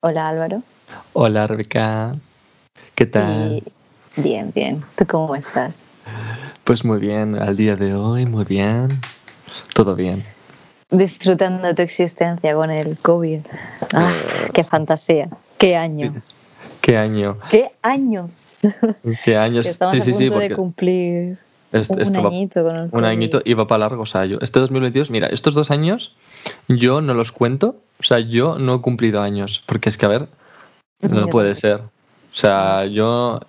Hola 0.00 0.28
Álvaro. 0.28 0.62
Hola 1.12 1.46
Rebeca. 1.46 2.14
¿Qué 2.94 3.06
tal? 3.06 3.62
Y- 3.64 3.72
Bien, 4.20 4.50
bien. 4.54 4.82
¿Tú 4.96 5.06
cómo 5.06 5.34
estás? 5.36 5.84
Pues 6.64 6.84
muy 6.84 6.98
bien, 6.98 7.36
al 7.36 7.56
día 7.56 7.76
de 7.76 7.94
hoy, 7.94 8.26
muy 8.26 8.44
bien. 8.44 8.88
Todo 9.74 9.94
bien. 9.94 10.24
Disfrutando 10.90 11.72
tu 11.74 11.82
existencia 11.82 12.54
con 12.54 12.70
el 12.70 12.98
COVID. 12.98 13.40
Ah, 13.94 14.12
qué 14.54 14.64
fantasía. 14.64 15.28
Qué 15.58 15.76
año. 15.76 16.14
¿Qué 16.80 16.96
año? 16.96 17.38
Qué 17.50 17.70
años. 17.82 18.30
¿Qué 19.24 19.36
años? 19.36 19.64
Que 19.66 19.70
estamos 19.70 19.94
sí, 19.96 20.00
a 20.00 20.04
sí, 20.04 20.10
punto 20.12 20.18
sí, 20.18 20.24
de 20.24 20.30
porque 20.32 20.54
cumplir 20.56 21.38
est- 21.72 21.90
un 21.90 22.24
va- 22.24 22.28
añito 22.28 22.64
con 22.64 22.74
el 22.76 22.82
un 22.82 22.90
COVID. 22.90 23.04
añito 23.04 23.40
y 23.44 23.54
va 23.54 23.66
para 23.68 23.78
largo. 23.80 24.02
O 24.02 24.06
sea, 24.06 24.24
yo, 24.24 24.38
este 24.40 24.58
2022, 24.58 25.10
mira, 25.10 25.28
estos 25.28 25.54
dos 25.54 25.70
años 25.70 26.16
yo 26.68 27.00
no 27.00 27.14
los 27.14 27.30
cuento. 27.30 27.76
O 28.00 28.02
sea, 28.02 28.18
yo 28.20 28.58
no 28.58 28.76
he 28.76 28.80
cumplido 28.80 29.20
años. 29.20 29.62
Porque 29.66 29.88
es 29.88 29.98
que, 29.98 30.06
a 30.06 30.08
ver, 30.08 30.28
no 31.00 31.26
puede 31.28 31.54
ser. 31.56 31.76
O 31.80 32.36
sea, 32.40 32.84
yo 32.86 33.40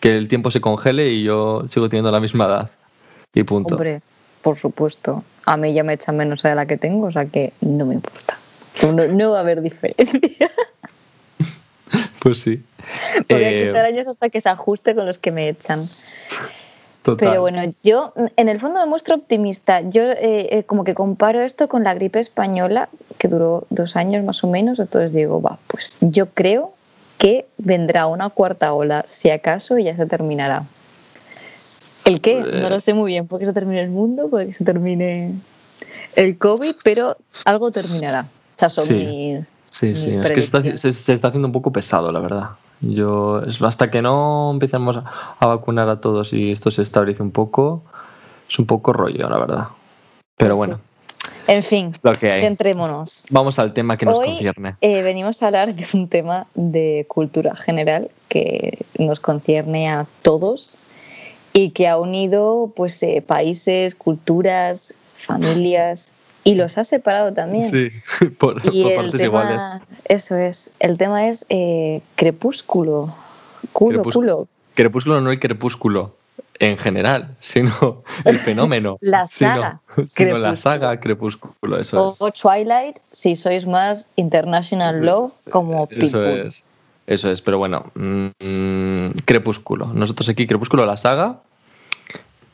que 0.00 0.16
el 0.16 0.28
tiempo 0.28 0.50
se 0.50 0.60
congele 0.60 1.10
y 1.10 1.22
yo 1.22 1.62
sigo 1.68 1.88
teniendo 1.88 2.10
la 2.10 2.20
misma 2.20 2.46
edad. 2.46 2.70
Y 3.34 3.42
punto. 3.44 3.74
Hombre, 3.74 4.00
por 4.42 4.56
supuesto. 4.56 5.22
A 5.46 5.56
mí 5.56 5.72
ya 5.74 5.84
me 5.84 5.92
echan 5.92 6.16
menos 6.16 6.42
de 6.42 6.54
la 6.54 6.66
que 6.66 6.76
tengo, 6.76 7.06
o 7.06 7.12
sea 7.12 7.26
que 7.26 7.52
no 7.60 7.84
me 7.86 7.94
importa. 7.94 8.36
No, 8.82 8.92
no 8.92 9.30
va 9.32 9.38
a 9.38 9.40
haber 9.40 9.60
diferencia. 9.62 10.50
Pues 12.18 12.40
sí. 12.40 12.62
Voy 13.28 13.44
a 13.44 13.50
Eh, 13.50 13.66
quitar 13.66 13.84
años 13.84 14.06
hasta 14.06 14.30
que 14.30 14.40
se 14.40 14.48
ajuste 14.48 14.94
con 14.94 15.04
los 15.04 15.18
que 15.18 15.30
me 15.30 15.50
echan. 15.50 15.78
Total. 17.04 17.28
Pero 17.28 17.40
bueno, 17.42 17.62
yo 17.84 18.12
en 18.36 18.48
el 18.48 18.58
fondo 18.58 18.80
me 18.80 18.86
muestro 18.86 19.14
optimista. 19.14 19.80
Yo 19.82 20.02
eh, 20.02 20.48
eh, 20.58 20.64
como 20.64 20.82
que 20.82 20.94
comparo 20.94 21.40
esto 21.42 21.68
con 21.68 21.84
la 21.84 21.94
gripe 21.94 22.18
española, 22.18 22.88
que 23.18 23.28
duró 23.28 23.66
dos 23.70 23.94
años 23.94 24.24
más 24.24 24.42
o 24.42 24.48
menos, 24.48 24.80
entonces 24.80 25.12
digo, 25.12 25.40
va, 25.40 25.58
pues 25.68 25.98
yo 26.00 26.30
creo 26.30 26.72
que 27.18 27.46
vendrá 27.58 28.06
una 28.08 28.30
cuarta 28.30 28.72
ola, 28.72 29.04
si 29.08 29.30
acaso, 29.30 29.78
y 29.78 29.84
ya 29.84 29.96
se 29.96 30.06
terminará. 30.06 30.64
¿El 32.04 32.20
qué? 32.20 32.40
No 32.42 32.68
lo 32.68 32.80
sé 32.80 32.92
muy 32.92 33.08
bien, 33.12 33.26
porque 33.28 33.46
se 33.46 33.52
termine 33.52 33.80
el 33.82 33.90
mundo, 33.90 34.28
porque 34.30 34.52
se 34.52 34.64
termine 34.64 35.32
el 36.16 36.36
COVID, 36.38 36.74
pero 36.82 37.16
algo 37.44 37.70
terminará. 37.70 38.22
O 38.22 38.58
sea, 38.58 38.68
son 38.70 38.84
Sí. 38.86 38.94
mis- 38.94 39.46
Sí, 39.70 39.88
es 39.88 40.30
que 40.30 40.38
está, 40.40 40.62
se 40.78 40.88
está 41.14 41.28
haciendo 41.28 41.48
un 41.48 41.52
poco 41.52 41.72
pesado, 41.72 42.12
la 42.12 42.20
verdad. 42.20 42.50
Yo, 42.92 43.42
hasta 43.62 43.90
que 43.90 44.02
no 44.02 44.50
empecemos 44.52 44.98
a, 45.38 45.46
vacunar 45.46 45.88
a 45.88 46.00
todos 46.00 46.32
y 46.32 46.50
esto 46.50 46.70
se 46.70 46.82
estabilice 46.82 47.22
un 47.22 47.30
poco, 47.30 47.82
es 48.48 48.58
un 48.58 48.66
poco 48.66 48.92
rollo, 48.92 49.28
la 49.28 49.38
verdad. 49.38 49.68
Pero 50.36 50.56
Pues 50.56 50.68
bueno, 50.68 50.80
En 51.46 51.62
fin, 51.62 51.92
lo 52.02 52.12
que 52.12 52.30
hay. 52.32 52.42
centrémonos. 52.42 53.24
Vamos 53.30 53.58
al 53.58 53.72
tema 53.72 53.96
que 53.96 54.06
nos 54.06 54.18
Hoy- 54.18 54.26
concierne. 54.26 54.76
Eh, 54.80 55.02
venimos 55.02 55.42
a 55.42 55.46
hablar 55.46 55.74
de 55.74 55.86
un 55.94 56.08
tema 56.08 56.46
de 56.54 57.06
cultura 57.08 57.54
general 57.54 58.10
que 58.28 58.78
nos 58.98 59.20
concierne 59.20 59.88
a 59.88 60.06
todos 60.22 60.74
y 61.52 61.70
que 61.70 61.86
ha 61.88 61.98
unido 61.98 62.72
pues, 62.74 63.02
eh, 63.02 63.22
países, 63.26 63.94
culturas, 63.94 64.92
familias 65.16 66.12
y 66.44 66.54
los 66.54 66.78
ha 66.78 66.84
separado 66.84 67.32
también. 67.32 67.68
Sí, 67.68 67.90
por, 68.38 68.60
y 68.72 68.82
por 68.82 68.92
el 68.92 68.96
partes 68.96 69.20
tema, 69.20 69.24
iguales. 69.24 69.60
eso 70.04 70.36
es, 70.36 70.70
el 70.78 70.98
tema 70.98 71.26
es 71.28 71.46
eh, 71.48 72.02
crepúsculo. 72.16 73.08
Culo, 73.72 74.02
culo. 74.04 74.46
Crepúsculo 74.74 75.20
no 75.20 75.30
el 75.30 75.40
crepúsculo 75.40 76.14
en 76.58 76.76
general, 76.78 77.34
sino 77.40 78.02
el 78.24 78.36
fenómeno. 78.38 78.98
La 79.00 79.26
saga 79.26 79.80
Sino, 80.06 80.38
la 80.38 80.56
saga 80.56 80.98
Crepúsculo, 81.00 81.80
eso 81.80 82.08
es. 82.10 82.16
O 82.20 82.30
Twilight, 82.30 82.98
si 83.10 83.36
sois 83.36 83.64
más 83.66 84.10
International 84.16 85.00
Love, 85.04 85.32
como 85.50 85.84
Eh, 85.90 85.96
Eso 86.04 86.18
Pitbull. 86.20 86.46
es. 86.48 86.64
Eso 87.06 87.30
es, 87.30 87.42
pero 87.42 87.58
bueno, 87.58 87.92
mm, 87.94 89.10
Crepúsculo. 89.24 89.86
Nosotros 89.92 90.28
aquí, 90.28 90.46
Crepúsculo, 90.46 90.84
la 90.86 90.96
saga. 90.96 91.40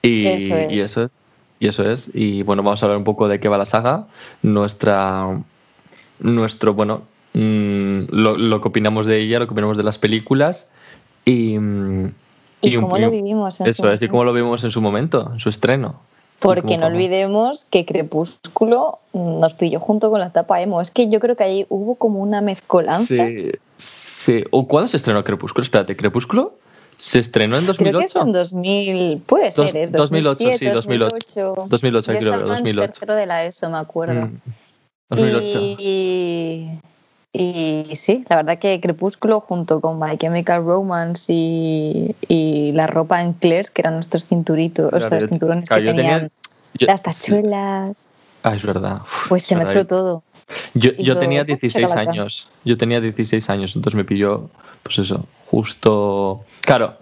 Y 0.03 0.27
Eso 0.27 0.57
es. 0.57 0.73
y 0.73 0.81
eso 0.81 1.05
es. 1.05 1.11
Y 1.61 1.69
eso 1.69 1.89
es. 1.89 2.11
Y 2.15 2.43
bueno, 2.43 2.63
vamos 2.65 2.83
a 2.83 2.87
hablar 2.87 2.99
un 2.99 3.05
poco 3.05 3.29
de 3.29 3.39
qué 3.39 3.49
va 3.49 3.57
la 3.59 3.67
saga. 3.67 4.07
Nuestra. 4.43 5.43
Nuestro, 6.19 6.75
bueno, 6.75 7.03
mm, 7.35 8.03
lo, 8.11 8.37
lo 8.37 8.61
que 8.61 8.69
opinamos 8.69 9.07
de 9.07 9.19
ella, 9.21 9.39
lo 9.39 9.47
que 9.47 9.53
opinamos 9.53 9.77
de 9.77 9.83
las 9.85 9.99
películas. 9.99 10.69
Y. 11.25 11.53
¿Y, 12.63 12.77
un- 12.77 12.83
cómo 12.83 12.99
y 12.99 13.01
lo 13.01 13.11
vivimos 13.11 13.61
en 13.61 13.67
su 13.67 13.71
Eso 13.71 13.91
es, 13.93 14.03
y 14.03 14.09
cómo 14.09 14.25
lo 14.25 14.33
vimos 14.33 14.65
en 14.65 14.71
su 14.71 14.81
momento, 14.83 15.31
en 15.33 15.39
su 15.39 15.49
estreno. 15.49 16.01
Y 16.39 16.43
Porque 16.43 16.79
no 16.79 16.87
olvidemos 16.87 17.67
que 17.67 17.85
Crepúsculo 17.87 18.99
nos 19.13 19.53
pilló 19.55 19.79
junto 19.81 20.11
con 20.11 20.21
la 20.21 20.27
etapa 20.29 20.61
emo. 20.63 20.81
Es 20.81 20.91
que 20.91 21.09
yo 21.11 21.21
creo 21.21 21.37
que 21.37 21.45
ahí 21.45 21.67
hubo 21.69 21.95
como 21.97 22.21
una 22.21 22.41
mezcolanza. 22.41 23.05
Sí, 23.07 23.51
sí. 23.79 24.45
¿O 24.51 24.67
cuándo 24.67 24.89
se 24.89 24.97
estrenó 24.97 25.23
Crepúsculo? 25.25 25.63
Espérate, 25.63 25.97
¿Crepúsculo? 25.97 26.55
¿Se 27.01 27.19
estrenó 27.19 27.57
en 27.57 27.67
2008? 27.67 27.91
Creo 27.91 27.99
que 28.01 28.05
es 28.07 28.17
en 28.17 28.33
2000, 28.33 29.19
puede 29.27 29.51
ser, 29.51 29.75
¿eh? 29.77 29.87
2008, 29.89 30.45
2007, 30.45 30.59
sí, 30.59 30.67
2008. 30.67 31.55
2008. 31.57 31.67
2008 31.71 32.13
Yo 32.13 32.19
creo, 32.19 32.33
estaba 32.35 32.43
en 32.43 32.65
2008. 32.65 32.93
tercero 32.93 33.15
de 33.15 33.27
la 33.27 33.45
ESO, 33.45 33.71
me 33.71 33.79
acuerdo. 33.79 34.27
Mm, 34.27 34.41
2008. 35.09 35.59
Y, 35.79 36.69
y 37.33 37.97
sí, 37.97 38.25
la 38.29 38.37
verdad 38.37 38.59
que 38.59 38.81
Crepúsculo 38.81 39.41
junto 39.41 39.81
con 39.81 39.99
My 39.99 40.19
Chemical 40.19 40.65
Romance 40.65 41.33
y, 41.33 42.15
y 42.29 42.73
la 42.73 42.87
ropa 42.87 43.23
en 43.23 43.33
Claire's, 43.33 43.71
que 43.71 43.83
eran 43.83 43.95
nuestros 43.95 44.27
cinturitos, 44.27 44.87
o 44.87 44.91
Claro, 44.91 45.07
sea, 45.09 45.19
yo- 45.19 45.23
los 45.23 45.31
cinturones 45.31 45.69
claro, 45.69 45.81
que 45.83 45.87
yo 45.87 45.95
tenía- 45.95 46.11
tenían 46.15 46.31
Yo- 46.79 46.87
las 46.87 47.01
sí. 47.01 47.05
tachuelas, 47.05 47.97
Ah, 48.43 48.55
es 48.57 48.65
verdad. 48.65 49.03
Uf, 49.03 49.29
pues 49.29 49.43
se 49.43 49.55
verdad. 49.55 49.69
mezcló 49.75 49.87
todo. 49.87 50.23
Yo, 50.75 50.93
yo 50.93 51.13
todo, 51.15 51.21
tenía 51.21 51.41
¡pum! 51.45 51.49
16 51.59 51.89
chacalaca. 51.89 52.11
años. 52.11 52.49
Yo 52.65 52.77
tenía 52.79 53.01
16 53.01 53.51
años, 53.51 53.77
entonces 53.77 53.97
me 53.97 54.05
pilló, 54.05 54.49
pues 54.83 54.99
eso, 54.99 55.27
justo. 55.47 56.45
Claro, 56.63 56.99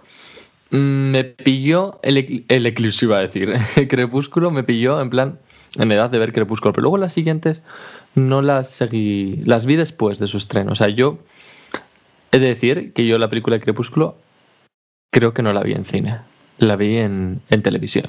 mm, 0.70 1.10
me 1.10 1.24
pilló 1.24 1.98
el, 2.02 2.44
el 2.48 2.94
iba 3.02 3.18
a 3.18 3.20
decir. 3.20 3.52
Crepúsculo 3.88 4.50
me 4.50 4.64
pilló 4.64 5.00
en 5.00 5.10
plan, 5.10 5.38
en 5.76 5.92
edad 5.92 6.10
de 6.10 6.18
ver 6.18 6.32
crepúsculo, 6.32 6.72
pero 6.72 6.82
luego 6.82 6.98
las 6.98 7.12
siguientes 7.12 7.62
no 8.14 8.42
las 8.42 8.70
seguí. 8.70 9.42
Las 9.44 9.66
vi 9.66 9.76
después 9.76 10.18
de 10.18 10.26
su 10.26 10.38
estreno. 10.38 10.72
O 10.72 10.76
sea, 10.76 10.88
yo 10.88 11.18
he 12.32 12.38
de 12.38 12.46
decir 12.46 12.92
que 12.92 13.06
yo 13.06 13.18
la 13.18 13.28
película 13.28 13.56
de 13.56 13.62
Crepúsculo 13.62 14.16
creo 15.10 15.32
que 15.32 15.42
no 15.42 15.52
la 15.52 15.62
vi 15.62 15.72
en 15.72 15.84
cine. 15.84 16.18
La 16.58 16.76
vi 16.76 16.96
en, 16.96 17.40
en 17.50 17.62
televisión. 17.62 18.06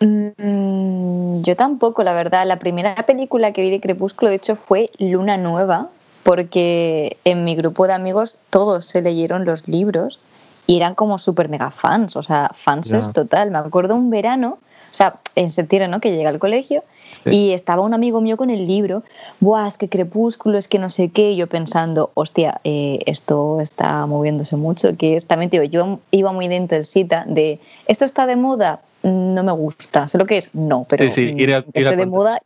Mm, 0.00 1.42
yo 1.42 1.56
tampoco, 1.56 2.02
la 2.02 2.12
verdad. 2.12 2.46
La 2.46 2.58
primera 2.58 2.94
película 3.06 3.52
que 3.52 3.62
vi 3.62 3.70
de 3.70 3.80
Crepúsculo, 3.80 4.30
de 4.30 4.36
hecho, 4.36 4.56
fue 4.56 4.90
Luna 4.98 5.36
Nueva, 5.36 5.90
porque 6.22 7.16
en 7.24 7.44
mi 7.44 7.54
grupo 7.56 7.86
de 7.86 7.92
amigos 7.94 8.38
todos 8.50 8.84
se 8.84 9.02
leyeron 9.02 9.44
los 9.44 9.68
libros 9.68 10.18
y 10.66 10.76
eran 10.76 10.94
como 10.94 11.18
súper 11.18 11.48
mega 11.48 11.70
fans, 11.70 12.14
o 12.16 12.22
sea, 12.22 12.50
fans 12.54 12.92
es 12.92 13.12
total. 13.12 13.50
Me 13.50 13.58
acuerdo 13.58 13.96
un 13.96 14.10
verano, 14.10 14.58
o 14.92 14.94
sea, 14.94 15.14
en 15.34 15.50
septiembre, 15.50 15.88
¿no? 15.88 16.00
Que 16.00 16.10
llegué 16.12 16.26
al 16.28 16.38
colegio 16.38 16.84
Sí. 17.24 17.30
y 17.30 17.52
estaba 17.52 17.82
un 17.82 17.92
amigo 17.92 18.22
mío 18.22 18.38
con 18.38 18.48
el 18.48 18.66
libro, 18.66 19.02
Buah, 19.40 19.66
es 19.68 19.76
que 19.76 19.88
Crepúsculo, 19.90 20.56
es 20.56 20.66
que 20.66 20.78
no 20.78 20.88
sé 20.88 21.10
qué, 21.10 21.32
y 21.32 21.36
yo 21.36 21.46
pensando, 21.46 22.10
hostia, 22.14 22.58
eh, 22.64 23.00
esto 23.04 23.60
está 23.60 24.06
moviéndose 24.06 24.56
mucho, 24.56 24.96
que 24.96 25.16
es, 25.16 25.26
también 25.26 25.50
digo, 25.50 25.64
yo 25.64 25.98
iba 26.10 26.32
muy 26.32 26.48
de 26.48 26.56
intensita, 26.56 27.24
de, 27.28 27.60
esto 27.86 28.06
está 28.06 28.24
de 28.24 28.36
moda, 28.36 28.80
no 29.02 29.42
me 29.42 29.52
gusta, 29.52 30.08
sé 30.08 30.16
lo 30.16 30.24
que 30.24 30.38
es, 30.38 30.54
no, 30.54 30.86
pero 30.88 31.04
Sí, 31.10 31.10
sí, 31.10 31.34
ir 31.36 31.52
a- 31.52 31.62
que 31.64 31.80
ir 31.80 31.86
a 31.86 31.90
esté 31.90 31.96
de 31.96 32.06
moda, 32.06 32.40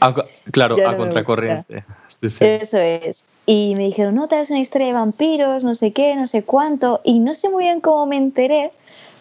A 0.00 0.14
claro, 0.50 0.76
Ya 0.76 0.88
a 0.88 0.92
no 0.92 0.98
contracorriente. 0.98 1.84
Sí, 2.20 2.30
sí. 2.30 2.44
eso 2.44 2.78
es. 2.78 3.26
Y 3.46 3.74
me 3.76 3.84
dijeron, 3.84 4.14
no, 4.14 4.28
tal 4.28 4.42
es 4.42 4.50
una 4.50 4.60
historia 4.60 4.88
de 4.88 4.92
vampiros, 4.92 5.64
no 5.64 5.74
sé 5.74 5.92
qué, 5.92 6.16
no 6.16 6.26
sé 6.26 6.42
cuánto. 6.42 7.00
Y 7.04 7.18
no 7.18 7.34
sé 7.34 7.48
muy 7.48 7.64
bien 7.64 7.80
cómo 7.80 8.06
me 8.06 8.16
enteré, 8.16 8.72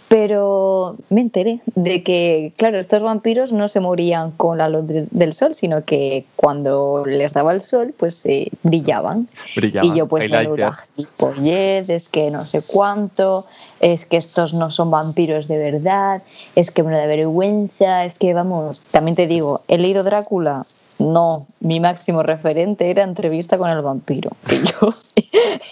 pero 0.10 0.96
me 1.10 1.22
enteré 1.22 1.62
de 1.76 2.02
que, 2.04 2.52
claro, 2.58 2.80
estos 2.80 3.02
vampiros 3.02 3.54
no 3.54 3.70
se 3.70 3.80
morían 3.80 4.32
con 4.32 4.58
la 4.58 4.68
luz 4.68 4.88
de- 4.88 5.08
del 5.12 5.34
sol, 5.34 5.54
sino 5.54 5.86
que 5.86 6.26
cuando 6.36 7.04
les 7.06 7.32
daba 7.34 7.54
el 7.54 7.62
sol, 7.62 7.94
pues 7.98 8.26
eh, 8.26 8.50
brillaban. 8.64 9.28
Brillaba. 9.56 9.88
Y 9.88 9.98
yo, 9.98 10.08
pues, 10.08 10.24
menuda 10.30 10.80
gilipollez, 10.96 11.90
es 11.90 12.10
que 12.10 12.32
no 12.32 12.42
sé 12.42 12.62
cuánto, 12.74 13.46
es 13.80 14.06
que 14.06 14.18
estos 14.18 14.54
no 14.56 14.72
son 14.72 14.90
vampiros 14.90 15.48
de 15.48 15.58
verdad, 15.58 16.24
es 16.56 16.72
que 16.72 16.82
me 16.82 16.92
da 16.98 17.06
vergüenza, 17.06 18.04
es 18.04 18.18
que, 18.18 18.34
vamos, 18.34 18.82
también 18.82 19.16
te 19.16 19.28
digo, 19.28 19.62
he 19.68 19.78
leído 19.78 20.04
Drácula. 20.04 20.66
No, 21.00 21.48
mi 21.62 21.80
máximo 21.80 22.24
referente 22.24 22.90
era 22.90 23.04
entrevista 23.04 23.58
con 23.58 23.70
el 23.70 23.82
vampiro. 23.82 24.32
Que 24.48 24.58
yo 24.58 24.90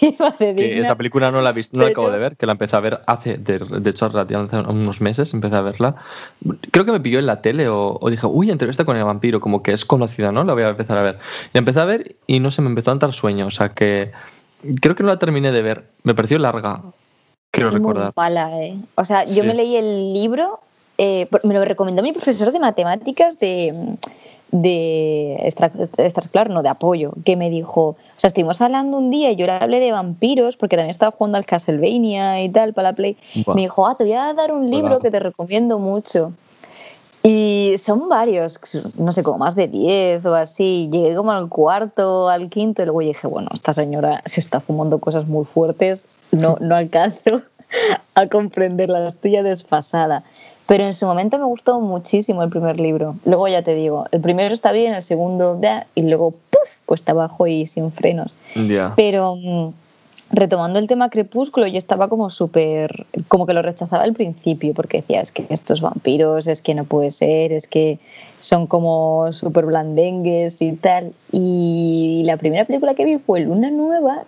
iba 0.00 0.30
de 0.38 0.54
digna. 0.54 0.80
esta 0.82 0.96
película 0.96 1.30
no 1.30 1.40
la 1.42 1.50
he 1.50 1.52
visto, 1.52 1.78
no 1.78 1.84
la 1.84 1.90
acabo 1.90 2.10
de 2.10 2.18
ver, 2.18 2.36
que 2.36 2.46
la 2.46 2.52
empecé 2.52 2.76
a 2.76 2.80
ver 2.80 3.00
hace, 3.06 3.36
de, 3.36 3.58
de 3.58 3.90
hecho, 3.90 4.06
hace 4.06 4.36
unos 4.36 5.00
meses, 5.00 5.34
empecé 5.34 5.56
a 5.56 5.60
verla. 5.62 5.96
Creo 6.70 6.84
que 6.84 6.92
me 6.92 7.00
pilló 7.00 7.18
en 7.18 7.26
la 7.26 7.42
tele 7.42 7.68
o, 7.68 7.98
o 8.00 8.10
dije, 8.10 8.26
uy, 8.26 8.50
entrevista 8.50 8.84
con 8.84 8.96
el 8.96 9.04
vampiro, 9.04 9.40
como 9.40 9.62
que 9.62 9.72
es 9.72 9.84
conocida, 9.84 10.32
¿no? 10.32 10.44
La 10.44 10.54
voy 10.54 10.62
a 10.62 10.68
empezar 10.70 10.96
a 10.98 11.02
ver. 11.02 11.18
Y 11.46 11.50
la 11.54 11.58
empecé 11.58 11.80
a 11.80 11.84
ver 11.84 12.16
y 12.26 12.40
no 12.40 12.50
se 12.50 12.62
me 12.62 12.68
empezó 12.68 12.90
a 12.90 12.94
entrar 12.94 13.12
sueño, 13.12 13.46
o 13.46 13.50
sea 13.50 13.70
que 13.70 14.12
creo 14.80 14.94
que 14.94 15.02
no 15.02 15.08
la 15.10 15.18
terminé 15.18 15.52
de 15.52 15.62
ver. 15.62 15.84
Me 16.04 16.14
pareció 16.14 16.38
larga, 16.38 16.82
quiero 17.50 17.70
Muy 17.70 17.78
recordar. 17.80 18.12
mala, 18.16 18.62
¿eh? 18.62 18.76
O 18.94 19.04
sea, 19.04 19.24
yo 19.24 19.42
Sí. 19.42 19.42
me 19.42 19.54
leí 19.54 19.76
el 19.76 20.12
libro, 20.14 20.60
eh, 20.98 21.28
me 21.44 21.54
lo 21.54 21.64
recomendó 21.64 22.02
mi 22.02 22.12
profesor 22.12 22.52
de 22.52 22.60
matemáticas 22.60 23.38
de, 23.40 23.72
de 24.50 25.34
extraescolar, 25.44 26.50
no, 26.50 26.62
de 26.62 26.68
apoyo, 26.68 27.12
que 27.24 27.36
me 27.36 27.50
dijo, 27.50 27.80
o 27.80 27.96
sea, 28.16 28.28
estuvimos 28.28 28.60
hablando 28.60 28.96
un 28.96 29.10
día 29.10 29.30
y 29.30 29.36
yo 29.36 29.46
le 29.46 29.52
hablé 29.52 29.80
de 29.80 29.92
vampiros, 29.92 30.56
porque 30.56 30.76
también 30.76 30.90
estaba 30.90 31.12
jugando 31.12 31.38
al 31.38 31.46
Castlevania 31.46 32.42
y 32.42 32.48
tal 32.48 32.72
para 32.72 32.90
la 32.90 32.96
Play. 32.96 33.16
Me 33.54 33.62
dijo, 33.62 33.86
ah, 33.86 33.94
te 33.96 34.04
voy 34.04 34.14
a 34.14 34.32
dar 34.34 34.52
un 34.52 34.70
libro 34.70 35.00
que 35.00 35.10
te 35.10 35.20
recomiendo 35.20 35.78
mucho. 35.78 36.32
Y 37.22 37.74
son 37.78 38.08
varios, 38.08 38.58
no 38.96 39.12
sé, 39.12 39.22
como 39.22 39.38
más 39.38 39.54
de 39.54 39.68
10 39.68 40.24
o 40.24 40.34
así. 40.34 40.88
Llegué 40.90 41.14
como 41.14 41.32
al 41.32 41.48
cuarto, 41.48 42.28
al 42.28 42.48
quinto, 42.48 42.82
y 42.82 42.84
luego 42.86 43.00
dije, 43.00 43.26
bueno, 43.26 43.48
esta 43.52 43.74
señora 43.74 44.22
se 44.24 44.40
está 44.40 44.60
fumando 44.60 44.98
cosas 44.98 45.26
muy 45.26 45.44
fuertes, 45.44 46.06
no, 46.30 46.56
no 46.60 46.76
alcanzo 46.76 47.42
a 48.14 48.26
comprender 48.28 48.88
la 48.88 49.08
estoy 49.08 49.32
desfasada. 49.42 50.22
Pero 50.68 50.84
en 50.84 50.92
su 50.92 51.06
momento 51.06 51.38
me 51.38 51.46
gustó 51.46 51.80
muchísimo 51.80 52.42
el 52.42 52.50
primer 52.50 52.78
libro. 52.78 53.16
Luego 53.24 53.48
ya 53.48 53.62
te 53.62 53.74
digo, 53.74 54.04
el 54.12 54.20
primero 54.20 54.52
está 54.52 54.70
bien, 54.70 54.92
el 54.92 55.00
segundo, 55.00 55.58
ya, 55.58 55.86
y 55.94 56.02
luego, 56.02 56.32
¡puf! 56.32 56.80
cuesta 56.84 57.12
abajo 57.12 57.46
y 57.46 57.66
sin 57.66 57.90
frenos. 57.90 58.36
Pero 58.94 59.36
mm, 59.36 59.68
retomando 60.30 60.78
el 60.78 60.86
tema 60.86 61.08
Crepúsculo, 61.08 61.66
yo 61.66 61.78
estaba 61.78 62.08
como 62.08 62.28
súper, 62.28 63.06
como 63.28 63.46
que 63.46 63.54
lo 63.54 63.62
rechazaba 63.62 64.02
al 64.02 64.12
principio, 64.12 64.74
porque 64.74 64.98
decía, 64.98 65.22
es 65.22 65.32
que 65.32 65.46
estos 65.48 65.80
vampiros, 65.80 66.46
es 66.46 66.60
que 66.60 66.74
no 66.74 66.84
puede 66.84 67.12
ser, 67.12 67.50
es 67.52 67.66
que 67.66 67.98
son 68.38 68.66
como 68.66 69.32
súper 69.32 69.64
blandengues 69.64 70.60
y 70.60 70.72
tal. 70.72 71.14
Y 71.32 72.24
la 72.26 72.36
primera 72.36 72.66
película 72.66 72.92
que 72.92 73.06
vi 73.06 73.16
fue 73.16 73.40
Luna 73.40 73.70
Nueva. 73.70 74.24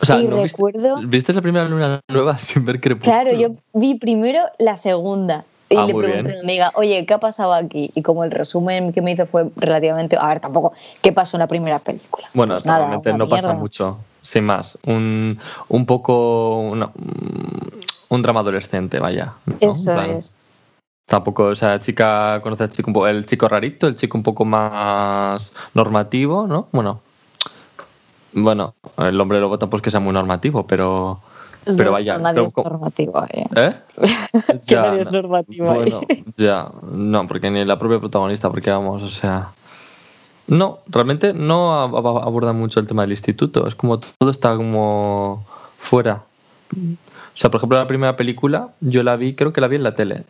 O 0.00 0.06
sea, 0.06 0.16
recuerdo... 0.16 1.00
viste, 1.04 1.34
la 1.34 1.42
primera 1.42 1.68
Luna 1.68 2.00
Nueva 2.10 2.38
sin 2.38 2.64
ver 2.64 2.80
Crepúsculo? 2.80 3.12
Claro, 3.12 3.38
yo 3.38 3.54
vi 3.74 3.96
primero 3.96 4.40
la 4.58 4.76
segunda. 4.76 5.44
Y 5.68 5.76
ah, 5.76 5.86
le 5.86 5.94
pregunté 5.94 6.30
a 6.30 6.34
una 6.34 6.40
amiga, 6.42 6.72
oye, 6.74 7.06
¿qué 7.06 7.14
ha 7.14 7.20
pasado 7.20 7.54
aquí? 7.54 7.90
Y 7.94 8.02
como 8.02 8.24
el 8.24 8.30
resumen 8.30 8.92
que 8.92 9.00
me 9.02 9.12
hizo 9.12 9.26
fue 9.26 9.48
relativamente. 9.56 10.16
A 10.20 10.28
ver, 10.28 10.40
tampoco, 10.40 10.74
¿qué 11.02 11.12
pasó 11.12 11.36
en 11.36 11.40
la 11.40 11.46
primera 11.46 11.78
película? 11.78 12.26
Bueno, 12.34 12.58
pues 13.02 13.16
no 13.16 13.28
pasa 13.28 13.54
mucho, 13.54 13.98
sin 14.22 14.44
más. 14.44 14.78
Un, 14.86 15.38
un 15.68 15.86
poco. 15.86 16.58
un 18.08 18.22
drama 18.22 18.40
adolescente, 18.40 19.00
vaya. 19.00 19.34
Eso 19.60 20.00
es. 20.00 20.52
Tampoco, 21.06 21.44
o 21.44 21.54
sea, 21.54 21.78
chica, 21.78 22.40
conoce 22.42 22.64
al 22.64 22.70
chico, 22.70 23.06
el 23.06 23.26
chico 23.26 23.46
rarito, 23.46 23.86
el 23.86 23.96
chico 23.96 24.16
un 24.16 24.24
poco 24.24 24.44
más 24.46 25.52
normativo, 25.74 26.46
¿no? 26.46 26.68
Bueno, 26.72 27.00
bueno, 28.32 28.74
el 28.96 29.20
hombre 29.20 29.40
lobo 29.40 29.58
tampoco 29.58 29.78
es 29.78 29.82
que 29.82 29.90
sea 29.90 30.00
muy 30.00 30.12
normativo, 30.12 30.66
pero 30.66 31.20
pero 31.76 31.92
vaya. 31.92 32.18
Nadie 32.18 32.46
es 32.46 32.56
normativo 32.56 33.20
ahí. 33.20 33.44
¿Eh? 33.56 33.74
que 34.66 34.74
nadie 34.76 35.00
es 35.00 35.12
normativo 35.12 35.74
bueno, 35.74 36.00
Ya, 36.36 36.70
no, 36.90 37.26
porque 37.26 37.50
ni 37.50 37.64
la 37.64 37.78
propia 37.78 38.00
protagonista, 38.00 38.50
porque 38.50 38.70
vamos, 38.70 39.02
o 39.02 39.08
sea. 39.08 39.52
No, 40.46 40.80
realmente 40.86 41.32
no 41.32 41.72
aborda 41.72 42.52
mucho 42.52 42.78
el 42.78 42.86
tema 42.86 43.02
del 43.02 43.12
instituto. 43.12 43.66
Es 43.66 43.74
como 43.74 43.98
todo 43.98 44.30
está 44.30 44.56
como 44.56 45.46
fuera. 45.78 46.22
O 46.72 47.36
sea, 47.36 47.50
por 47.50 47.58
ejemplo, 47.58 47.78
la 47.78 47.86
primera 47.86 48.16
película 48.16 48.68
yo 48.80 49.02
la 49.02 49.16
vi, 49.16 49.34
creo 49.34 49.52
que 49.52 49.60
la 49.60 49.68
vi 49.68 49.76
en 49.76 49.82
la 49.82 49.94
tele. 49.94 50.24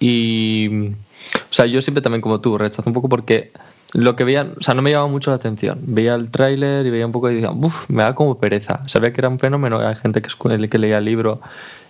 Y. 0.00 0.88
O 0.88 1.52
sea, 1.52 1.66
yo 1.66 1.82
siempre 1.82 2.02
también, 2.02 2.20
como 2.20 2.40
tú, 2.40 2.56
rechazo 2.56 2.88
un 2.88 2.94
poco 2.94 3.08
porque 3.08 3.52
lo 3.92 4.16
que 4.16 4.24
veía, 4.24 4.52
o 4.56 4.62
sea, 4.62 4.74
no 4.74 4.82
me 4.82 4.90
llamaba 4.90 5.10
mucho 5.10 5.30
la 5.30 5.36
atención. 5.36 5.80
Veía 5.82 6.14
el 6.14 6.30
tráiler 6.30 6.86
y 6.86 6.90
veía 6.90 7.06
un 7.06 7.12
poco 7.12 7.30
y 7.30 7.36
decía, 7.36 7.50
uff, 7.50 7.88
me 7.88 8.02
da 8.02 8.14
como 8.14 8.38
pereza. 8.38 8.82
Sabía 8.86 9.12
que 9.12 9.20
era 9.20 9.28
un 9.28 9.38
fenómeno, 9.38 9.78
hay 9.80 9.96
gente 9.96 10.22
que, 10.22 10.68
que 10.68 10.78
leía 10.78 10.98
el 10.98 11.04
libro 11.04 11.40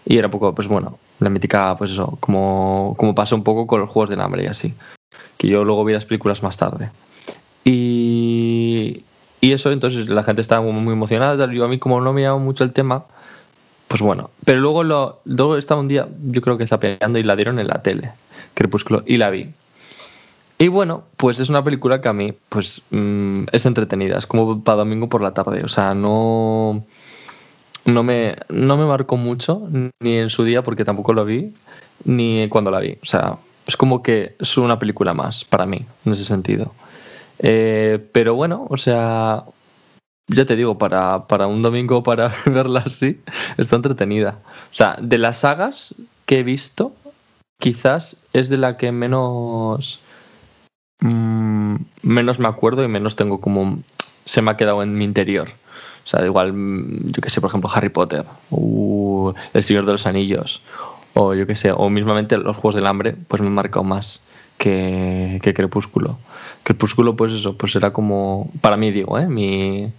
y 0.05 0.17
era 0.17 0.29
un 0.29 0.31
poco, 0.31 0.55
pues 0.55 0.69
bueno, 0.69 0.99
la 1.19 1.29
mítica, 1.29 1.77
pues 1.77 1.91
eso, 1.91 2.17
como, 2.21 2.95
como 2.99 3.15
pasa 3.15 3.35
un 3.35 3.43
poco 3.43 3.67
con 3.67 3.81
los 3.81 3.91
Juegos 3.91 4.11
del 4.11 4.21
Hambre 4.21 4.45
y 4.45 4.47
así. 4.47 4.75
Que 5.37 5.49
yo 5.49 5.65
luego 5.65 5.85
vi 5.85 5.93
las 5.93 6.05
películas 6.05 6.43
más 6.43 6.57
tarde. 6.57 6.91
Y, 7.65 9.03
y 9.41 9.53
eso, 9.53 9.71
entonces 9.73 10.09
la 10.09 10.23
gente 10.23 10.41
estaba 10.41 10.63
muy 10.63 10.93
emocionada. 10.93 11.53
Yo 11.53 11.65
a 11.65 11.69
mí, 11.69 11.79
como 11.79 12.01
no 12.01 12.13
me 12.13 12.23
llamaba 12.23 12.43
mucho 12.43 12.65
el 12.65 12.73
tema, 12.73 13.05
pues 13.88 14.02
bueno. 14.02 14.31
Pero 14.44 14.61
luego, 14.61 14.85
lo, 14.85 15.20
luego 15.25 15.56
estaba 15.56 15.81
un 15.81 15.88
día, 15.88 16.06
yo 16.25 16.43
creo 16.43 16.58
que 16.58 16.67
zapeando 16.67 17.19
y 17.19 17.23
la 17.23 17.37
dieron 17.37 17.58
en 17.58 17.67
la 17.67 17.82
tele, 17.82 18.12
Crepúsculo, 18.55 19.02
y 19.06 19.17
la 19.17 19.31
vi. 19.31 19.50
Y 20.58 20.69
bueno, 20.69 21.05
pues 21.17 21.38
es 21.38 21.49
una 21.49 21.62
película 21.62 22.00
que 22.00 22.08
a 22.08 22.12
mí 22.12 22.35
pues 22.49 22.82
mm, 22.90 23.44
es 23.52 23.64
entretenida, 23.64 24.19
es 24.19 24.26
como 24.26 24.62
para 24.62 24.79
domingo 24.79 25.08
por 25.08 25.23
la 25.23 25.32
tarde, 25.32 25.62
o 25.64 25.69
sea, 25.69 25.94
no, 25.94 26.85
no, 27.85 28.02
me, 28.02 28.37
no 28.49 28.76
me 28.76 28.85
marcó 28.85 29.17
mucho, 29.17 29.69
ni 30.00 30.17
en 30.17 30.31
su 30.31 30.43
día 30.43 30.62
porque 30.62 30.85
tampoco 30.85 31.12
lo 31.12 31.25
vi, 31.25 31.55
ni 32.05 32.49
cuando 32.49 32.73
la 32.73 32.81
vi, 32.81 32.99
o 33.00 33.06
sea, 33.06 33.38
es 33.69 33.76
como 33.76 34.02
que 34.02 34.35
es 34.40 34.58
una 34.58 34.81
película 34.81 35.14
más 35.14 35.44
para 35.44 35.64
mí, 35.64 35.87
en 36.05 36.12
ese 36.12 36.25
sentido. 36.25 36.73
Eh, 37.38 38.05
pero 38.11 38.35
bueno, 38.35 38.67
o 38.69 38.76
sea, 38.76 39.44
ya 40.29 40.45
te 40.45 40.57
digo, 40.57 40.79
para, 40.79 41.27
para 41.27 41.47
un 41.47 41.63
domingo 41.63 42.03
para 42.03 42.33
verla 42.47 42.83
así, 42.87 43.21
está 43.57 43.77
entretenida. 43.77 44.39
O 44.73 44.75
sea, 44.75 44.97
de 45.01 45.19
las 45.19 45.39
sagas 45.39 45.95
que 46.27 46.41
he 46.41 46.43
visto, 46.43 46.93
quizás 47.59 48.17
es 48.33 48.49
de 48.49 48.59
la 48.59 48.77
que 48.77 48.93
menos 48.93 50.01
Mm, 51.01 51.77
menos 52.03 52.39
me 52.41 52.49
acuerdo 52.49 52.83
y 52.83 52.89
menos 52.89 53.15
tengo 53.15 53.41
como 53.41 53.79
se 54.25 54.43
me 54.43 54.51
ha 54.51 54.57
quedado 54.57 54.83
en 54.83 54.97
mi 54.99 55.05
interior. 55.05 55.49
O 56.05 56.09
sea, 56.09 56.25
igual, 56.25 56.53
mm, 56.53 57.13
yo 57.13 57.23
que 57.23 57.31
sé, 57.31 57.41
por 57.41 57.51
ejemplo, 57.51 57.71
Harry 57.73 57.89
Potter, 57.91 58.25
o 58.51 59.35
El 59.55 59.63
Señor 59.63 59.87
de 59.87 59.93
los 59.93 60.07
Anillos, 60.07 60.63
o 61.15 61.35
yo 61.35 61.47
que 61.47 61.57
sé, 61.57 61.73
o 61.73 61.91
mismamente 61.91 62.37
los 62.39 62.57
Juegos 62.57 62.75
del 62.77 62.87
Hambre, 62.87 63.17
pues 63.29 63.41
me 63.43 63.49
han 63.49 63.55
marcado 63.55 63.85
más 63.85 64.23
que, 64.59 65.41
que 65.43 65.55
Crepúsculo. 65.55 66.19
Crepúsculo, 66.65 67.17
pues 67.17 67.33
eso, 67.33 67.57
pues 67.57 67.77
era 67.77 67.93
como, 67.93 68.51
para 68.61 68.77
mí 68.77 68.91
digo, 68.91 69.19
¿eh? 69.19 69.29
mi, 69.29 69.93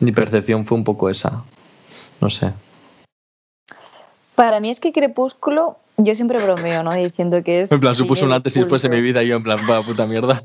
mi 0.00 0.12
percepción 0.12 0.66
fue 0.66 0.78
un 0.78 0.84
poco 0.84 1.10
esa. 1.10 1.44
No 2.20 2.30
sé. 2.30 2.52
Para 4.34 4.60
mí 4.60 4.70
es 4.70 4.80
que 4.80 4.92
Crepúsculo 4.92 5.76
yo 5.98 6.14
siempre 6.14 6.42
bromeo, 6.42 6.82
¿no? 6.82 6.92
Diciendo 6.92 7.42
que 7.42 7.62
es. 7.62 7.72
En 7.72 7.80
plan, 7.80 7.94
supuso 7.94 8.24
un 8.26 8.32
antes 8.32 8.54
y 8.56 8.60
después 8.60 8.84
en 8.84 8.90
mi 8.90 9.00
vida 9.00 9.22
y 9.22 9.28
yo, 9.28 9.36
en 9.36 9.42
plan, 9.42 9.58
va 9.70 9.82
puta 9.82 10.06
mierda. 10.06 10.42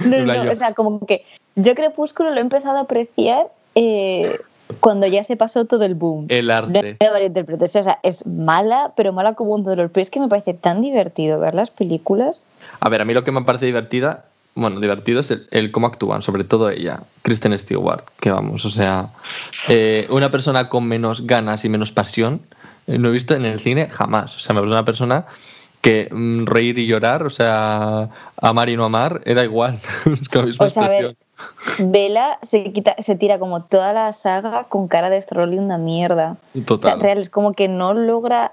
no, 0.06 0.18
no, 0.24 0.50
o 0.50 0.54
sea, 0.54 0.74
como 0.74 1.04
que 1.06 1.24
yo 1.56 1.74
Crepúsculo 1.74 2.30
lo 2.30 2.36
he 2.36 2.40
empezado 2.40 2.76
a 2.76 2.80
apreciar 2.80 3.46
eh, 3.74 4.36
cuando 4.80 5.06
ya 5.06 5.24
se 5.24 5.36
pasó 5.36 5.64
todo 5.64 5.84
el 5.84 5.94
boom. 5.94 6.26
El 6.28 6.50
arte. 6.50 6.98
No, 7.00 7.64
o 7.64 7.66
sea, 7.66 7.98
es 8.02 8.26
mala, 8.26 8.92
pero 8.96 9.12
mala 9.12 9.34
como 9.34 9.54
un 9.54 9.64
dolor. 9.64 9.90
Pero 9.90 10.02
es 10.02 10.10
que 10.10 10.20
me 10.20 10.28
parece 10.28 10.52
tan 10.52 10.82
divertido 10.82 11.40
ver 11.40 11.54
las 11.54 11.70
películas. 11.70 12.42
A 12.80 12.88
ver, 12.90 13.00
a 13.00 13.04
mí 13.04 13.14
lo 13.14 13.24
que 13.24 13.32
me 13.32 13.42
parece 13.42 13.66
divertida, 13.66 14.26
bueno, 14.54 14.80
divertido 14.80 15.20
es 15.20 15.32
el, 15.50 15.70
cómo 15.72 15.86
actúan, 15.86 16.22
sobre 16.22 16.44
todo 16.44 16.70
ella, 16.70 17.02
Kristen 17.22 17.58
Stewart, 17.58 18.04
que 18.20 18.30
vamos, 18.30 18.64
o 18.64 18.70
sea, 18.70 19.10
eh, 19.68 20.06
una 20.10 20.30
persona 20.30 20.68
con 20.68 20.86
menos 20.86 21.26
ganas 21.26 21.64
y 21.64 21.68
menos 21.68 21.92
pasión 21.92 22.42
no 22.86 23.08
he 23.08 23.12
visto 23.12 23.34
en 23.34 23.44
el 23.44 23.60
cine 23.60 23.88
jamás. 23.88 24.36
O 24.36 24.40
sea, 24.40 24.54
me 24.54 24.60
parece 24.60 24.74
una 24.74 24.84
persona 24.84 25.26
que 25.80 26.08
mm, 26.10 26.46
reír 26.46 26.78
y 26.78 26.86
llorar, 26.86 27.24
o 27.24 27.30
sea, 27.30 28.08
amar 28.40 28.68
y 28.68 28.76
no 28.76 28.84
amar, 28.84 29.20
era 29.24 29.44
igual. 29.44 29.78
es 30.20 30.28
que 30.28 30.42
misma 30.42 30.66
expresión. 30.66 31.16
Vela 31.78 32.38
se, 32.42 32.72
quita, 32.72 32.94
se 33.00 33.16
tira 33.16 33.38
como 33.38 33.64
toda 33.64 33.92
la 33.92 34.12
saga 34.12 34.64
con 34.64 34.86
cara 34.88 35.10
de 35.10 35.18
y 35.18 35.58
una 35.58 35.78
mierda. 35.78 36.36
Total. 36.64 36.94
O 36.94 36.96
sea, 36.96 37.02
real, 37.02 37.18
es 37.18 37.28
como 37.28 37.52
que 37.54 37.68
no 37.68 37.92
logra 37.92 38.52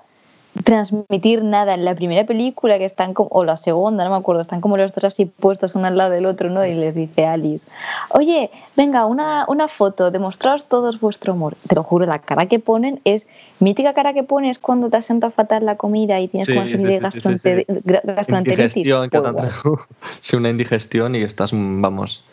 transmitir 0.63 1.43
nada. 1.43 1.73
En 1.73 1.85
la 1.85 1.95
primera 1.95 2.25
película 2.25 2.77
que 2.77 2.85
están 2.85 3.13
como, 3.13 3.29
o 3.31 3.43
la 3.43 3.57
segunda, 3.57 4.03
no 4.03 4.09
me 4.09 4.17
acuerdo, 4.17 4.41
están 4.41 4.61
como 4.61 4.77
los 4.77 4.93
dos 4.93 5.05
así 5.05 5.25
puestos 5.25 5.75
uno 5.75 5.87
al 5.87 5.97
lado 5.97 6.11
del 6.11 6.25
otro, 6.25 6.49
¿no? 6.49 6.65
Y 6.65 6.73
les 6.73 6.95
dice 6.95 7.25
Alice, 7.25 7.67
oye, 8.09 8.51
venga, 8.75 9.05
una, 9.05 9.45
una 9.47 9.67
foto, 9.67 10.11
demostraos 10.11 10.65
todos 10.65 10.99
vuestro 10.99 11.33
amor. 11.33 11.55
Te 11.67 11.75
lo 11.75 11.83
juro, 11.83 12.05
la 12.05 12.19
cara 12.19 12.47
que 12.47 12.59
ponen 12.59 12.99
es, 13.03 13.27
mítica 13.59 13.93
cara 13.93 14.13
que 14.13 14.23
pones 14.23 14.59
cuando 14.59 14.89
te 14.89 14.97
has 14.97 15.11
fatal 15.33 15.65
la 15.65 15.75
comida 15.75 16.19
y 16.19 16.27
tienes 16.27 16.47
como 16.47 16.63
sí, 16.65 16.99
gastroenteritis. 16.99 18.77
Indigestión, 18.77 19.09
sí, 20.21 20.35
una 20.35 20.49
indigestión 20.49 21.15
y 21.15 21.21
estás, 21.21 21.51
vamos 21.53 22.23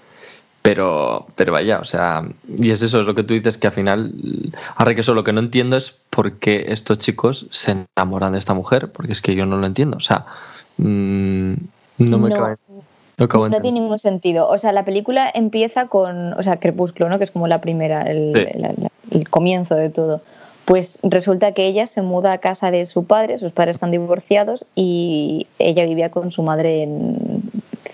pero, 0.62 1.26
pero 1.36 1.52
vaya, 1.52 1.78
o 1.78 1.84
sea, 1.84 2.24
y 2.46 2.70
es 2.70 2.82
eso, 2.82 3.00
es 3.00 3.06
lo 3.06 3.14
que 3.14 3.22
tú 3.22 3.34
dices, 3.34 3.58
que 3.58 3.68
al 3.68 3.72
final, 3.72 4.12
ahora 4.76 4.94
que 4.94 5.00
eso 5.00 5.14
lo 5.14 5.24
que 5.24 5.32
no 5.32 5.40
entiendo 5.40 5.76
es 5.76 5.94
por 6.10 6.32
qué 6.34 6.66
estos 6.68 6.98
chicos 6.98 7.46
se 7.50 7.86
enamoran 7.96 8.32
de 8.32 8.38
esta 8.38 8.54
mujer, 8.54 8.90
porque 8.92 9.12
es 9.12 9.22
que 9.22 9.34
yo 9.34 9.46
no 9.46 9.56
lo 9.56 9.66
entiendo, 9.66 9.96
o 9.96 10.00
sea, 10.00 10.26
mm, 10.78 11.52
no 11.98 12.18
me 12.18 12.30
cabe. 12.30 12.56
No, 13.18 13.50
tiene 13.50 13.80
ningún 13.80 13.98
sentido. 13.98 14.48
O 14.48 14.58
sea, 14.58 14.70
la 14.70 14.84
película 14.84 15.28
empieza 15.34 15.88
con, 15.88 16.34
o 16.34 16.42
sea, 16.44 16.60
Crepúsculo, 16.60 17.08
¿no? 17.08 17.18
Que 17.18 17.24
es 17.24 17.32
como 17.32 17.48
la 17.48 17.60
primera, 17.60 18.02
el, 18.02 18.32
el 19.10 19.28
comienzo 19.28 19.74
de 19.74 19.90
todo. 19.90 20.20
Pues 20.64 21.00
resulta 21.02 21.52
que 21.52 21.66
ella 21.66 21.86
se 21.86 22.02
muda 22.02 22.32
a 22.32 22.38
casa 22.38 22.70
de 22.70 22.86
su 22.86 23.06
padre, 23.06 23.38
sus 23.38 23.52
padres 23.52 23.76
están 23.76 23.90
divorciados 23.90 24.66
y 24.76 25.46
ella 25.58 25.84
vivía 25.86 26.10
con 26.10 26.30
su 26.30 26.42
madre 26.42 26.82
en 26.82 27.47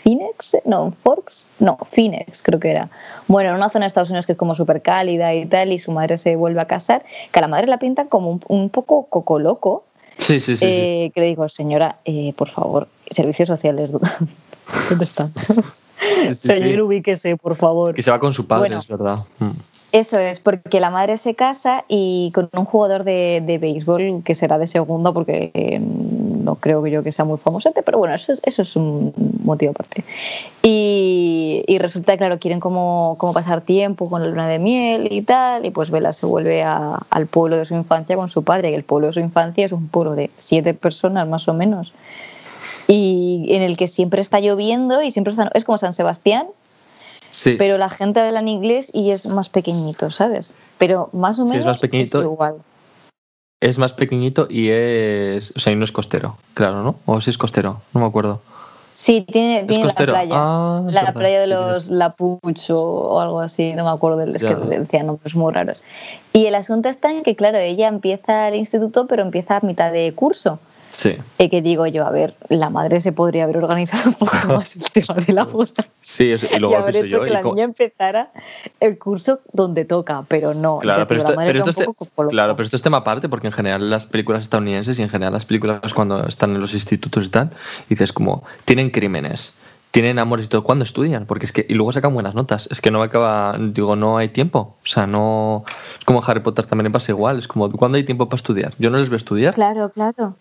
Phoenix, 0.04 0.58
no, 0.66 0.84
en 0.84 0.92
Forks, 0.92 1.44
no, 1.60 1.78
Phoenix 1.90 2.42
creo 2.42 2.60
que 2.60 2.70
era. 2.70 2.90
Bueno, 3.26 3.48
en 3.48 3.56
una 3.56 3.70
zona 3.70 3.84
de 3.84 3.86
Estados 3.86 4.10
Unidos 4.10 4.26
que 4.26 4.32
es 4.32 4.38
como 4.38 4.54
súper 4.54 4.82
cálida 4.82 5.32
y 5.34 5.46
tal, 5.46 5.72
y 5.72 5.78
su 5.78 5.92
madre 5.92 6.18
se 6.18 6.36
vuelve 6.36 6.60
a 6.60 6.66
casar, 6.66 7.06
que 7.32 7.38
a 7.38 7.40
la 7.40 7.48
madre 7.48 7.66
la 7.68 7.78
pintan 7.78 8.08
como 8.08 8.38
un, 8.46 8.68
poco 8.68 9.06
coco 9.06 9.38
loco. 9.38 9.84
Sí, 10.18 10.40
sí, 10.40 10.58
sí, 10.58 10.66
eh, 10.66 11.10
Que 11.14 11.22
le 11.22 11.26
digo, 11.28 11.48
señora, 11.48 11.96
eh, 12.04 12.34
por 12.36 12.50
favor, 12.50 12.86
servicios 13.08 13.48
sociales, 13.48 13.92
¿Dónde 14.88 15.04
están? 15.04 15.32
Señor, 16.32 16.82
ubíquese, 16.82 17.36
por 17.36 17.56
favor. 17.56 17.98
Y 17.98 18.02
se 18.02 18.10
va 18.10 18.18
con 18.18 18.34
su 18.34 18.46
padre, 18.46 18.76
es 18.76 18.88
verdad. 18.88 19.18
Mm. 19.38 19.50
Eso 19.92 20.18
es, 20.18 20.40
porque 20.40 20.80
la 20.80 20.90
madre 20.90 21.16
se 21.16 21.36
casa 21.36 21.84
y 21.86 22.32
con 22.34 22.48
un 22.52 22.64
jugador 22.64 23.04
de, 23.04 23.42
de 23.46 23.58
béisbol 23.58 24.22
que 24.24 24.34
será 24.34 24.58
de 24.58 24.66
segunda, 24.66 25.12
porque 25.12 25.52
eh, 25.54 25.78
no 25.78 26.56
creo 26.56 26.84
yo 26.88 27.04
que 27.04 27.12
sea 27.12 27.24
muy 27.24 27.38
famosete, 27.38 27.84
pero 27.84 27.98
bueno, 27.98 28.12
eso 28.12 28.32
es, 28.32 28.40
eso 28.44 28.62
es 28.62 28.74
un 28.74 29.14
motivo 29.44 29.70
aparte. 29.70 30.02
Y, 30.62 31.62
y 31.68 31.78
resulta, 31.78 32.16
claro, 32.16 32.40
quieren 32.40 32.58
como, 32.58 33.14
como, 33.18 33.32
pasar 33.32 33.60
tiempo 33.60 34.10
con 34.10 34.20
la 34.20 34.28
luna 34.28 34.48
de 34.48 34.58
miel 34.58 35.12
y 35.12 35.22
tal, 35.22 35.64
y 35.64 35.70
pues 35.70 35.92
Vela 35.92 36.12
se 36.12 36.26
vuelve 36.26 36.64
a, 36.64 36.98
al 37.10 37.28
pueblo 37.28 37.56
de 37.56 37.64
su 37.64 37.74
infancia 37.74 38.16
con 38.16 38.28
su 38.28 38.42
padre, 38.42 38.72
y 38.72 38.74
el 38.74 38.82
pueblo 38.82 39.06
de 39.06 39.12
su 39.12 39.20
infancia 39.20 39.64
es 39.64 39.70
un 39.70 39.86
pueblo 39.86 40.16
de 40.16 40.28
siete 40.36 40.74
personas 40.74 41.28
más 41.28 41.46
o 41.46 41.54
menos 41.54 41.92
y 42.88 43.46
en 43.48 43.62
el 43.62 43.76
que 43.76 43.86
siempre 43.86 44.20
está 44.20 44.40
lloviendo 44.40 45.02
y 45.02 45.10
siempre 45.10 45.30
está, 45.30 45.50
es 45.54 45.64
como 45.64 45.78
San 45.78 45.92
Sebastián, 45.92 46.46
sí. 47.30 47.56
pero 47.58 47.78
la 47.78 47.90
gente 47.90 48.20
habla 48.20 48.40
en 48.40 48.48
inglés 48.48 48.90
y 48.92 49.10
es 49.10 49.26
más 49.26 49.48
pequeñito, 49.48 50.10
¿sabes? 50.10 50.54
Pero 50.78 51.08
más 51.12 51.38
o 51.38 51.44
menos 51.44 51.60
es, 51.60 51.66
más 51.66 51.78
pequeñito, 51.78 52.20
es 52.20 52.24
igual. 52.24 52.54
Es 53.60 53.78
más 53.78 53.92
pequeñito 53.92 54.46
y 54.50 54.68
es, 54.70 55.52
o 55.56 55.58
sea, 55.58 55.72
y 55.72 55.76
no 55.76 55.84
es 55.84 55.92
costero, 55.92 56.36
claro, 56.54 56.82
¿no? 56.82 56.96
O 57.06 57.20
si 57.20 57.30
es 57.30 57.38
costero, 57.38 57.80
no 57.92 58.00
me 58.00 58.06
acuerdo. 58.06 58.40
Sí, 58.94 59.26
tiene, 59.30 59.64
tiene 59.64 59.86
la 59.86 59.94
playa. 59.94 60.34
Ah, 60.36 60.82
la 60.86 61.12
playa 61.12 61.40
de 61.40 61.48
los 61.48 61.90
Lapucho 61.90 62.80
o 62.80 63.20
algo 63.20 63.40
así, 63.40 63.74
no 63.74 63.84
me 63.84 63.90
acuerdo, 63.90 64.22
es 64.22 64.42
que 64.42 64.54
le 64.54 64.78
decían 64.78 65.08
nombres 65.08 65.34
muy 65.34 65.52
raros. 65.52 65.82
Y 66.32 66.46
el 66.46 66.54
asunto 66.54 66.88
está 66.88 67.10
en 67.10 67.24
que, 67.24 67.34
claro, 67.34 67.58
ella 67.58 67.88
empieza 67.88 68.46
el 68.46 68.54
instituto, 68.54 69.08
pero 69.08 69.22
empieza 69.22 69.56
a 69.56 69.60
mitad 69.66 69.90
de 69.90 70.12
curso. 70.14 70.60
Sí. 70.94 71.16
Eh, 71.38 71.50
que 71.50 71.60
digo 71.60 71.88
yo, 71.88 72.06
a 72.06 72.10
ver, 72.10 72.36
la 72.48 72.70
madre 72.70 73.00
se 73.00 73.10
podría 73.10 73.44
haber 73.44 73.56
organizado 73.56 74.10
un 74.10 74.14
poco 74.14 74.36
más 74.46 74.76
el 74.76 74.82
tema 74.92 75.14
de 75.14 75.32
la 75.32 75.44
boda. 75.44 75.88
Sí, 76.00 76.30
eso, 76.30 76.46
y 76.54 76.58
luego 76.60 76.76
y 76.76 76.78
haber 76.78 76.96
hecho 76.96 77.06
yo, 77.06 77.22
que 77.24 77.30
la 77.30 77.42
niña 77.42 77.64
empezara 77.64 78.30
el 78.78 78.96
curso 78.96 79.40
donde 79.52 79.84
toca, 79.84 80.24
pero 80.28 80.54
no. 80.54 80.78
Claro, 80.78 81.06
pero, 81.08 81.22
esto, 81.22 81.34
pero, 81.36 81.64
esto 81.64 81.82
es, 81.82 82.28
claro 82.30 82.54
pero 82.54 82.64
esto 82.64 82.76
es 82.76 82.82
tema 82.82 82.98
aparte, 82.98 83.28
porque 83.28 83.48
en 83.48 83.52
general 83.52 83.90
las 83.90 84.06
películas 84.06 84.42
estadounidenses 84.42 84.98
y 85.00 85.02
en 85.02 85.08
general 85.08 85.32
las 85.32 85.46
películas 85.46 85.92
cuando 85.94 86.26
están 86.28 86.54
en 86.54 86.60
los 86.60 86.74
institutos 86.74 87.26
y 87.26 87.28
tal, 87.28 87.50
dices 87.88 88.12
como, 88.12 88.44
tienen 88.64 88.90
crímenes 88.90 89.54
tienen 89.94 90.18
amores 90.18 90.46
y 90.46 90.48
todo 90.48 90.64
cuando 90.64 90.84
estudian, 90.84 91.24
porque 91.24 91.46
es 91.46 91.52
que 91.52 91.66
y 91.68 91.74
luego 91.74 91.92
sacan 91.92 92.12
buenas 92.14 92.34
notas. 92.34 92.68
Es 92.72 92.80
que 92.80 92.90
no 92.90 93.00
acaba, 93.00 93.56
digo, 93.60 93.94
no 93.94 94.18
hay 94.18 94.28
tiempo. 94.28 94.76
O 94.82 94.86
sea, 94.86 95.06
no 95.06 95.64
es 96.00 96.04
como 96.04 96.20
Harry 96.26 96.40
Potter 96.40 96.66
también 96.66 96.90
pasa 96.90 97.12
igual, 97.12 97.38
es 97.38 97.46
como 97.46 97.70
cuando 97.70 97.94
hay 97.94 98.02
tiempo 98.02 98.28
para 98.28 98.34
estudiar. 98.34 98.74
Yo 98.80 98.90
no 98.90 98.98
les 98.98 99.08
veo 99.08 99.16
estudiar. 99.16 99.54
Claro, 99.54 99.90
claro. 99.90 100.34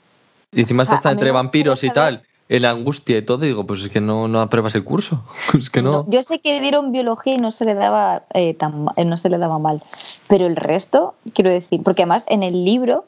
Y 0.53 0.62
encima 0.62 0.83
está, 0.83 1.12
entre 1.12 1.31
vampiros 1.31 1.83
y 1.83 1.89
tal, 1.89 2.24
en 2.50 2.62
la 2.62 2.72
angustia 2.72 3.17
y 3.17 3.22
todo, 3.22 3.45
y 3.45 3.50
digo, 3.50 3.65
pues 3.65 3.83
es 3.83 3.89
que 3.89 4.01
no, 4.01 4.27
no 4.27 4.41
apruebas 4.41 4.75
el 4.75 4.83
curso. 4.83 5.24
Es 5.57 5.69
que 5.69 5.81
no. 5.81 6.05
Yo 6.10 6.22
sé 6.24 6.39
que 6.39 6.60
dieron 6.62 6.91
biología 6.91 7.36
y 7.36 7.38
no 7.38 7.51
se 7.51 7.65
le 7.65 7.74
daba 7.74 8.24
eh, 8.33 8.53
tan, 8.53 8.86
no 9.05 9.17
se 9.17 9.29
le 9.29 9.38
daba 9.38 9.60
mal, 9.60 9.81
pero 10.27 10.45
el 10.45 10.55
resto, 10.55 11.15
quiero 11.33 11.50
decir, 11.50 11.81
porque 11.83 12.03
además 12.03 12.25
en 12.27 12.43
el 12.43 12.65
libro, 12.65 13.05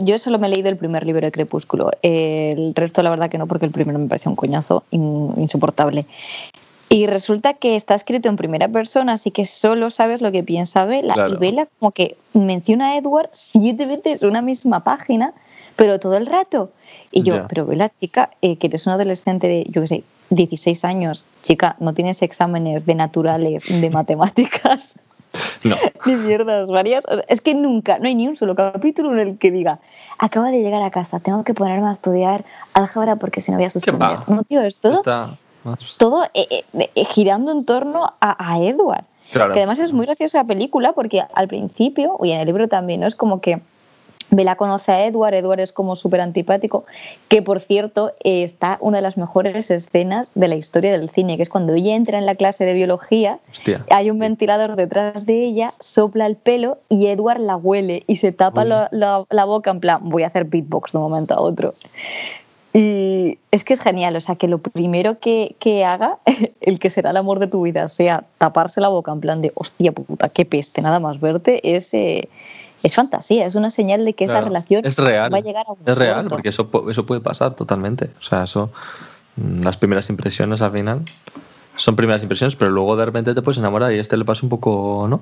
yo 0.00 0.18
solo 0.18 0.38
me 0.38 0.48
he 0.48 0.50
leído 0.50 0.68
el 0.68 0.76
primer 0.76 1.06
libro 1.06 1.22
de 1.22 1.32
Crepúsculo, 1.32 1.90
el 2.02 2.74
resto 2.74 3.02
la 3.02 3.10
verdad 3.10 3.30
que 3.30 3.38
no, 3.38 3.46
porque 3.46 3.66
el 3.66 3.72
primero 3.72 3.98
me 3.98 4.08
parecía 4.08 4.30
un 4.30 4.36
coñazo 4.36 4.84
insoportable. 4.90 6.06
Y 6.92 7.06
resulta 7.06 7.54
que 7.54 7.74
está 7.74 7.94
escrito 7.94 8.28
en 8.28 8.36
primera 8.36 8.68
persona, 8.68 9.14
así 9.14 9.30
que 9.30 9.46
solo 9.46 9.88
sabes 9.88 10.20
lo 10.20 10.30
que 10.30 10.42
piensa 10.42 10.84
Vela. 10.84 11.14
Y 11.26 11.36
Vela 11.36 11.66
como 11.78 11.92
que 11.92 12.18
menciona 12.34 12.90
a 12.90 12.96
Edward 12.98 13.30
siete 13.32 13.86
veces 13.86 14.22
una 14.22 14.42
misma 14.42 14.84
página 14.84 15.32
pero 15.76 15.98
todo 15.98 16.16
el 16.16 16.26
rato. 16.26 16.70
Y 17.10 17.22
yo, 17.22 17.46
pero 17.48 17.66
ve 17.66 17.76
la 17.76 17.88
chica, 17.88 18.30
eh, 18.42 18.56
que 18.56 18.66
eres 18.68 18.86
un 18.86 18.92
adolescente 18.92 19.48
de, 19.48 19.64
yo 19.68 19.82
qué 19.82 19.88
sé, 19.88 20.04
16 20.30 20.84
años, 20.84 21.24
chica, 21.42 21.76
no 21.78 21.94
tienes 21.94 22.22
exámenes 22.22 22.86
de 22.86 22.94
naturales, 22.94 23.64
de 23.68 23.90
matemáticas. 23.90 24.94
No. 25.64 25.76
Ni 26.06 26.14
mierdas 26.16 26.68
varias. 26.68 27.04
Es 27.28 27.40
que 27.40 27.54
nunca, 27.54 27.98
no 27.98 28.06
hay 28.06 28.14
ni 28.14 28.28
un 28.28 28.36
solo 28.36 28.54
capítulo 28.54 29.12
en 29.12 29.28
el 29.28 29.38
que 29.38 29.50
diga, 29.50 29.78
acabo 30.18 30.46
de 30.46 30.60
llegar 30.60 30.82
a 30.82 30.90
casa, 30.90 31.20
tengo 31.20 31.44
que 31.44 31.54
ponerme 31.54 31.88
a 31.88 31.92
estudiar 31.92 32.44
álgebra 32.74 33.16
porque 33.16 33.40
si 33.40 33.50
no 33.50 33.58
voy 33.58 33.66
a 33.66 33.70
suspender. 33.70 34.18
No, 34.28 34.42
tío, 34.42 34.60
es 34.60 34.76
todo, 34.76 35.02
todo 35.98 36.24
eh, 36.34 36.64
eh, 36.74 37.04
girando 37.06 37.52
en 37.52 37.64
torno 37.64 38.12
a, 38.20 38.52
a 38.52 38.58
Edward. 38.62 39.04
Claro. 39.32 39.54
Que 39.54 39.60
además 39.60 39.78
es 39.78 39.92
muy 39.92 40.04
graciosa 40.04 40.38
la 40.38 40.44
película 40.44 40.92
porque 40.92 41.22
al 41.34 41.48
principio, 41.48 42.18
y 42.22 42.32
en 42.32 42.40
el 42.40 42.46
libro 42.46 42.68
también, 42.68 43.00
¿no? 43.00 43.06
Es 43.06 43.14
como 43.14 43.40
que 43.40 43.62
Bella 44.32 44.56
conoce 44.56 44.92
a 44.92 45.06
Edward, 45.06 45.34
Edward 45.34 45.60
es 45.60 45.72
como 45.72 45.94
súper 45.94 46.22
antipático, 46.22 46.86
que 47.28 47.42
por 47.42 47.60
cierto 47.60 48.12
eh, 48.24 48.42
está 48.42 48.78
una 48.80 48.96
de 48.98 49.02
las 49.02 49.18
mejores 49.18 49.70
escenas 49.70 50.32
de 50.34 50.48
la 50.48 50.56
historia 50.56 50.90
del 50.92 51.10
cine, 51.10 51.36
que 51.36 51.42
es 51.42 51.50
cuando 51.50 51.74
ella 51.74 51.94
entra 51.94 52.18
en 52.18 52.24
la 52.24 52.34
clase 52.34 52.64
de 52.64 52.72
biología, 52.72 53.38
Hostia, 53.50 53.84
hay 53.90 54.10
un 54.10 54.18
ventilador 54.18 54.76
detrás 54.76 55.26
de 55.26 55.44
ella, 55.44 55.72
sopla 55.80 56.26
el 56.26 56.36
pelo 56.36 56.78
y 56.88 57.08
Edward 57.08 57.40
la 57.40 57.56
huele 57.56 58.04
y 58.06 58.16
se 58.16 58.32
tapa 58.32 58.64
la, 58.64 58.88
la, 58.90 59.24
la, 59.28 59.44
boca 59.44 59.70
en 59.70 59.80
plan, 59.80 60.00
voy 60.02 60.22
a 60.22 60.28
hacer 60.28 60.46
beatbox 60.46 60.92
de 60.92 60.98
un 60.98 61.04
momento 61.04 61.34
a 61.34 61.40
otro. 61.40 61.74
Y 62.74 63.38
es 63.50 63.64
que 63.64 63.74
es 63.74 63.80
genial, 63.80 64.16
o 64.16 64.20
sea, 64.20 64.36
que 64.36 64.48
lo 64.48 64.58
primero 64.58 65.18
que, 65.18 65.56
que, 65.58 65.84
haga, 65.84 66.18
el 66.60 66.78
que 66.78 66.88
será 66.88 67.10
el 67.10 67.16
amor 67.18 67.38
de 67.38 67.46
tu 67.46 67.62
vida, 67.62 67.86
sea 67.88 68.24
taparse 68.38 68.80
la 68.80 68.88
boca 68.88 69.12
en 69.12 69.20
plan 69.20 69.42
de, 69.42 69.52
hostia 69.54 69.92
puta, 69.92 70.30
qué 70.30 70.46
peste, 70.46 70.80
nada 70.80 70.98
más 70.98 71.20
verte, 71.20 71.76
es, 71.76 71.92
eh, 71.92 72.30
es 72.82 72.94
fantasía, 72.94 73.44
es 73.44 73.54
una 73.54 73.68
señal 73.68 74.04
de 74.06 74.14
que 74.14 74.24
claro, 74.24 74.40
esa 74.40 74.48
relación 74.48 74.86
es 74.86 74.98
real, 74.98 75.32
va 75.32 75.38
a 75.38 75.42
llegar 75.42 75.66
a 75.68 75.72
un 75.72 75.78
Es 75.84 75.98
real, 75.98 76.20
punto. 76.20 76.36
porque 76.36 76.48
eso, 76.48 76.68
eso 76.90 77.04
puede 77.04 77.20
pasar 77.20 77.54
totalmente. 77.54 78.10
O 78.18 78.22
sea, 78.22 78.44
eso, 78.44 78.70
mm, 79.36 79.62
las 79.62 79.76
primeras 79.76 80.08
impresiones 80.08 80.62
al 80.62 80.72
final 80.72 81.02
son 81.76 81.94
primeras 81.94 82.22
impresiones, 82.22 82.56
pero 82.56 82.70
luego 82.70 82.96
de 82.96 83.04
repente 83.04 83.34
te 83.34 83.42
puedes 83.42 83.58
enamorar 83.58 83.92
y 83.92 83.98
a 83.98 84.00
este 84.00 84.16
le 84.16 84.24
pasa 84.24 84.40
un 84.44 84.48
poco, 84.48 85.06
¿no? 85.08 85.20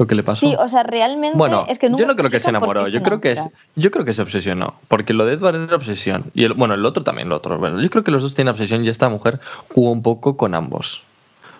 Lo 0.00 0.06
que 0.06 0.14
le 0.14 0.22
pasó. 0.22 0.40
Sí, 0.40 0.56
o 0.58 0.66
sea, 0.66 0.82
realmente 0.82 1.36
bueno, 1.36 1.66
es 1.68 1.78
que 1.78 1.90
yo 1.94 2.06
no 2.06 2.16
creo 2.16 2.30
que 2.30 2.40
se 2.40 2.48
enamoró, 2.48 2.88
yo 2.88 3.02
creo 3.02 3.20
que 3.20 3.32
es, 3.32 3.50
yo 3.76 3.90
creo 3.90 4.06
que 4.06 4.14
se 4.14 4.22
obsesionó, 4.22 4.76
porque 4.88 5.12
lo 5.12 5.26
de 5.26 5.34
Edward 5.34 5.56
era 5.56 5.76
obsesión 5.76 6.30
y 6.32 6.44
el, 6.44 6.54
bueno, 6.54 6.72
el 6.72 6.86
otro 6.86 7.04
también, 7.04 7.26
el 7.26 7.32
otro. 7.34 7.58
Bueno, 7.58 7.82
yo 7.82 7.90
creo 7.90 8.02
que 8.02 8.10
los 8.10 8.22
dos 8.22 8.32
tienen 8.32 8.50
obsesión 8.50 8.82
y 8.82 8.88
esta 8.88 9.10
mujer 9.10 9.40
jugó 9.74 9.92
un 9.92 10.02
poco 10.02 10.38
con 10.38 10.54
ambos. 10.54 11.02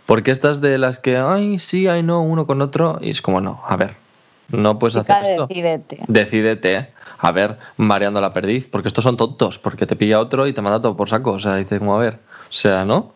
Porque 0.06 0.30
estas 0.30 0.62
de 0.62 0.78
las 0.78 1.00
que, 1.00 1.18
ay, 1.18 1.58
sí, 1.58 1.86
ay, 1.86 2.02
no, 2.02 2.22
uno 2.22 2.46
con 2.46 2.62
otro, 2.62 2.98
y 3.02 3.10
es 3.10 3.20
como, 3.20 3.42
no, 3.42 3.60
a 3.66 3.76
ver, 3.76 3.96
no 4.48 4.78
puedes 4.78 4.96
Chica, 4.96 5.18
hacer 5.18 5.32
esto. 5.32 5.46
Decídete. 5.46 6.04
Decídete, 6.08 6.88
a 7.18 7.32
ver, 7.32 7.58
mareando 7.76 8.22
la 8.22 8.32
perdiz, 8.32 8.70
porque 8.70 8.88
estos 8.88 9.04
son 9.04 9.18
tontos, 9.18 9.58
porque 9.58 9.84
te 9.84 9.96
pilla 9.96 10.18
otro 10.18 10.46
y 10.46 10.54
te 10.54 10.62
manda 10.62 10.80
todo 10.80 10.96
por 10.96 11.10
saco. 11.10 11.32
O 11.32 11.38
sea, 11.38 11.56
dices, 11.56 11.78
como, 11.78 11.94
a 11.94 11.98
ver, 11.98 12.14
o 12.14 12.52
sea, 12.52 12.86
¿no? 12.86 13.12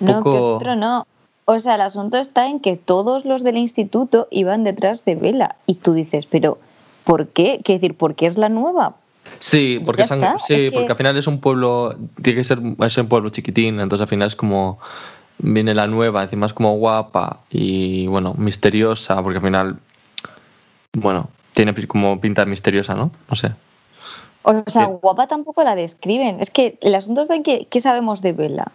Un 0.00 0.08
no, 0.08 0.22
que 0.24 0.28
otro 0.28 0.74
no. 0.74 1.06
O 1.52 1.58
sea, 1.58 1.74
el 1.74 1.80
asunto 1.80 2.16
está 2.16 2.46
en 2.46 2.60
que 2.60 2.76
todos 2.76 3.24
los 3.24 3.42
del 3.42 3.56
instituto 3.56 4.28
iban 4.30 4.62
detrás 4.62 5.04
de 5.04 5.16
Vela. 5.16 5.56
Y 5.66 5.74
tú 5.74 5.94
dices, 5.94 6.24
pero 6.26 6.58
¿por 7.02 7.26
qué? 7.26 7.60
¿Qué 7.64 7.72
decir? 7.72 7.96
¿Por 7.96 8.14
qué 8.14 8.26
es 8.26 8.38
la 8.38 8.48
nueva? 8.48 8.94
Sí, 9.40 9.80
porque, 9.84 10.06
sí, 10.06 10.14
es 10.14 10.72
porque 10.72 10.86
que... 10.86 10.92
al 10.92 10.96
final 10.96 11.16
es 11.16 11.26
un 11.26 11.40
pueblo, 11.40 11.96
tiene 12.22 12.38
que 12.38 12.44
ser 12.44 12.60
es 12.78 12.98
un 12.98 13.08
pueblo 13.08 13.30
chiquitín, 13.30 13.80
entonces 13.80 14.02
al 14.02 14.06
final 14.06 14.28
es 14.28 14.36
como 14.36 14.78
viene 15.38 15.74
la 15.74 15.88
nueva, 15.88 16.22
encima 16.22 16.46
es 16.46 16.54
como 16.54 16.76
guapa 16.76 17.40
y 17.50 18.06
bueno, 18.06 18.34
misteriosa, 18.38 19.20
porque 19.20 19.38
al 19.38 19.44
final, 19.44 19.76
bueno, 20.92 21.30
tiene 21.52 21.74
como 21.88 22.20
pinta 22.20 22.44
misteriosa, 22.44 22.94
¿no? 22.94 23.10
No 23.28 23.34
sé. 23.34 23.50
O 24.42 24.52
sea, 24.68 24.86
sí. 24.86 24.92
guapa 25.02 25.26
tampoco 25.26 25.64
la 25.64 25.74
describen. 25.74 26.38
Es 26.38 26.50
que 26.50 26.78
el 26.80 26.94
asunto 26.94 27.22
es 27.22 27.28
de 27.28 27.42
que, 27.42 27.66
¿qué 27.68 27.80
sabemos 27.80 28.22
de 28.22 28.34
Vela? 28.34 28.70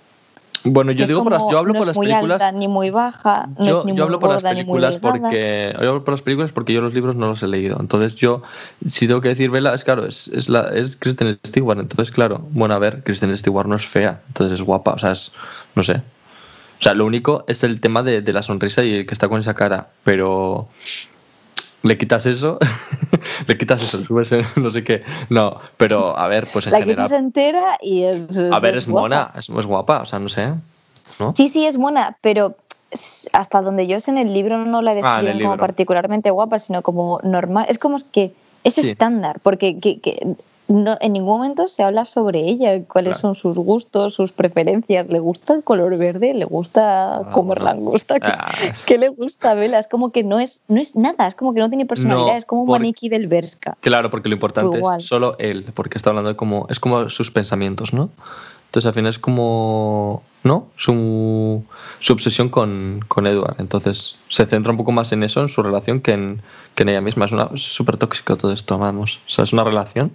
Bueno, 0.66 0.92
yo 0.92 1.06
digo 1.06 1.24
por 1.24 1.32
las, 1.32 1.44
yo 1.50 1.58
hablo 1.58 1.74
no 1.74 1.80
por 1.80 1.84
es 1.84 1.88
las 1.88 1.96
muy 1.96 2.08
películas. 2.08 2.42
Alta, 2.42 2.58
ni 2.58 2.68
muy 2.68 2.90
baja, 2.90 3.48
no 3.58 3.66
yo, 3.66 3.80
es 3.80 3.86
ni 3.86 3.92
yo 3.92 3.96
muy 3.96 4.02
hablo 4.04 4.20
por 4.20 4.30
las 4.30 4.42
gorda, 4.42 4.50
películas 4.56 4.98
porque 4.98 5.74
yo 5.80 5.90
hablo 5.90 6.04
por 6.04 6.14
las 6.14 6.22
películas 6.22 6.52
porque 6.52 6.74
yo 6.74 6.82
los 6.82 6.94
libros 6.94 7.16
no 7.16 7.28
los 7.28 7.44
he 7.44 7.48
leído. 7.48 7.78
Entonces 7.80 8.16
yo, 8.16 8.42
si 8.86 9.08
tengo 9.08 9.22
que 9.22 9.30
decir 9.30 9.52
Vela, 9.52 9.74
es 9.74 9.84
claro, 9.84 10.06
es, 10.06 10.28
es, 10.30 10.50
la, 10.50 10.70
es 10.74 10.96
Kristen 10.96 11.40
Stewart. 11.46 11.80
Entonces 11.80 12.12
claro, 12.12 12.42
bueno 12.52 12.74
a 12.74 12.80
ver, 12.80 13.04
Kristen 13.04 13.38
Stewart 13.38 13.68
no 13.68 13.76
es 13.76 13.86
fea, 13.86 14.22
entonces 14.28 14.60
es 14.60 14.66
guapa, 14.66 14.94
o 14.94 15.00
sea, 15.00 15.12
es, 15.12 15.32
no 15.76 15.84
sé. 15.84 16.02
O 16.78 16.84
sea, 16.84 16.94
lo 16.94 17.06
único 17.06 17.46
es 17.48 17.64
el 17.64 17.80
tema 17.80 18.04
de, 18.04 18.22
de 18.22 18.34
la 18.34 18.44
sonrisa 18.44 18.84
y 18.84 18.94
el 18.94 19.06
que 19.06 19.14
está 19.14 19.30
con 19.30 19.40
esa 19.40 19.54
cara, 19.54 19.88
pero 20.04 20.68
le 21.86 21.98
quitas 21.98 22.26
eso, 22.26 22.58
le 23.48 23.58
quitas 23.58 23.82
eso, 23.82 24.04
subes 24.06 24.32
no 24.58 24.72
sé 24.72 24.84
qué. 24.84 25.04
No, 25.30 25.60
pero 25.78 26.18
a 26.18 26.28
ver, 26.28 26.48
pues 26.52 26.66
en 26.68 26.74
la 26.74 26.80
general. 26.80 27.06
quitas 27.06 27.20
entera 27.20 27.78
y 27.82 28.04
es. 28.04 28.38
A 28.52 28.60
ver, 28.60 28.76
es 28.76 28.84
es 28.84 28.88
mona, 28.88 29.32
es, 29.36 29.48
es 29.50 29.66
guapa, 29.66 30.02
o 30.02 30.06
sea, 30.06 30.20
no 30.20 30.30
sé. 30.30 30.54
¿no? 31.20 31.34
Sí, 31.36 31.48
sí, 31.48 31.66
es 31.66 31.78
buena, 31.78 32.18
pero 32.22 32.56
hasta 33.34 33.62
donde 33.62 33.88
yo 33.88 34.00
sé 34.00 34.12
en 34.12 34.18
el 34.18 34.34
libro 34.34 34.66
no 34.66 34.82
la 34.82 34.94
describen 34.96 35.28
Ah, 35.28 35.32
el 35.32 35.38
como 35.38 35.52
libro. 35.54 35.58
particularmente 35.58 36.30
guapa, 36.32 36.60
sino 36.60 36.82
como 36.82 37.20
normal. 37.24 37.66
Es 37.70 37.78
como 37.78 37.98
que 38.12 38.34
es 38.64 38.74
Sí. 38.76 38.90
estándar, 38.90 39.40
porque 39.44 39.80
que, 39.80 40.00
que 40.00 40.36
no, 40.68 40.98
en 41.00 41.14
ningún 41.14 41.38
momento 41.38 41.68
se 41.68 41.84
habla 41.84 42.06
sobre 42.06 42.40
ella, 42.40 42.84
cuáles 42.86 43.20
Claro. 43.20 43.36
son 43.36 43.36
sus 43.36 43.58
gustos, 43.64 44.16
sus 44.16 44.32
preferencias. 44.32 45.08
¿Le 45.10 45.20
gusta 45.20 45.54
el 45.54 45.64
color 45.64 45.98
verde? 45.98 46.34
¿Le 46.34 46.46
gusta 46.46 47.22
comer 47.34 47.60
bueno. 47.60 47.76
langosta? 47.76 48.20
¿Qué, 48.20 48.28
Ah, 48.28 48.52
es- 48.68 48.86
qué 48.86 48.98
le 48.98 49.10
gusta 49.10 49.52
a 49.52 49.54
Vela? 49.56 49.78
Es 49.80 49.88
como 49.88 50.12
que 50.12 50.24
no 50.24 50.40
es, 50.40 50.62
no 50.68 50.82
es 50.82 50.96
nada, 50.96 51.28
es 51.28 51.36
como 51.36 51.54
que 51.54 51.60
no 51.60 51.70
tiene 51.70 51.86
personalidad, 51.86 52.32
No, 52.32 52.38
es 52.38 52.46
como 52.46 52.64
un 52.64 52.70
maniquí 52.72 53.10
del 53.10 53.28
Berska. 53.28 53.78
Claro, 53.82 54.10
porque 54.10 54.28
lo 54.30 54.34
importante 54.36 54.78
Igual. 54.78 54.98
es 55.00 55.06
solo 55.08 55.36
él, 55.38 55.66
porque 55.76 55.98
está 55.98 56.10
hablando 56.10 56.30
de 56.30 56.36
como, 56.36 56.66
es 56.70 56.80
como 56.80 57.10
sus 57.10 57.30
pensamientos, 57.32 57.94
¿no? 57.94 58.10
Entonces 58.68 58.88
al 58.88 58.94
final 58.96 59.10
es 59.12 59.20
como, 59.20 60.24
¿no? 60.44 60.66
Su, 60.76 61.64
su 62.00 62.12
obsesión 62.12 62.50
con, 62.50 63.06
con, 63.08 63.26
Edward. 63.28 63.56
Entonces 63.60 64.18
se 64.28 64.46
centra 64.46 64.72
un 64.72 64.78
poco 64.78 64.92
más 64.92 65.12
en 65.14 65.24
eso, 65.24 65.40
en 65.42 65.48
su 65.48 65.64
relación, 65.64 66.02
que 66.02 66.12
en, 66.12 66.42
que 66.74 66.84
en 66.84 66.90
ella 66.90 67.00
misma. 67.02 67.26
Es 67.54 67.62
súper 67.62 67.96
tóxico 67.98 68.36
todo 68.36 68.52
esto, 68.52 68.78
vamos. 68.78 69.20
O 69.28 69.30
sea, 69.30 69.44
es 69.46 69.54
una 69.54 69.64
relación 69.64 70.12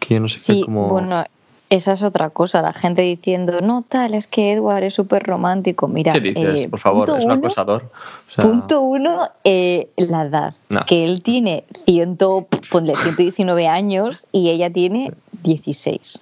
que 0.00 0.14
yo 0.14 0.20
no 0.20 0.28
sé 0.28 0.38
sí, 0.38 0.60
qué 0.60 0.64
como... 0.64 0.88
Bueno, 0.88 1.24
esa 1.68 1.92
es 1.92 2.02
otra 2.02 2.30
cosa, 2.30 2.62
la 2.62 2.72
gente 2.72 3.02
diciendo, 3.02 3.60
no, 3.60 3.84
tal, 3.88 4.14
es 4.14 4.26
que 4.26 4.50
Edward 4.50 4.82
es 4.82 4.94
súper 4.94 5.22
romántico. 5.22 5.86
Mira, 5.86 6.12
¿qué 6.12 6.20
dices? 6.20 6.64
eh, 6.64 6.68
Por 6.68 6.80
favor, 6.80 7.08
es 7.16 7.24
un 7.24 7.30
acosador. 7.30 7.84
O 8.26 8.30
sea, 8.32 8.44
Punto 8.44 8.80
uno, 8.80 9.28
eh, 9.44 9.88
la 9.96 10.22
edad. 10.22 10.54
No. 10.68 10.80
Que 10.84 11.04
él 11.04 11.22
tiene 11.22 11.62
ciento, 11.84 12.48
ponle 12.72 12.96
119 12.96 13.68
años 13.68 14.26
y 14.32 14.50
ella 14.50 14.68
tiene 14.68 15.12
16. 15.44 16.20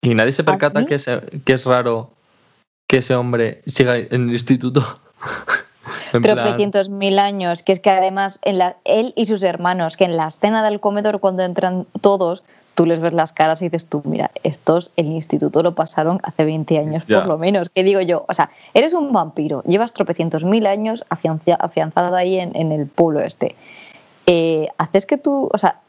Y 0.00 0.14
nadie 0.14 0.32
se 0.32 0.42
percata 0.42 0.86
que, 0.86 0.94
es, 0.94 1.10
que 1.44 1.52
es 1.52 1.66
raro 1.66 2.12
que 2.88 2.98
ese 2.98 3.14
hombre 3.14 3.60
siga 3.66 3.98
en 3.98 4.28
el 4.28 4.30
instituto. 4.30 5.00
Tropecientos 6.22 6.88
mil 6.88 7.18
años, 7.18 7.62
que 7.62 7.72
es 7.72 7.80
que 7.80 7.90
además 7.90 8.38
en 8.42 8.58
la, 8.58 8.76
él 8.84 9.12
y 9.16 9.26
sus 9.26 9.42
hermanos, 9.42 9.98
que 9.98 10.04
en 10.04 10.16
la 10.16 10.28
escena 10.28 10.64
del 10.64 10.80
comedor 10.80 11.20
cuando 11.20 11.42
entran 11.42 11.86
todos, 12.00 12.42
tú 12.76 12.86
les 12.86 13.00
ves 13.00 13.12
las 13.12 13.32
caras 13.32 13.60
y 13.62 13.64
dices 13.64 13.86
tú, 13.86 14.02
mira, 14.04 14.30
estos 14.44 14.92
el 14.96 15.06
instituto 15.06 15.62
lo 15.64 15.74
pasaron 15.74 16.20
hace 16.22 16.44
20 16.44 16.78
años 16.78 17.04
Ya. 17.06 17.18
por 17.18 17.26
lo 17.26 17.38
menos. 17.38 17.70
¿Qué 17.70 17.82
digo 17.82 18.00
yo? 18.02 18.24
O 18.28 18.34
sea, 18.34 18.50
eres 18.74 18.94
un 18.94 19.12
vampiro, 19.12 19.62
llevas 19.64 19.92
tropecientos 19.92 20.44
mil 20.44 20.66
años 20.66 21.04
afianza- 21.08 21.56
afianzado 21.58 22.14
ahí 22.14 22.38
en, 22.38 22.52
en 22.54 22.70
el 22.72 22.86
pueblo 22.86 23.20
este. 23.20 23.56
Eh, 24.26 24.68
haces 24.78 25.06
que 25.06 25.16
tú, 25.18 25.48
o 25.52 25.58
sea, 25.58 25.80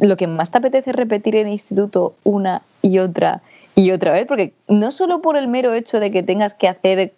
lo 0.00 0.16
que 0.16 0.26
más 0.26 0.50
te 0.50 0.58
apetece 0.58 0.90
es 0.90 0.96
repetir 0.96 1.36
en 1.36 1.48
el 1.48 1.52
instituto 1.52 2.14
una 2.24 2.62
y 2.82 2.98
otra 3.00 3.42
y 3.74 3.90
otra 3.90 4.12
vez, 4.12 4.26
porque 4.26 4.52
no 4.68 4.90
solo 4.90 5.22
por 5.22 5.36
el 5.36 5.48
mero 5.48 5.72
hecho 5.74 5.98
de 5.98 6.10
que 6.10 6.22
tengas 6.22 6.54
que 6.54 6.68
hacer 6.68 7.14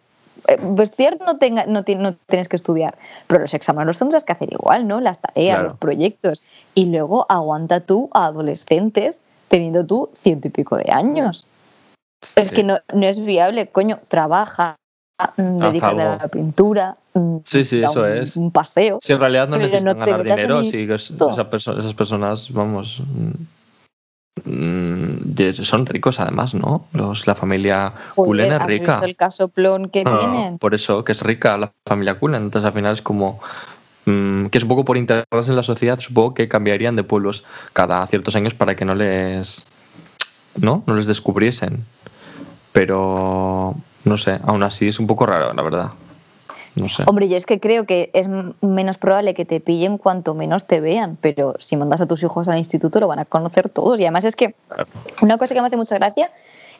estudiar 0.82 1.18
no, 1.20 1.38
tenga, 1.38 1.64
no, 1.66 1.84
no 1.98 2.14
tienes 2.26 2.48
que 2.48 2.56
estudiar, 2.56 2.96
pero 3.26 3.40
los 3.42 3.54
exámenes 3.54 3.86
los 3.86 3.98
tendrás 3.98 4.24
que 4.24 4.32
hacer 4.32 4.52
igual, 4.52 4.86
¿no? 4.86 5.00
Las 5.00 5.18
tareas, 5.20 5.56
Claro. 5.56 5.68
los 5.70 5.78
proyectos. 5.78 6.42
Y 6.74 6.86
luego 6.86 7.26
aguanta 7.28 7.80
tú 7.80 8.08
a 8.12 8.26
adolescentes 8.26 9.20
teniendo 9.48 9.84
tú 9.84 10.10
ciento 10.14 10.48
y 10.48 10.50
pico 10.50 10.76
de 10.76 10.90
años. 10.90 11.46
Es 12.36 12.50
que 12.50 12.62
no, 12.64 12.78
no 12.92 13.06
es 13.06 13.22
viable, 13.24 13.66
coño, 13.68 13.98
trabaja, 14.08 14.76
mm, 15.36 15.58
dedícate 15.60 16.02
a 16.02 16.16
la 16.16 16.28
pintura, 16.28 16.96
mm, 17.12 17.36
Sí, 17.44 17.64
sí, 17.64 17.82
eso 17.84 18.02
un, 18.02 18.08
es. 18.08 18.36
un 18.36 18.50
paseo. 18.50 18.98
Si 19.02 19.12
en 19.12 19.20
realidad 19.20 19.46
no 19.48 19.56
necesitan 19.58 19.98
ganar 19.98 20.22
dinero, 20.24 20.60
sí, 20.62 20.86
que 20.86 20.94
es- 20.94 21.10
instituto. 21.10 21.30
esa 21.30 21.50
perso- 21.50 21.78
esas 21.78 21.94
personas, 21.94 22.50
vamos, 22.52 23.02
mm, 23.06 23.30
son 25.62 25.86
ricos 25.86 26.20
además, 26.20 26.54
¿no? 26.54 26.86
Los, 26.92 27.26
la 27.26 27.34
familia 27.34 27.92
Cullen 28.14 28.52
es 28.52 28.60
¿has 28.60 28.66
rica. 28.66 28.92
visto 28.94 29.04
el 29.06 29.16
casoplón 29.16 29.88
que 29.88 30.02
Ah, 30.06 30.18
tienen? 30.18 30.58
por 30.58 30.74
eso, 30.74 31.04
que 31.04 31.12
es 31.12 31.22
rica 31.22 31.56
la 31.56 31.72
familia 31.86 32.18
Cullen. 32.18 32.42
Entonces 32.42 32.66
al 32.66 32.74
final 32.74 32.92
es 32.94 33.02
como 33.02 33.40
mm, 34.06 34.46
que 34.46 34.58
es 34.58 34.64
un 34.64 34.68
poco 34.68 34.84
por 34.84 34.96
integrarse 34.96 35.50
en 35.50 35.56
la 35.56 35.62
sociedad, 35.62 35.98
supongo 35.98 36.34
que 36.34 36.48
cambiarían 36.48 36.96
de 36.96 37.04
pueblos 37.04 37.44
cada 37.72 38.06
ciertos 38.06 38.36
años 38.36 38.54
para 38.54 38.74
que 38.76 38.84
no 38.84 38.94
les, 38.94 39.66
¿no? 40.56 40.82
No 40.86 40.94
les 40.96 41.06
descubriesen. 41.06 41.84
Pero 42.72 43.74
no 44.04 44.18
sé, 44.18 44.40
aún 44.44 44.62
así 44.62 44.88
es 44.88 44.98
un 44.98 45.06
poco 45.06 45.26
raro, 45.26 45.52
la 45.54 45.62
verdad. 45.62 45.90
No 46.76 46.88
sé. 46.88 47.04
Hombre, 47.06 47.28
yo 47.28 47.36
es 47.36 47.46
que 47.46 47.60
creo 47.60 47.86
que 47.86 48.10
es 48.14 48.26
menos 48.60 48.98
probable 48.98 49.34
que 49.34 49.44
te 49.44 49.60
pillen 49.60 49.96
cuanto 49.98 50.34
menos 50.34 50.64
te 50.66 50.80
vean, 50.80 51.16
pero 51.20 51.54
si 51.58 51.76
mandas 51.76 52.00
a 52.00 52.06
tus 52.06 52.22
hijos 52.22 52.48
al 52.48 52.58
instituto 52.58 52.98
lo 53.00 53.06
van 53.06 53.20
a 53.20 53.24
conocer 53.24 53.68
todos. 53.68 54.00
Y 54.00 54.04
además 54.04 54.24
es 54.24 54.34
que 54.34 54.54
una 55.22 55.38
cosa 55.38 55.54
que 55.54 55.60
me 55.60 55.66
hace 55.68 55.76
mucha 55.76 55.94
gracia 55.96 56.30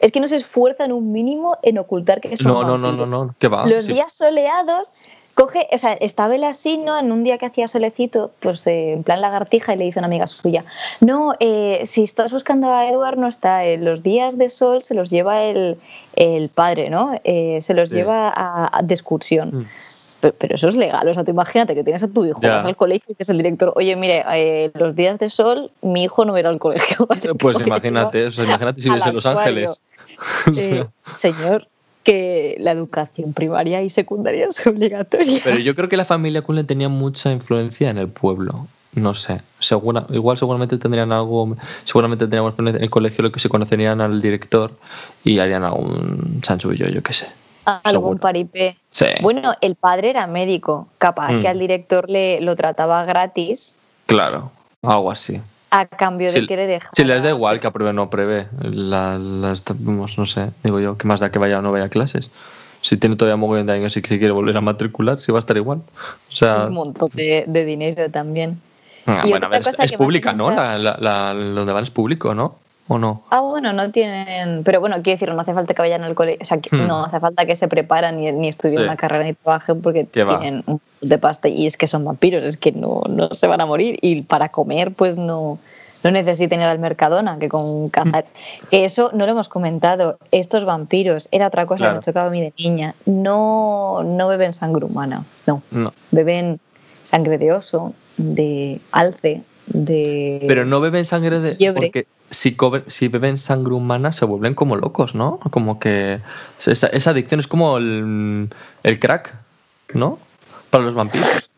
es 0.01 0.11
que 0.11 0.19
no 0.19 0.27
se 0.27 0.35
esfuerzan 0.35 0.91
un 0.91 1.13
mínimo 1.13 1.57
en 1.63 1.77
ocultar 1.77 2.19
que 2.19 2.35
son 2.35 2.51
No, 2.51 2.63
no, 2.63 2.77
no, 2.77 2.91
no, 2.91 2.97
vampiros. 2.97 3.09
no, 3.27 3.35
¿qué 3.39 3.47
va? 3.47 3.65
Los 3.65 3.85
Sí. 3.85 3.93
días 3.93 4.11
soleados, 4.11 4.89
coge, 5.35 5.67
o 5.71 5.77
sea, 5.77 5.93
estaba 5.93 6.33
él 6.33 6.43
así, 6.43 6.77
¿no? 6.77 6.97
En 6.97 7.11
un 7.11 7.23
día 7.23 7.37
que 7.37 7.45
hacía 7.45 7.67
solecito, 7.67 8.31
pues 8.39 8.65
eh, 8.67 8.93
en 8.93 9.03
plan 9.03 9.21
lagartija, 9.21 9.73
y 9.73 9.77
le 9.77 9.83
dice 9.85 9.99
a 9.99 10.01
una 10.01 10.07
amiga 10.07 10.25
suya, 10.27 10.63
no, 11.01 11.33
eh, 11.39 11.81
si 11.85 12.03
estás 12.03 12.31
buscando 12.31 12.71
a 12.73 12.87
Edward, 12.89 13.17
no 13.17 13.27
está, 13.27 13.65
eh, 13.65 13.77
los 13.77 14.01
días 14.01 14.37
de 14.37 14.49
sol 14.49 14.81
se 14.81 14.93
los 14.95 15.09
lleva 15.09 15.43
el, 15.43 15.77
el 16.15 16.49
padre, 16.49 16.89
¿no? 16.89 17.11
Eh, 17.23 17.59
se 17.61 17.73
los 17.73 17.89
Sí. 17.89 17.97
lleva 17.97 18.29
a, 18.29 18.69
a- 18.77 18.81
de 18.81 18.93
excursión. 18.95 19.49
Mm. 19.53 19.65
Pero, 20.21 20.33
pero 20.39 20.55
eso 20.55 20.69
es 20.69 20.75
legal, 20.75 21.07
o 21.07 21.13
sea, 21.13 21.23
tú 21.25 21.31
imagínate 21.31 21.75
que 21.75 21.83
tienes 21.83 22.01
a 22.01 22.07
tu 22.07 22.25
hijo, 22.25 22.39
Ya. 22.41 22.55
vas 22.55 22.63
al 22.65 22.75
colegio 22.77 23.03
y 23.09 23.13
dices 23.13 23.29
al 23.29 23.37
director, 23.37 23.73
oye, 23.75 23.95
mire, 23.97 24.23
eh, 24.33 24.71
los 24.73 24.95
días 24.95 25.19
de 25.19 25.29
sol 25.29 25.69
mi 25.81 26.03
hijo 26.05 26.23
no 26.25 26.35
ir 26.39 26.47
al 26.47 26.57
colegio. 26.57 27.05
¿vale? 27.05 27.35
Pues 27.35 27.59
imagínate, 27.65 28.29
imagínate 28.29 28.81
si 28.81 28.89
vives 28.89 29.05
en 29.05 29.13
Los. 29.15 29.25
Ángeles. 29.25 29.79
O 30.47 30.53
sea, 30.59 30.87
señor, 31.13 31.67
que 32.05 32.55
la 32.59 32.71
educación 32.71 33.33
primaria 33.33 33.81
y 33.81 33.89
secundaria 33.89 34.45
es 34.47 34.65
obligatoria. 34.65 35.41
Pero 35.43 35.59
yo 35.59 35.75
creo 35.75 35.89
que 35.89 35.97
la 35.97 36.05
familia 36.05 36.41
Cullen 36.43 36.65
tenía 36.67 36.87
mucha 36.87 37.31
influencia 37.31 37.89
en 37.89 37.97
el 37.97 38.07
pueblo. 38.07 38.67
No 38.93 39.13
sé, 39.13 39.41
segura, 39.59 40.05
igual 40.11 40.37
seguramente 40.37 40.77
tendrían 40.77 41.11
algo, 41.11 41.57
seguramente 41.83 42.23
tendríamos 42.23 42.53
en 42.59 42.67
el 42.81 42.89
colegio 42.89 43.23
lo 43.23 43.31
que 43.33 43.41
se 43.41 43.49
conocerían 43.49 43.99
al 43.99 44.21
director 44.21 44.71
y 45.25 45.39
harían 45.39 45.65
algún 45.65 46.39
chanchullo, 46.41 46.87
yo 46.87 47.03
qué 47.03 47.11
sé. 47.11 47.27
Algún 47.65 47.91
seguro. 47.91 48.19
paripé. 48.21 48.77
Sí, 48.91 49.07
Bueno, 49.21 49.53
el 49.59 49.75
padre 49.75 50.11
era 50.11 50.27
médico, 50.27 50.87
capaz 50.97 51.33
Mm. 51.33 51.39
que 51.41 51.47
al 51.49 51.59
director 51.59 52.09
le 52.09 52.39
lo 52.39 52.55
trataba 52.55 53.03
gratis 53.03 53.75
claro, 54.05 54.51
algo 54.81 55.11
así. 55.11 55.41
A 55.71 55.85
cambio 55.87 56.31
de 56.31 56.41
Si- 56.41 56.47
que 56.47 56.55
le 56.55 56.67
dejara. 56.67 56.91
Si 56.93 57.03
les 57.03 57.23
da 57.23 57.29
igual 57.29 57.59
que 57.59 57.67
apruebe 57.67 57.89
o 57.89 57.93
no 57.93 58.03
apruebe, 58.03 58.47
la, 58.61 59.17
las- 59.19 59.63
no 59.79 60.25
sé, 60.25 60.51
digo 60.63 60.79
yo, 60.79 60.97
¿qué 60.97 61.07
más 61.07 61.19
da 61.19 61.31
que 61.31 61.39
vaya 61.39 61.59
o 61.59 61.61
no 61.61 61.71
vaya 61.71 61.85
a 61.85 61.89
clases? 61.89 62.29
Si 62.81 62.97
tiene 62.97 63.15
todavía 63.15 63.35
mogollón 63.35 63.65
de 63.65 63.73
años 63.73 63.97
y 63.97 64.01
que 64.01 64.17
quiere 64.19 64.31
volver 64.31 64.55
a 64.57 64.61
matricular, 64.61 65.19
si 65.19 65.31
va 65.31 65.39
a 65.39 65.41
estar 65.41 65.57
igual. 65.57 65.79
O 66.29 66.31
sea, 66.31 66.67
un 66.67 66.73
montón 66.75 67.09
de, 67.13 67.43
de 67.47 67.65
dinero 67.65 68.09
también. 68.11 68.61
ah, 69.07 69.23
Y 69.25 69.29
bueno, 69.31 69.47
a 69.47 69.49
otra 69.49 69.59
ver, 69.59 69.61
es, 69.61 69.67
cosa 69.75 69.87
que 69.87 69.97
pública, 69.97 70.33
¿no? 70.33 70.51
La, 70.51 70.77
la, 70.77 70.97
la- 70.99 71.33
donde 71.33 71.73
van 71.73 71.83
es 71.83 71.89
público, 71.89 72.35
¿no? 72.35 72.57
¿O 72.87 72.99
no? 72.99 73.23
Ah, 73.31 73.39
bueno, 73.41 73.73
no 73.73 73.89
tienen. 73.91 74.63
Pero 74.63 74.79
bueno, 74.79 74.95
quiero 75.01 75.17
decir, 75.19 75.33
no 75.33 75.41
hace 75.41 75.53
falta 75.55 75.73
que 75.73 75.81
vayan 75.81 76.03
al 76.03 76.13
colegio. 76.13 76.39
O 76.41 76.45
sea, 76.45 76.59
que 76.59 76.75
Hmm. 76.75 76.85
no 76.87 77.03
hace 77.05 77.19
falta 77.19 77.45
que 77.45 77.55
se 77.55 77.67
preparan 77.67 78.17
ni, 78.17 78.31
ni 78.31 78.47
estudien 78.47 78.77
Sí. 78.79 78.83
una 78.83 78.95
carrera 78.95 79.23
ni 79.23 79.33
trabajen 79.33 79.81
porque 79.81 80.07
va. 80.23 80.39
tienen 80.39 80.63
un 80.67 80.79
de 81.01 81.17
pasta 81.17 81.47
y 81.47 81.65
es 81.65 81.77
que 81.77 81.87
son 81.87 82.05
vampiros, 82.05 82.43
es 82.43 82.57
que 82.57 82.71
no, 82.71 83.01
no 83.09 83.29
se 83.33 83.47
van 83.47 83.61
a 83.61 83.65
morir. 83.65 83.97
Y 84.01 84.21
para 84.23 84.49
comer, 84.49 84.91
pues 84.91 85.17
no, 85.17 85.57
no 86.03 86.11
necesitan 86.11 86.59
ir 86.59 86.67
al 86.67 86.77
Mercadona, 86.77 87.39
que 87.39 87.49
con 87.49 87.89
cazar. 87.89 88.23
Hmm. 88.25 88.67
Que 88.69 88.85
eso 88.85 89.09
no 89.13 89.25
lo 89.25 89.31
hemos 89.31 89.49
comentado. 89.49 90.19
Estos 90.31 90.63
vampiros, 90.63 91.27
era 91.31 91.47
otra 91.47 91.65
cosa 91.65 91.77
Claro. 91.79 91.93
que 91.93 91.97
me 91.97 92.03
chocaba 92.03 92.27
a 92.27 92.29
mí 92.29 92.41
de 92.41 92.53
niña. 92.59 92.93
No, 93.07 94.03
no 94.03 94.27
beben 94.27 94.53
sangre 94.53 94.85
humana, 94.85 95.23
no. 95.47 95.63
No. 95.71 95.91
Beben 96.11 96.59
sangre 97.03 97.39
de 97.39 97.51
oso, 97.51 97.93
de 98.17 98.79
alce, 98.91 99.41
de. 99.67 100.43
Pero 100.47 100.65
no 100.65 100.79
beben 100.81 101.05
sangre 101.05 101.39
de. 101.39 101.53
Fiebre. 101.53 101.87
Porque 101.87 102.07
si, 102.29 103.07
beben 103.07 103.37
sangre 103.37 103.73
humana 103.73 104.11
se 104.11 104.25
vuelven 104.25 104.53
como 104.55 104.75
locos, 104.75 105.15
¿no? 105.15 105.39
Como 105.51 105.79
que. 105.79 106.19
Esa, 106.65 106.87
esa 106.87 107.11
adicción 107.11 107.39
es 107.39 107.47
como 107.47 107.77
el, 107.77 108.49
el 108.83 108.99
crack, 108.99 109.35
¿no? 109.93 110.19
Para 110.69 110.83
los 110.83 110.93
vampiros. 110.93 111.49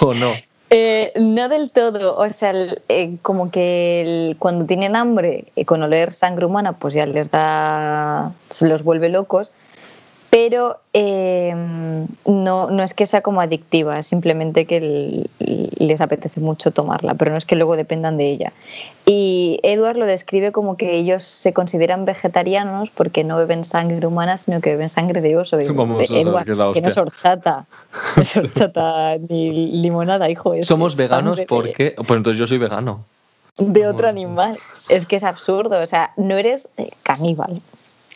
¿O 0.00 0.14
no? 0.14 0.30
Eh, 0.70 1.12
no 1.20 1.48
del 1.48 1.70
todo, 1.70 2.16
o 2.18 2.28
sea, 2.30 2.50
el- 2.50 2.80
eh, 2.88 3.18
como 3.22 3.50
que 3.50 4.00
el- 4.30 4.36
cuando 4.38 4.64
tienen 4.64 4.96
hambre 4.96 5.52
y 5.54 5.66
con 5.66 5.82
oler 5.82 6.10
sangre 6.10 6.46
humana, 6.46 6.72
pues 6.72 6.94
ya 6.94 7.06
les 7.06 7.30
da, 7.30 8.32
se 8.50 8.66
los 8.66 8.82
vuelve 8.82 9.08
locos, 9.08 9.52
pero 10.34 10.78
eh, 10.94 11.54
no, 12.26 12.68
no 12.68 12.82
es 12.82 12.92
que 12.92 13.06
sea 13.06 13.20
como 13.20 13.40
adictiva, 13.40 14.00
es 14.00 14.08
simplemente 14.08 14.64
que 14.66 14.78
el- 14.78 15.30
les 15.78 16.00
apetece 16.00 16.40
mucho 16.40 16.72
tomarla, 16.72 17.14
pero 17.14 17.30
no 17.30 17.36
es 17.38 17.44
que 17.44 17.54
luego 17.54 17.76
dependan 17.76 18.16
de 18.16 18.30
ella. 18.30 18.52
Y 19.06 19.60
Edward 19.62 19.96
lo 19.96 20.06
describe 20.06 20.50
como 20.50 20.76
que 20.76 20.96
ellos 20.96 21.22
se 21.22 21.52
consideran 21.52 22.04
vegetarianos 22.04 22.90
porque 22.90 23.22
no 23.22 23.36
beben 23.36 23.64
sangre 23.64 24.04
humana, 24.04 24.36
sino 24.36 24.60
que 24.60 24.70
beben 24.70 24.90
sangre 24.90 25.20
de 25.20 25.36
oso. 25.36 25.56
Vamos 25.72 26.02
a 26.02 26.06
saber 26.06 26.22
Edward, 26.26 26.44
que 26.46 26.80
que 26.80 26.80
no 26.80 26.88
es 26.88 26.98
horchata, 26.98 27.66
no 28.16 28.22
es 28.22 28.36
horchata 28.36 29.16
ni 29.18 29.70
limonada, 29.82 30.28
hijo. 30.30 30.52
es 30.54 30.66
Somos 30.66 30.96
veganos 30.96 31.38
de- 31.38 31.46
porque. 31.46 31.94
Pues 31.96 32.10
entonces 32.10 32.38
yo 32.40 32.48
soy 32.48 32.58
vegano. 32.58 33.04
de 33.56 33.86
otro 33.86 34.08
animal. 34.08 34.58
Es 34.88 35.06
que 35.06 35.14
es 35.14 35.22
absurdo, 35.22 35.80
o 35.80 35.86
sea, 35.86 36.10
no 36.16 36.36
eres 36.36 36.68
eh, 36.76 36.88
caníbal. 37.04 37.62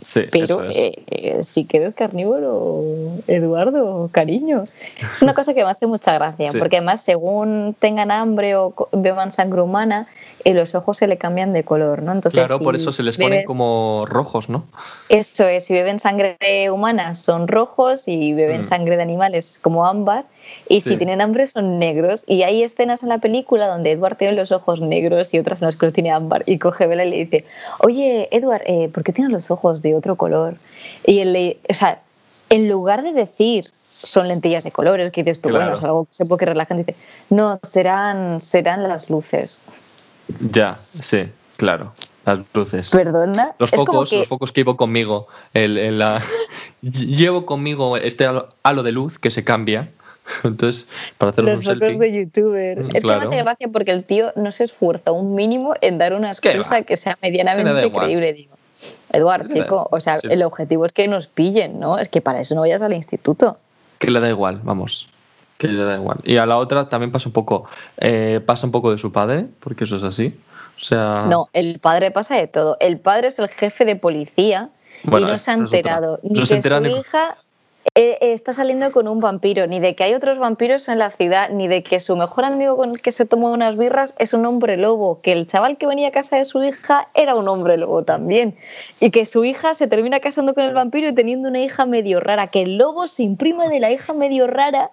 Sí, 0.02 0.22
pero 0.30 0.62
eh, 0.64 1.40
si 1.42 1.64
quieres 1.64 1.94
carnívoro, 1.94 2.84
Eduardo, 3.26 4.08
cariño. 4.12 4.64
Es 5.00 5.22
una 5.22 5.34
cosa 5.34 5.54
que 5.54 5.64
me 5.64 5.70
hace 5.70 5.86
mucha 5.86 6.14
gracia, 6.14 6.52
porque 6.58 6.76
además 6.76 7.02
según 7.02 7.74
tengan 7.78 8.10
hambre 8.10 8.56
o 8.56 8.74
beban 8.92 9.32
sangre 9.32 9.60
humana, 9.60 10.06
eh, 10.44 10.54
los 10.54 10.74
ojos 10.74 10.98
se 10.98 11.06
le 11.08 11.18
cambian 11.18 11.52
de 11.52 11.64
color, 11.64 12.02
¿no? 12.02 12.12
Entonces, 12.12 12.40
claro, 12.40 12.60
por 12.60 12.76
eso 12.76 12.92
se 12.92 13.02
les 13.02 13.16
ponen 13.16 13.44
como 13.44 14.06
rojos, 14.06 14.48
¿no? 14.48 14.64
Eso 15.08 15.46
es, 15.46 15.64
si 15.64 15.74
beben 15.74 15.98
sangre 15.98 16.36
humana 16.70 17.14
son 17.14 17.48
rojos 17.48 18.06
y 18.06 18.34
beben 18.34 18.60
mm. 18.60 18.64
sangre 18.64 18.96
de 18.96 19.02
animales 19.02 19.58
como 19.60 19.86
ámbar, 19.86 20.24
y 20.68 20.80
si 20.80 20.96
tienen 20.96 21.20
hambre 21.20 21.48
son 21.48 21.78
negros. 21.78 22.24
Y 22.26 22.44
hay 22.44 22.62
escenas 22.62 23.02
en 23.02 23.08
la 23.08 23.18
película 23.18 23.66
donde 23.66 23.92
Edward 23.92 24.16
tiene 24.16 24.34
los 24.34 24.52
ojos 24.52 24.80
negros 24.80 25.34
y 25.34 25.38
otras 25.38 25.60
en 25.60 25.66
las 25.66 25.76
que 25.76 25.86
los 25.86 25.92
tiene 25.92 26.12
ámbar, 26.12 26.44
y 26.46 26.58
coge 26.58 26.86
Vela 26.86 27.04
y 27.04 27.10
le 27.10 27.16
dice, 27.24 27.44
oye, 27.80 28.28
Edward, 28.30 28.62
eh, 28.66 28.88
¿por 28.88 29.02
qué 29.02 29.12
tienes 29.12 29.32
los 29.32 29.50
ojos 29.50 29.82
de 29.82 29.87
otro 29.94 30.16
color? 30.16 30.56
Y 31.04 31.24
le, 31.24 31.58
o 31.68 31.74
sea, 31.74 32.00
en 32.50 32.68
lugar 32.68 33.02
de 33.02 33.12
decir 33.12 33.70
son 33.98 34.28
lentillas 34.28 34.64
de 34.64 34.70
colores, 34.70 35.10
que 35.10 35.24
dices 35.24 35.40
tú, 35.40 35.50
bueno, 35.50 35.74
es 35.74 35.82
algo 35.82 36.04
que 36.04 36.14
se 36.14 36.24
puede 36.24 36.46
que 36.46 36.54
la 36.54 36.66
gente 36.66 36.84
dice, 36.86 37.04
no, 37.30 37.58
serán, 37.62 38.40
serán 38.40 38.84
las 38.84 39.10
luces. 39.10 39.60
Ya, 40.52 40.76
sí, 40.76 41.30
claro. 41.56 41.92
Las 42.24 42.40
luces. 42.54 42.90
Perdona. 42.90 43.54
Los 43.58 43.70
focos, 43.70 44.10
que... 44.10 44.18
los 44.18 44.28
focos 44.28 44.52
que 44.52 44.60
llevo 44.60 44.76
conmigo. 44.76 45.26
El, 45.52 45.98
la... 45.98 46.22
llevo 46.82 47.44
conmigo 47.46 47.96
este 47.96 48.26
halo 48.62 48.82
de 48.82 48.92
luz 48.92 49.18
que 49.18 49.30
se 49.30 49.42
cambia. 49.42 49.90
Entonces, 50.44 50.88
para 51.16 51.30
hacer 51.30 51.44
Los 51.44 51.64
focos 51.64 51.98
de 51.98 52.12
youtuber. 52.12 52.84
Mm, 52.84 52.96
es 52.96 53.02
que 53.02 53.08
me 53.08 53.14
hace 53.14 53.42
gracia 53.42 53.68
porque 53.72 53.90
el 53.90 54.04
tío 54.04 54.32
no 54.36 54.52
se 54.52 54.64
esfuerza 54.64 55.10
un 55.10 55.34
mínimo 55.34 55.74
en 55.80 55.98
dar 55.98 56.12
una 56.12 56.30
excusa 56.30 56.82
que 56.82 56.96
sea 56.96 57.18
medianamente 57.22 57.90
creíble, 57.90 58.32
digo. 58.32 58.54
Eduard, 59.12 59.48
chico, 59.48 59.88
o 59.90 60.00
sea, 60.00 60.18
el 60.22 60.42
objetivo 60.42 60.86
es 60.86 60.92
que 60.92 61.08
nos 61.08 61.26
pillen, 61.26 61.80
¿no? 61.80 61.98
Es 61.98 62.08
que 62.08 62.20
para 62.20 62.40
eso 62.40 62.54
no 62.54 62.62
vayas 62.62 62.82
al 62.82 62.92
instituto. 62.92 63.58
Que 63.98 64.10
le 64.10 64.20
da 64.20 64.28
igual, 64.28 64.60
vamos 64.62 65.08
que 65.58 65.68
le 65.68 65.84
da 65.84 65.96
igual. 65.96 66.18
Y 66.24 66.36
a 66.36 66.46
la 66.46 66.56
otra 66.56 66.88
también 66.88 67.12
pasa 67.12 67.28
un 67.28 67.32
poco, 67.32 67.68
eh, 67.98 68.40
pasa 68.46 68.64
un 68.64 68.72
poco 68.72 68.92
de 68.92 68.98
su 68.98 69.12
padre, 69.12 69.46
porque 69.60 69.84
eso 69.84 69.96
es 69.96 70.04
así. 70.04 70.38
O 70.76 70.80
sea... 70.80 71.26
No, 71.28 71.48
el 71.52 71.80
padre 71.80 72.12
pasa 72.12 72.36
de 72.36 72.46
todo. 72.46 72.76
El 72.80 72.98
padre 73.00 73.28
es 73.28 73.38
el 73.40 73.48
jefe 73.48 73.84
de 73.84 73.96
policía 73.96 74.70
y 75.04 75.10
no 75.10 75.36
se 75.36 75.50
ha 75.50 75.54
enterado 75.54 76.20
ni 76.22 76.40
que 76.40 76.62
su 76.62 76.86
hija 76.86 77.36
eh, 77.94 78.18
está 78.20 78.52
saliendo 78.52 78.92
con 78.92 79.08
un 79.08 79.20
vampiro, 79.20 79.66
ni 79.66 79.80
de 79.80 79.94
que 79.94 80.04
hay 80.04 80.14
otros 80.14 80.38
vampiros 80.38 80.88
en 80.88 80.98
la 80.98 81.10
ciudad, 81.10 81.50
ni 81.50 81.68
de 81.68 81.82
que 81.82 82.00
su 82.00 82.16
mejor 82.16 82.44
amigo 82.44 82.76
con 82.76 82.90
el 82.90 83.00
que 83.00 83.12
se 83.12 83.24
tomó 83.24 83.50
unas 83.52 83.78
birras 83.78 84.14
es 84.18 84.32
un 84.32 84.46
hombre 84.46 84.76
lobo, 84.76 85.20
que 85.20 85.32
el 85.32 85.46
chaval 85.46 85.78
que 85.78 85.86
venía 85.86 86.08
a 86.08 86.10
casa 86.10 86.36
de 86.36 86.44
su 86.44 86.62
hija 86.62 87.06
era 87.14 87.34
un 87.34 87.48
hombre 87.48 87.76
lobo 87.76 88.04
también, 88.04 88.54
y 89.00 89.10
que 89.10 89.24
su 89.24 89.44
hija 89.44 89.74
se 89.74 89.88
termina 89.88 90.20
casando 90.20 90.54
con 90.54 90.64
el 90.64 90.74
vampiro 90.74 91.08
y 91.08 91.14
teniendo 91.14 91.48
una 91.48 91.60
hija 91.60 91.86
medio 91.86 92.20
rara, 92.20 92.46
que 92.46 92.62
el 92.62 92.78
lobo 92.78 93.08
se 93.08 93.22
imprime 93.22 93.68
de 93.68 93.80
la 93.80 93.90
hija 93.90 94.12
medio 94.12 94.46
rara 94.46 94.90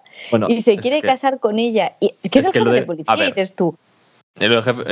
y 0.48 0.60
se 0.62 0.76
quiere 0.76 1.02
casar 1.02 1.38
con 1.38 1.58
ella. 1.58 1.92
Y, 2.00 2.12
¿Qué 2.30 2.40
es, 2.40 2.46
el 2.46 2.52
jefe 2.52 2.70
de 2.70 2.82
policía? 2.82 3.14
dices 3.26 3.54
tú. 3.54 3.76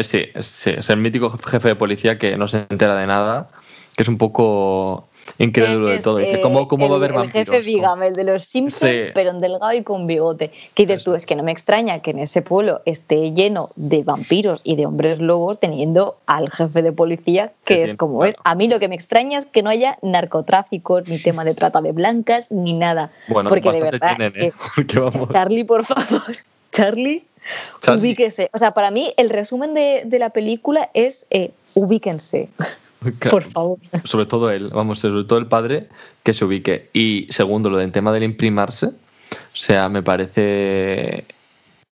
sí, 0.02 0.26
sí, 0.40 0.70
es 0.70 0.90
el 0.90 0.96
mítico 0.98 1.30
jefe 1.30 1.68
de 1.68 1.76
policía 1.76 2.18
que 2.18 2.36
no 2.36 2.48
se 2.48 2.66
entera 2.70 2.96
de 2.96 3.06
nada, 3.06 3.48
que 3.96 4.02
es 4.02 4.08
un 4.08 4.18
poco 4.18 5.08
incrédulo 5.38 5.88
de 5.88 6.00
todo. 6.00 6.18
Dice, 6.18 6.40
¿cómo, 6.40 6.68
cómo 6.68 6.88
va 6.88 6.94
a 6.94 6.98
haber 6.98 7.12
vampiros? 7.12 7.48
El 7.48 7.54
jefe 7.54 7.64
Bigame, 7.64 8.08
el 8.08 8.14
de 8.14 8.24
los 8.24 8.44
Simpsons, 8.44 9.12
pero 9.14 9.30
en 9.30 9.40
delgado 9.40 9.72
y 9.72 9.82
con 9.82 10.06
bigote. 10.06 10.50
Que 10.74 10.86
dices 10.86 11.04
tú, 11.04 11.14
es 11.14 11.26
que 11.26 11.36
no 11.36 11.42
me 11.42 11.52
extraña 11.52 12.00
que 12.00 12.10
en 12.10 12.18
ese 12.18 12.42
pueblo 12.42 12.80
esté 12.84 13.32
lleno 13.32 13.68
de 13.76 14.02
vampiros 14.02 14.60
y 14.64 14.76
de 14.76 14.86
hombres 14.86 15.18
lobos 15.18 15.58
teniendo 15.60 16.16
al 16.26 16.50
jefe 16.50 16.82
de 16.82 16.92
policía, 16.92 17.52
que 17.64 17.84
es 17.84 17.94
como 17.94 18.24
es. 18.24 18.34
A 18.44 18.54
mí 18.54 18.68
lo 18.68 18.78
que 18.78 18.88
me 18.88 18.94
extraña 18.94 19.38
es 19.38 19.46
que 19.46 19.62
no 19.62 19.70
haya 19.70 19.98
narcotráfico, 20.02 21.00
ni 21.00 21.18
tema 21.18 21.44
de 21.44 21.54
trata 21.54 21.80
de 21.80 21.92
blancas, 21.92 22.50
ni 22.50 22.78
nada. 22.78 23.10
Bueno, 23.28 23.50
porque 23.50 23.70
de 23.70 23.80
verdad, 23.80 24.16
¿eh? 24.20 24.52
Charlie, 25.32 25.64
por 25.64 25.84
favor, 25.84 26.22
Charlie, 26.72 27.24
ubíquese. 27.88 28.50
O 28.52 28.58
sea, 28.58 28.72
para 28.72 28.90
mí 28.90 29.12
el 29.16 29.30
resumen 29.30 29.74
de, 29.74 30.02
de 30.04 30.18
la 30.18 30.30
película 30.30 30.90
es 30.94 31.26
eh, 31.30 31.52
ubíquense. 31.74 32.48
Por 33.30 33.42
favor. 33.42 33.78
Sobre 34.04 34.26
todo 34.26 34.50
él, 34.50 34.70
vamos, 34.70 34.98
sobre 34.98 35.24
todo 35.24 35.38
el 35.38 35.46
padre 35.46 35.88
que 36.22 36.34
se 36.34 36.44
ubique. 36.44 36.90
Y 36.92 37.26
segundo, 37.30 37.70
lo 37.70 37.78
del 37.78 37.92
tema 37.92 38.12
del 38.12 38.24
imprimarse. 38.24 38.86
O 38.86 39.56
sea, 39.56 39.88
me 39.88 40.02
parece 40.02 41.24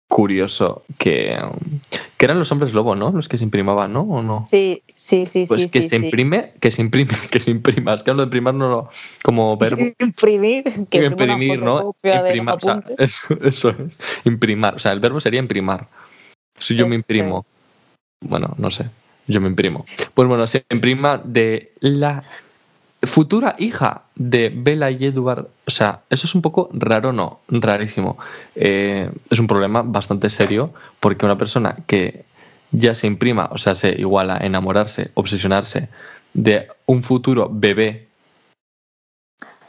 curioso 0.08 0.84
que, 0.98 1.36
que 2.16 2.24
eran 2.24 2.38
los 2.38 2.52
hombres 2.52 2.72
lobo, 2.72 2.94
¿no? 2.94 3.10
Los 3.10 3.28
que 3.28 3.38
se 3.38 3.44
imprimaban, 3.44 3.92
¿no? 3.92 4.02
¿O 4.02 4.22
no? 4.22 4.44
Sí, 4.46 4.82
sí, 4.94 5.26
sí, 5.26 5.44
pues 5.48 5.64
sí. 5.64 5.70
que 5.70 5.82
se 5.82 5.96
imprime, 5.96 6.52
que 6.60 6.70
se 6.70 6.82
imprime, 6.82 7.14
que 7.30 7.40
se 7.40 7.50
imprima. 7.50 7.94
Es 7.94 8.02
que 8.02 8.10
hablo 8.10 8.22
de 8.22 8.26
imprimar 8.26 8.54
no 8.54 8.88
como 9.22 9.56
verbo. 9.58 9.82
Imprimir, 9.98 10.64
que 10.88 11.04
imprimir, 11.04 11.60
¿no? 11.60 11.96
Imprimar, 12.04 12.56
o 12.56 12.60
sea, 12.60 12.82
eso, 12.98 13.70
es. 13.70 13.98
Imprimar. 14.24 14.76
O 14.76 14.78
sea, 14.78 14.92
el 14.92 15.00
verbo 15.00 15.20
sería 15.20 15.40
imprimar. 15.40 15.88
Si 16.58 16.76
yo 16.76 16.86
me 16.86 16.94
imprimo. 16.94 17.44
Bueno, 18.20 18.54
no 18.56 18.70
sé. 18.70 18.88
Yo 19.26 19.40
me 19.40 19.48
imprimo. 19.48 19.84
Pues 20.12 20.28
bueno, 20.28 20.46
se 20.46 20.64
imprima 20.70 21.18
de 21.18 21.72
la 21.80 22.22
futura 23.02 23.56
hija 23.58 24.02
de 24.14 24.50
Bella 24.54 24.90
y 24.90 25.04
Edward. 25.06 25.48
O 25.66 25.70
sea, 25.70 26.00
eso 26.10 26.26
es 26.26 26.34
un 26.34 26.42
poco 26.42 26.68
raro, 26.72 27.12
no, 27.12 27.40
rarísimo. 27.48 28.18
Eh, 28.54 29.10
es 29.30 29.38
un 29.38 29.46
problema 29.46 29.82
bastante 29.82 30.30
serio 30.30 30.72
porque 31.00 31.24
una 31.24 31.38
persona 31.38 31.74
que 31.87 32.24
ya 32.70 32.94
se 32.94 33.06
imprima, 33.06 33.48
o 33.52 33.58
sea, 33.58 33.74
se 33.74 33.90
iguala 33.98 34.38
a 34.40 34.46
enamorarse, 34.46 35.10
obsesionarse 35.14 35.88
de 36.32 36.68
un 36.87 37.02
futuro 37.02 37.48
bebé. 37.50 38.08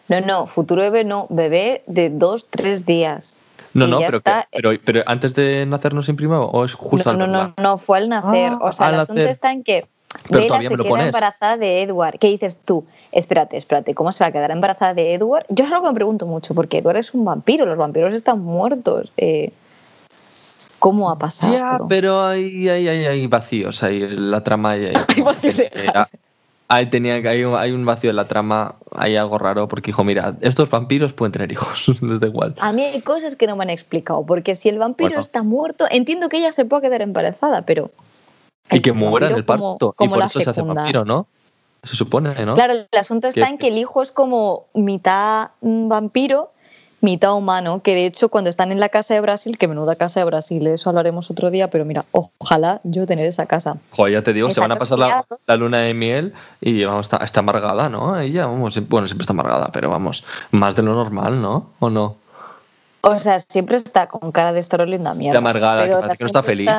No, 0.08 0.22
no, 0.22 0.48
futuro 0.48 0.82
bebé 0.82 1.04
no, 1.04 1.28
bebé 1.30 1.84
de 1.88 2.10
dos, 2.10 2.48
tres 2.50 2.86
días. 2.86 3.38
No, 3.76 3.88
no, 3.88 4.00
pero, 4.00 4.80
pero, 4.84 5.04
antes 5.06 5.36
de 5.36 5.66
nacer 5.66 5.94
no 5.94 6.02
se 6.02 6.12
imprimió 6.12 6.46
o 6.46 6.64
es 6.64 6.74
justo 6.74 7.12
no, 7.14 7.26
al 7.26 7.32
No, 7.32 7.44
no, 7.48 7.54
no, 7.58 7.78
fue 7.78 7.98
al 7.98 8.08
nacer. 8.08 8.54
Ah, 8.54 8.60
o 8.62 8.74
sea, 8.74 8.90
el 8.90 9.02
asunto 9.02 9.22
está 9.22 9.52
en 9.52 9.64
que 9.64 9.86
Bella 10.30 10.62
se 10.62 10.78
queda 10.78 11.06
embarazada 11.06 11.58
de 11.58 11.82
Edward. 11.82 12.18
¿Qué 12.18 12.28
dices 12.28 12.58
tú? 12.64 12.86
Espérate, 13.12 13.58
espérate, 13.58 13.94
¿cómo 13.94 14.14
se 14.14 14.24
va 14.24 14.30
a 14.30 14.32
quedar 14.32 14.52
embarazada 14.52 14.94
de 14.94 15.14
Edward? 15.14 15.46
Yo 15.50 15.66
es 15.66 15.72
algo 15.72 15.84
que 15.84 15.90
me 15.90 15.96
pregunto 15.96 16.26
mucho, 16.26 16.56
porque 16.56 16.78
Edward 16.78 16.98
es 16.98 17.14
un 17.14 17.26
vampiro, 17.26 17.66
los 17.66 17.78
vampiros 17.78 18.14
están 18.14 18.40
muertos. 18.40 19.12
Eh, 19.18 19.52
¿Cómo 20.80 21.10
ha 21.10 21.18
pasado? 21.18 21.54
Ya, 21.54 21.78
pero 21.90 22.24
hay, 22.24 22.70
hay, 22.70 22.88
hay, 22.88 23.06
hay 23.06 23.28
vacíos 23.28 23.84
ahí, 23.84 24.08
la 24.08 24.42
trama. 24.42 24.72
Hay, 24.72 24.86
hay 24.86 25.22
vacíos 25.22 25.58
Ahí 26.68 26.88
tenía 26.88 27.16
hay 27.16 27.44
un, 27.44 27.56
hay 27.56 27.72
un 27.72 27.86
vacío 27.86 28.10
en 28.10 28.16
la 28.16 28.26
trama, 28.26 28.76
hay 28.92 29.16
algo 29.16 29.38
raro, 29.38 29.68
porque 29.68 29.88
dijo, 29.90 30.04
mira, 30.04 30.36
estos 30.42 30.70
vampiros 30.70 31.14
pueden 31.14 31.32
tener 31.32 31.52
hijos, 31.52 31.88
les 32.02 32.20
da 32.20 32.28
igual. 32.28 32.56
A 32.60 32.72
mí 32.72 32.84
hay 32.84 33.02
cosas 33.02 33.36
que 33.36 33.46
no 33.46 33.56
me 33.56 33.64
han 33.64 33.70
explicado, 33.70 34.26
porque 34.26 34.56
si 34.56 34.70
el 34.70 34.80
vampiro 34.80 35.20
está 35.20 35.44
muerto, 35.44 35.86
entiendo 35.90 36.28
que 36.28 36.38
ella 36.38 36.52
se 36.52 36.66
puede 36.66 36.84
quedar 36.84 37.02
embarazada, 37.02 37.62
pero... 37.64 37.92
Y 38.72 38.82
que 38.82 38.94
muera 38.94 39.30
en 39.30 39.36
el 39.36 39.46
parto, 39.46 39.94
y 40.00 40.08
por 40.08 40.24
eso 40.24 40.40
se 40.40 40.50
hace 40.50 40.64
vampiro, 40.64 41.06
¿no? 41.06 41.28
Se 41.84 41.96
supone, 41.96 42.34
¿no? 42.46 42.56
Claro, 42.56 42.74
el 42.74 42.88
asunto 43.00 43.28
está 43.28 43.48
en 43.48 43.60
que 43.60 43.68
el 43.68 43.78
hijo 43.78 44.02
es 44.02 44.12
como 44.12 44.66
mitad 44.74 45.50
vampiro 45.62 46.52
mitad 47.02 47.34
humano, 47.34 47.82
que 47.82 47.94
de 47.94 48.06
hecho 48.06 48.30
cuando 48.30 48.50
están 48.50 48.72
en 48.72 48.80
la 48.80 48.90
casa 48.90 49.14
de 49.14 49.22
Brasil, 49.22 49.58
que 49.58 49.68
menuda 49.68 49.96
casa 49.96 50.20
de 50.20 50.26
Brasil, 50.26 50.66
eso 50.68 50.90
hablaremos 50.90 51.30
otro 51.30 51.52
día, 51.52 51.70
pero 51.70 51.86
mira, 51.86 52.06
ojalá 52.12 52.82
yo 52.84 53.06
tener 53.06 53.26
esa 53.26 53.46
casa. 53.46 53.78
Joder, 53.92 54.14
ya 54.14 54.22
te 54.22 54.34
digo, 54.34 54.52
se 54.52 54.60
van 54.60 54.72
a 54.72 54.76
pasar 54.76 55.00
la, 55.00 55.56
luna 55.56 55.80
de 55.82 55.94
miel 55.94 56.34
y 56.62 56.84
vamos, 56.84 57.06
está, 57.06 57.18
está 57.18 57.42
amargada, 57.42 57.90
¿no? 57.90 58.20
Ella, 58.20 58.48
vamos, 58.48 58.80
bueno, 58.88 59.08
siempre 59.08 59.24
está 59.24 59.34
amargada, 59.34 59.70
pero 59.72 59.90
vamos, 59.90 60.24
más 60.52 60.76
de 60.76 60.84
lo 60.84 60.94
normal, 60.94 61.42
¿no? 61.42 61.70
¿O 61.80 61.90
no? 61.90 62.16
O 63.02 63.20
sea, 63.20 63.40
siempre 63.40 63.78
está 63.78 64.08
con 64.08 64.32
cara 64.32 64.52
de 64.52 64.60
estar 64.60 64.86
linda 64.88 65.14
mierda. 65.14 65.38
Está 65.38 65.50
amargada, 65.50 65.86
que 65.86 65.92
parece 65.92 66.18
que 66.18 66.24
no 66.24 66.28
está 66.28 66.44
feliz. 66.44 66.70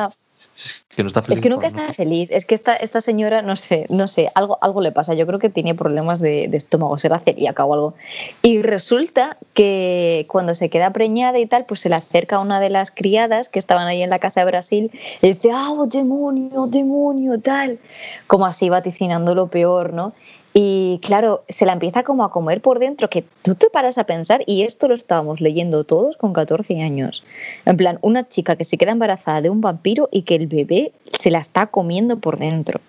Es 0.57 0.83
que 0.95 1.03
no 1.03 1.07
está 1.07 1.21
feliz. 1.21 1.37
Es 1.37 1.43
que 1.43 1.49
nunca 1.49 1.67
está 1.67 1.93
feliz. 1.93 2.29
Es 2.31 2.45
que 2.45 2.55
esta, 2.55 2.75
esta 2.75 2.99
señora, 2.99 3.43
no 3.43 3.55
sé, 3.55 3.85
no 3.89 4.07
sé, 4.07 4.29
algo, 4.33 4.57
algo 4.61 4.81
le 4.81 4.91
pasa. 4.91 5.13
Yo 5.13 5.27
creo 5.27 5.37
que 5.37 5.49
tiene 5.49 5.75
problemas 5.75 6.19
de, 6.19 6.45
estómago, 6.45 6.97
será 6.97 7.19
celíaca 7.19 7.63
o 7.63 7.73
algo. 7.73 7.93
Y 8.41 8.63
resulta 8.63 9.37
que 9.53 10.25
cuando 10.29 10.55
se 10.55 10.69
queda 10.69 10.91
preñada 10.91 11.37
y 11.37 11.45
tal, 11.45 11.65
pues 11.65 11.81
se 11.81 11.89
le 11.89 11.95
acerca 11.95 12.37
a 12.37 12.39
una 12.39 12.59
de 12.59 12.71
las 12.71 12.89
criadas 12.89 13.49
que 13.49 13.59
estaban 13.59 13.85
ahí 13.85 14.01
en 14.01 14.09
la 14.09 14.17
casa 14.17 14.39
de 14.41 14.47
Brasil 14.47 14.91
y 15.21 15.27
dice, 15.27 15.51
¡ah, 15.53 15.71
oh, 15.71 15.85
demonio, 15.85 16.65
demonio, 16.67 17.39
tal! 17.39 17.77
Como 18.25 18.47
así 18.47 18.69
vaticinando 18.69 19.35
lo 19.35 19.47
peor, 19.47 19.93
¿no? 19.93 20.13
Y 20.59 20.99
claro, 21.03 21.43
se 21.49 21.67
la 21.67 21.73
empieza 21.73 22.01
como 22.01 22.23
a 22.23 22.31
comer 22.31 22.61
por 22.61 22.79
dentro, 22.79 23.11
que 23.11 23.23
tú 23.43 23.53
te 23.53 23.69
paras 23.69 23.99
a 23.99 24.05
pensar, 24.05 24.41
y 24.47 24.63
esto 24.63 24.87
lo 24.87 24.95
estábamos 24.95 25.39
leyendo 25.39 25.83
todos 25.83 26.17
con 26.17 26.33
14 26.33 26.81
años. 26.81 27.23
En 27.67 27.77
plan, 27.77 27.99
una 28.01 28.27
chica 28.27 28.55
que 28.55 28.63
se 28.63 28.75
queda 28.79 28.89
embarazada 28.89 29.41
de 29.41 29.51
un 29.51 29.61
vampiro 29.61 30.09
y 30.11 30.23
que 30.23 30.33
el 30.33 30.47
bebé 30.47 30.93
se 31.11 31.29
la 31.29 31.37
está 31.37 31.67
comiendo 31.67 32.17
por 32.17 32.39
dentro. 32.39 32.81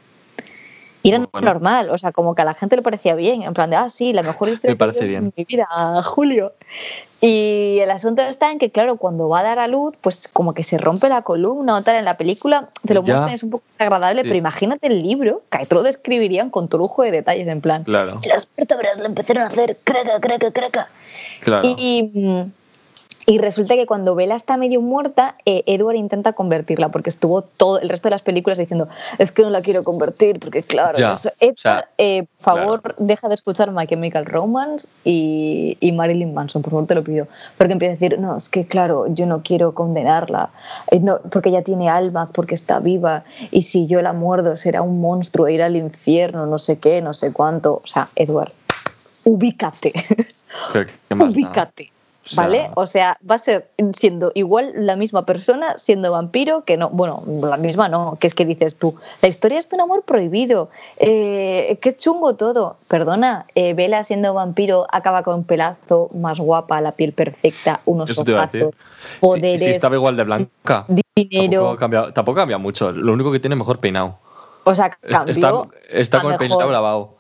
Y 1.03 1.11
era 1.11 1.27
normal, 1.41 1.91
o 1.91 1.99
sea, 1.99 2.13
como 2.13 2.35
que 2.35 2.43
a 2.43 2.45
la 2.45 2.55
gente 2.55 2.77
le 2.77 2.83
parecía 2.83 3.15
bien, 3.15 3.43
en 3.43 3.55
plan 3.55 3.71
de, 3.71 3.77
ah, 3.77 3.89
sí, 3.89 4.13
la 4.13 4.23
mejor 4.23 4.49
historia 4.49 4.77
parece 4.77 5.07
bien. 5.07 5.33
mi 5.37 5.45
vida, 5.45 5.67
Julio. 6.05 6.53
Y 7.21 7.79
el 7.81 7.91
asunto 7.91 8.23
está 8.23 8.53
en 8.53 8.59
que, 8.59 8.71
claro, 8.71 8.97
cuando 8.97 9.29
va 9.29 9.41
a 9.41 9.43
dar 9.43 9.59
a 9.59 9.67
luz, 9.67 9.95
pues 10.01 10.29
como 10.29 10.55
que 10.55 10.63
se 10.63 10.79
rompe 10.79 11.09
la 11.09 11.23
columna 11.23 11.77
o 11.77 11.83
tal 11.83 11.97
en 11.97 12.05
la 12.05 12.17
película, 12.17 12.69
te 12.87 12.95
lo 12.95 13.03
muestran, 13.03 13.31
es 13.31 13.43
un 13.43 13.51
poco 13.51 13.65
desagradable, 13.69 14.23
pero 14.23 14.35
imagínate 14.35 14.87
el 14.87 15.03
libro, 15.03 15.43
que 15.51 15.67
todo 15.67 15.81
lo 15.81 15.83
describirían 15.85 16.51
con 16.51 16.69
tu 16.69 16.79
lujo 16.79 17.03
de 17.03 17.11
detalles, 17.11 17.49
en 17.49 17.61
plan, 17.61 17.85
claro. 17.85 18.21
las 18.25 18.49
vértebras 18.57 18.99
le 18.99 19.07
empezaron 19.07 19.43
a 19.45 19.47
hacer 19.47 19.77
craca, 19.83 20.21
craca, 20.21 20.51
craca. 20.51 20.89
Claro. 21.41 21.69
Y, 21.69 21.75
y 21.79 22.45
resulta 23.37 23.75
que 23.75 23.85
cuando 23.85 24.15
Bella 24.15 24.35
está 24.35 24.57
medio 24.57 24.81
muerta, 24.81 25.35
eh, 25.45 25.63
Edward 25.67 25.97
intenta 25.97 26.33
convertirla, 26.33 26.89
porque 26.89 27.11
estuvo 27.11 27.43
todo 27.43 27.79
el 27.79 27.91
resto 27.91 28.09
de 28.09 28.13
las 28.13 28.23
películas 28.23 28.59
diciendo, 28.59 28.89
es 29.19 29.33
que 29.33 29.43
no 29.43 29.51
la 29.51 29.61
quiero 29.61 29.85
convertir, 29.85 30.41
porque 30.41 30.63
claro, 30.63 30.97
Edward, 31.39 31.85
eh, 31.99 32.23
por 32.23 32.43
favor, 32.43 32.95
deja 32.97 33.29
de 33.29 33.35
escuchar 33.35 33.71
My 33.71 33.87
Chemical 33.87 34.25
Romance 34.25 34.89
y, 35.05 35.77
y, 35.79 35.93
Marilyn 35.93 36.33
Manson, 36.33 36.63
por 36.63 36.71
favor, 36.71 36.87
te 36.87 36.95
lo 36.95 37.05
pido. 37.05 37.27
Porque 37.59 37.75
empieza 37.75 37.93
a 37.93 37.97
decir, 37.97 38.19
no, 38.19 38.35
es 38.35 38.49
que 38.49 38.67
claro, 38.67 39.07
yo 39.13 39.27
no 39.27 39.43
quiero 39.43 39.75
condenarla, 39.75 40.49
eh, 40.91 40.99
no, 40.99 41.21
porque 41.31 41.51
ella 41.51 41.63
tiene 41.63 41.91
alma, 41.91 42.31
porque 42.33 42.55
está 42.55 42.81
viva, 42.81 43.25
y 43.51 43.61
si 43.61 43.87
yo 43.87 44.01
la 44.01 44.15
muerdo 44.15 44.57
será 44.57 44.81
un 44.81 45.03
monstruo, 45.03 45.49
ir 45.49 45.63
al 45.63 45.77
infierno, 45.77 46.47
no 46.47 46.59
sé 46.59 46.79
qué, 46.79 47.03
no 47.03 47.13
sé 47.13 47.31
cuánto. 47.35 47.75
O 47.75 47.87
sea, 47.87 48.09
Edward, 48.17 48.53
ubícate. 49.25 49.93
ubícate. 51.11 51.93
¿Vale? 52.37 52.71
O 52.75 52.87
sea, 52.87 53.19
va 53.29 53.37
a 53.37 53.39
ser 53.39 53.69
siendo 53.95 54.33
igual 54.35 54.73
la 54.75 54.97
misma 54.97 55.25
persona 55.25 55.77
siendo 55.77 56.11
vampiro 56.11 56.65
que 56.65 56.77
no. 56.77 56.91
Bueno, 56.91 57.23
la 57.43 57.57
misma 57.57 57.89
no, 57.89 58.17
que 58.21 58.27
es 58.27 58.35
que 58.35 58.45
dices 58.45 58.75
tú. 58.75 58.95
La 59.23 59.29
historia 59.29 59.59
es 59.59 59.69
de 59.69 59.77
un 59.77 59.83
amor 59.83 60.03
prohibido. 60.03 60.69
Eh, 60.99 61.79
qué 61.81 61.97
chungo 61.97 62.35
todo. 62.35 62.77
Perdona, 62.89 63.47
eh, 63.55 63.75
Vela 63.75 64.05
siendo 64.05 64.35
vampiro 64.35 64.87
acaba 64.91 65.23
con 65.23 65.45
pelazo, 65.45 66.11
más 66.15 66.39
guapa, 66.39 66.81
la 66.81 66.93
piel 66.93 67.13
perfecta, 67.13 67.81
unos 67.85 68.19
ojazos, 68.19 68.75
poderes. 69.21 69.63
Si, 69.63 69.71
estaba 69.71 69.97
igual 69.97 70.17
de 70.17 70.25
blanca. 70.25 70.87
Dinero. 71.15 71.77
Tampoco 72.15 72.35
cambia, 72.35 72.59
mucho. 72.59 72.93
Lo 72.93 73.13
único 73.13 73.33
que 73.33 73.41
tiene 73.41 73.57
mejor 73.57 73.79
peinado. 73.79 74.19
O 74.65 74.75
sea, 74.75 74.91
cambió. 74.91 75.67
Está, 75.89 76.21
con 76.21 76.33
el 76.33 76.39
peinado 76.39 76.71
lavado 76.71 77.18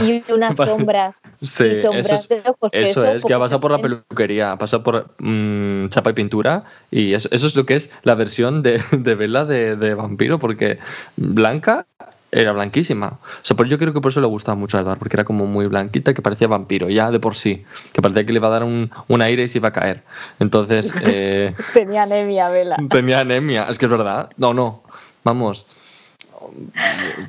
y 0.00 0.24
unas 0.32 0.56
sombras. 0.56 1.22
Sí, 1.42 1.76
sombras 1.76 2.06
eso 2.06 2.14
es, 2.14 2.28
de 2.28 2.50
ojos. 2.50 2.72
Eso, 2.72 3.04
es, 3.06 3.24
que 3.24 3.34
ha 3.34 3.38
pasado 3.38 3.60
por 3.60 3.70
la 3.70 3.78
peluquería, 3.78 4.56
pasa 4.56 4.82
por 4.82 5.14
mmm, 5.18 5.88
chapa 5.88 6.10
y 6.10 6.12
pintura. 6.14 6.64
Y 6.90 7.14
eso, 7.14 7.28
eso, 7.32 7.46
es 7.46 7.56
lo 7.56 7.66
que 7.66 7.76
es 7.76 7.90
la 8.02 8.14
versión 8.14 8.62
de, 8.62 8.80
de 8.92 9.14
Bella 9.14 9.44
de, 9.44 9.76
de, 9.76 9.94
vampiro, 9.94 10.38
porque 10.38 10.78
Blanca 11.16 11.86
era 12.30 12.52
blanquísima. 12.52 13.18
O 13.22 13.44
sea, 13.44 13.56
por 13.56 13.68
yo 13.68 13.78
creo 13.78 13.92
que 13.92 14.00
por 14.00 14.10
eso 14.10 14.20
le 14.20 14.26
gustaba 14.26 14.56
mucho 14.56 14.76
a 14.76 14.80
Edward, 14.80 14.98
porque 14.98 15.16
era 15.16 15.24
como 15.24 15.46
muy 15.46 15.66
blanquita, 15.66 16.14
que 16.14 16.22
parecía 16.22 16.48
vampiro, 16.48 16.88
ya 16.88 17.10
de 17.10 17.20
por 17.20 17.36
sí. 17.36 17.64
Que 17.92 18.02
parecía 18.02 18.26
que 18.26 18.32
le 18.32 18.38
iba 18.38 18.48
a 18.48 18.50
dar 18.50 18.64
un, 18.64 18.90
un 19.06 19.22
aire 19.22 19.44
y 19.44 19.48
se 19.48 19.58
iba 19.58 19.68
a 19.68 19.72
caer. 19.72 20.02
Entonces. 20.40 20.92
Eh, 21.04 21.54
tenía 21.72 22.02
anemia, 22.02 22.48
Bella. 22.48 22.76
Tenía 22.90 23.20
anemia, 23.20 23.66
es 23.70 23.78
que 23.78 23.84
es 23.86 23.90
verdad. 23.90 24.30
No, 24.36 24.52
no. 24.52 24.82
Vamos 25.22 25.66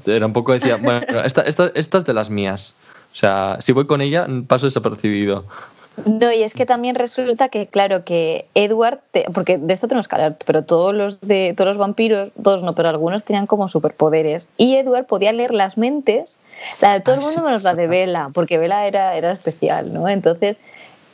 era 0.06 0.25
un 0.25 0.34
poco 0.34 0.54
decía, 0.54 0.78
bueno, 0.78 1.01
esta, 1.23 1.41
esta, 1.41 1.71
esta, 1.75 1.97
es 1.97 2.06
de 2.06 2.13
las 2.13 2.30
mías. 2.30 2.75
O 3.13 3.15
sea, 3.15 3.58
si 3.60 3.71
voy 3.71 3.88
con 3.88 4.01
ella, 4.01 4.28
paso 4.47 4.65
desapercibido. 4.65 5.45
No, 6.06 6.32
y 6.32 6.43
es 6.43 6.54
que 6.54 6.65
también 6.65 6.95
resulta 6.95 7.47
que, 7.47 7.67
claro, 7.67 8.04
que 8.04 8.47
Edward, 8.54 8.99
porque 9.34 9.58
de 9.58 9.73
esto 9.73 9.88
tenemos 9.88 10.10
que 10.10 10.15
hablar, 10.15 10.38
pero 10.45 10.63
todos 10.63 10.93
los 10.93 11.21
de 11.21 11.54
todos 11.56 11.69
los 11.69 11.78
vampiros, 11.78 12.32
todos 12.43 12.63
no, 12.63 12.75
pero 12.75 12.89
algunos 12.89 13.23
tenían 13.23 13.47
como 13.47 13.69
superpoderes. 13.69 14.49
Y 14.58 14.75
Edward 14.75 15.06
podía 15.06 15.32
leer 15.32 15.54
las 15.54 15.78
mentes, 15.78 16.38
la 16.82 16.93
de 16.93 16.99
todo 16.99 17.15
el 17.15 17.21
ah, 17.21 17.23
mundo 17.23 17.43
menos 17.43 17.63
la 17.63 17.75
de 17.75 17.88
Bella, 17.88 18.30
porque 18.34 18.58
Bella 18.58 18.86
era, 18.86 19.15
era 19.15 19.32
especial, 19.32 19.93
¿no? 19.93 20.10
Entonces, 20.10 20.58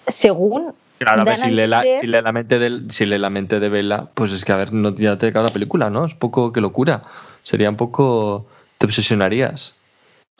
según 0.07 0.73
Claro, 0.97 1.21
a 1.21 1.25
ver, 1.25 1.39
si 1.39 1.49
lee, 1.49 1.65
la, 1.65 1.81
si 1.81 2.05
lee, 2.05 2.21
la, 2.21 2.31
mente 2.31 2.59
de, 2.59 2.81
si 2.89 3.07
lee 3.07 3.17
la 3.17 3.31
mente 3.31 3.59
de 3.59 3.69
Bella, 3.69 4.05
pues 4.13 4.31
es 4.33 4.45
que, 4.45 4.51
a 4.51 4.55
ver, 4.55 4.71
no 4.71 4.93
ya 4.93 5.17
te 5.17 5.33
cago 5.33 5.47
la 5.47 5.53
película, 5.53 5.89
¿no? 5.89 6.05
Es 6.05 6.13
poco 6.13 6.53
que 6.53 6.61
locura 6.61 7.03
sería 7.43 7.69
un 7.69 7.77
poco. 7.77 8.45
te 8.77 8.85
obsesionarías. 8.85 9.75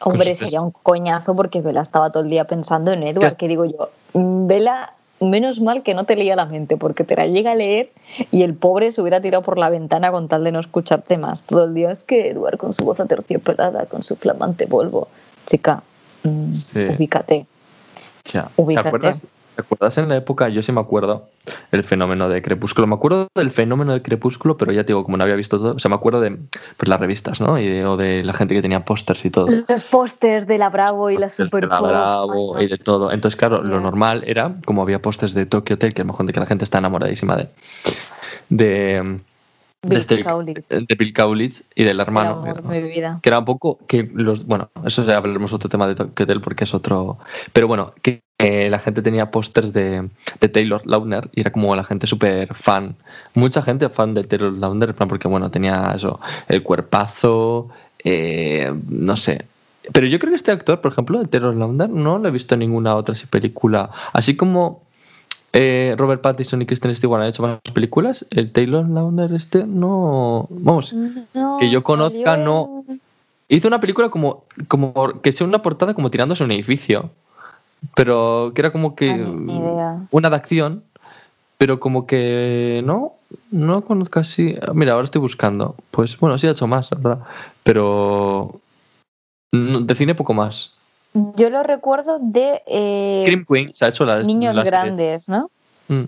Hombre, 0.03 0.33
sería 0.35 0.61
un 0.61 0.71
coñazo 0.71 1.35
porque 1.35 1.61
Vela 1.61 1.81
estaba 1.81 2.11
todo 2.11 2.23
el 2.23 2.29
día 2.29 2.45
pensando 2.45 2.91
en 2.91 3.03
Edward, 3.03 3.35
que 3.35 3.47
digo 3.47 3.65
yo, 3.65 3.91
mm, 4.13 4.47
Vela, 4.47 4.93
menos 5.19 5.61
mal 5.61 5.83
que 5.83 5.93
no 5.93 6.05
te 6.05 6.15
leía 6.15 6.35
la 6.35 6.45
mente, 6.45 6.75
porque 6.75 7.03
te 7.03 7.15
la 7.15 7.27
llega 7.27 7.51
a 7.51 7.55
leer 7.55 7.91
y 8.31 8.41
el 8.41 8.55
pobre 8.55 8.91
se 8.91 9.01
hubiera 9.01 9.21
tirado 9.21 9.43
por 9.43 9.59
la 9.59 9.69
ventana 9.69 10.11
con 10.11 10.27
tal 10.27 10.43
de 10.43 10.51
no 10.51 10.59
escucharte 10.59 11.17
más. 11.17 11.43
Todo 11.43 11.65
el 11.65 11.75
día 11.75 11.91
es 11.91 12.03
que 12.03 12.29
Edward 12.29 12.57
con 12.57 12.73
su 12.73 12.83
voz 12.83 12.99
aterciopelada, 12.99 13.85
con 13.85 14.01
su 14.01 14.15
flamante 14.15 14.65
polvo. 14.65 15.07
Chica, 15.45 15.83
mm, 16.23 16.51
ubícate. 16.95 17.45
Ya. 18.25 18.49
¿Te 18.55 18.79
acuerdas? 18.79 19.27
¿Te 19.55 19.61
acuerdas 19.61 19.97
en 19.97 20.07
la 20.07 20.15
época? 20.15 20.47
Yo 20.49 20.63
sí 20.63 20.71
me 20.71 20.79
acuerdo 20.79 21.27
el 21.71 21.83
fenómeno 21.83 22.29
de 22.29 22.41
Crepúsculo. 22.41 22.87
Me 22.87 22.95
acuerdo 22.95 23.27
del 23.35 23.51
fenómeno 23.51 23.93
de 23.93 24.01
Crepúsculo, 24.01 24.57
pero 24.57 24.71
ya 24.71 24.83
te 24.83 24.93
digo, 24.93 25.03
como 25.03 25.17
no 25.17 25.23
había 25.23 25.35
visto 25.35 25.59
todo, 25.59 25.75
o 25.75 25.79
sea, 25.79 25.89
me 25.89 25.95
acuerdo 25.95 26.21
de 26.21 26.37
pues, 26.77 26.87
las 26.87 26.99
revistas, 26.99 27.41
¿no? 27.41 27.59
Y 27.59 27.81
o 27.81 27.97
de 27.97 28.23
la 28.23 28.33
gente 28.33 28.55
que 28.55 28.61
tenía 28.61 28.85
pósters 28.85 29.25
y 29.25 29.29
todo. 29.29 29.47
Los 29.67 29.83
pósters 29.83 30.47
de 30.47 30.57
la 30.57 30.69
Bravo 30.69 31.09
y 31.09 31.17
la 31.17 31.27
Super 31.27 31.63
De 31.63 31.67
la 31.67 31.81
Bravo 31.81 32.59
y 32.61 32.67
de 32.67 32.77
todo. 32.77 33.11
Entonces, 33.11 33.37
claro, 33.37 33.61
lo 33.61 33.81
normal 33.81 34.23
era, 34.25 34.55
como 34.65 34.81
había 34.81 35.01
pósters 35.01 35.33
de 35.33 35.45
Tokyo 35.45 35.75
Hotel, 35.75 35.93
que 35.93 36.01
a 36.01 36.05
lo 36.05 36.13
mejor 36.13 36.25
de 36.25 36.33
que 36.33 36.39
la 36.39 36.45
gente 36.45 36.63
está 36.63 36.77
enamoradísima 36.77 37.35
de. 37.35 37.49
de 38.49 39.19
Bill 39.83 39.97
este, 39.97 40.23
de 40.69 40.95
Bill 40.95 41.11
Kaulitz 41.11 41.63
y 41.73 41.83
del 41.83 41.99
hermano. 41.99 42.43
que 42.43 43.29
era 43.29 43.39
un 43.39 43.45
poco 43.45 43.79
que 43.87 44.09
los. 44.13 44.45
Bueno, 44.45 44.69
eso 44.85 45.03
ya 45.03 45.17
hablaremos 45.17 45.53
otro 45.53 45.69
tema 45.69 45.87
de 45.87 45.95
Tokyo 45.95 46.41
porque 46.41 46.65
es 46.65 46.73
otro. 46.75 47.17
Pero 47.51 47.67
bueno, 47.67 47.93
que 48.03 48.21
la 48.37 48.79
gente 48.79 49.01
tenía 49.01 49.31
pósters 49.31 49.73
de, 49.73 50.09
de, 50.39 50.49
Taylor 50.49 50.81
Lautner 50.85 51.29
y 51.33 51.41
era 51.41 51.51
como 51.51 51.75
la 51.75 51.83
gente 51.83 52.05
súper 52.05 52.53
fan. 52.53 52.95
Mucha 53.33 53.63
gente 53.63 53.89
fan 53.89 54.13
de 54.13 54.23
Taylor 54.23 54.53
Lautner, 54.53 54.93
porque 54.93 55.27
bueno, 55.27 55.49
tenía 55.49 55.91
eso, 55.95 56.19
el 56.47 56.61
cuerpazo, 56.61 57.69
eh, 58.03 58.71
no 58.87 59.15
sé. 59.15 59.45
Pero 59.91 60.05
yo 60.05 60.19
creo 60.19 60.31
que 60.31 60.35
este 60.35 60.51
actor, 60.51 60.79
por 60.79 60.91
ejemplo, 60.91 61.19
de 61.19 61.27
Taylor 61.27 61.55
Lautner, 61.55 61.89
no 61.89 62.19
lo 62.19 62.27
he 62.27 62.31
visto 62.31 62.53
en 62.53 62.59
ninguna 62.59 62.95
otra 62.95 63.15
película. 63.31 63.89
Así 64.13 64.35
como 64.35 64.83
eh, 65.53 65.95
Robert 65.97 66.21
Pattinson 66.21 66.61
y 66.61 66.65
Kristen 66.65 66.95
Stewart 66.95 67.21
han 67.21 67.29
hecho 67.29 67.43
más 67.43 67.59
películas. 67.73 68.25
El 68.31 68.51
Taylor 68.51 68.87
Lautner 68.87 69.33
este 69.33 69.65
no... 69.65 70.47
Vamos, 70.49 70.95
que 71.59 71.69
yo 71.69 71.81
conozca 71.81 72.37
no... 72.37 72.85
Hizo 73.49 73.67
una 73.67 73.81
película 73.81 74.09
como, 74.09 74.45
como 74.69 75.21
que 75.21 75.33
sea 75.33 75.45
una 75.45 75.61
portada 75.61 75.93
como 75.93 76.09
tirándose 76.09 76.43
a 76.43 76.45
un 76.45 76.53
edificio. 76.53 77.09
Pero 77.95 78.53
que 78.55 78.61
era 78.61 78.71
como 78.71 78.95
que 78.95 79.11
una 80.11 80.29
de 80.29 80.35
acción. 80.35 80.83
Pero 81.57 81.79
como 81.79 82.07
que 82.07 82.81
no, 82.85 83.13
no 83.51 83.83
conozco 83.83 84.19
así. 84.19 84.55
Mira, 84.73 84.93
ahora 84.93 85.03
estoy 85.03 85.19
buscando. 85.19 85.75
Pues 85.91 86.17
bueno, 86.17 86.37
sí 86.37 86.47
ha 86.47 86.51
hecho 86.51 86.65
más, 86.65 86.89
¿verdad? 86.91 87.19
Pero 87.63 88.61
de 89.51 89.95
cine 89.95 90.15
poco 90.15 90.33
más. 90.33 90.73
Yo 91.13 91.49
lo 91.49 91.63
recuerdo 91.63 92.19
de. 92.21 92.61
Eh, 92.67 93.43
Queen 93.47 93.73
se 93.73 93.85
ha 93.85 93.89
hecho 93.89 94.05
las. 94.05 94.25
Niños 94.25 94.57
grandes, 94.63 95.27
¿no? 95.27 95.51
Mm. 95.87 96.03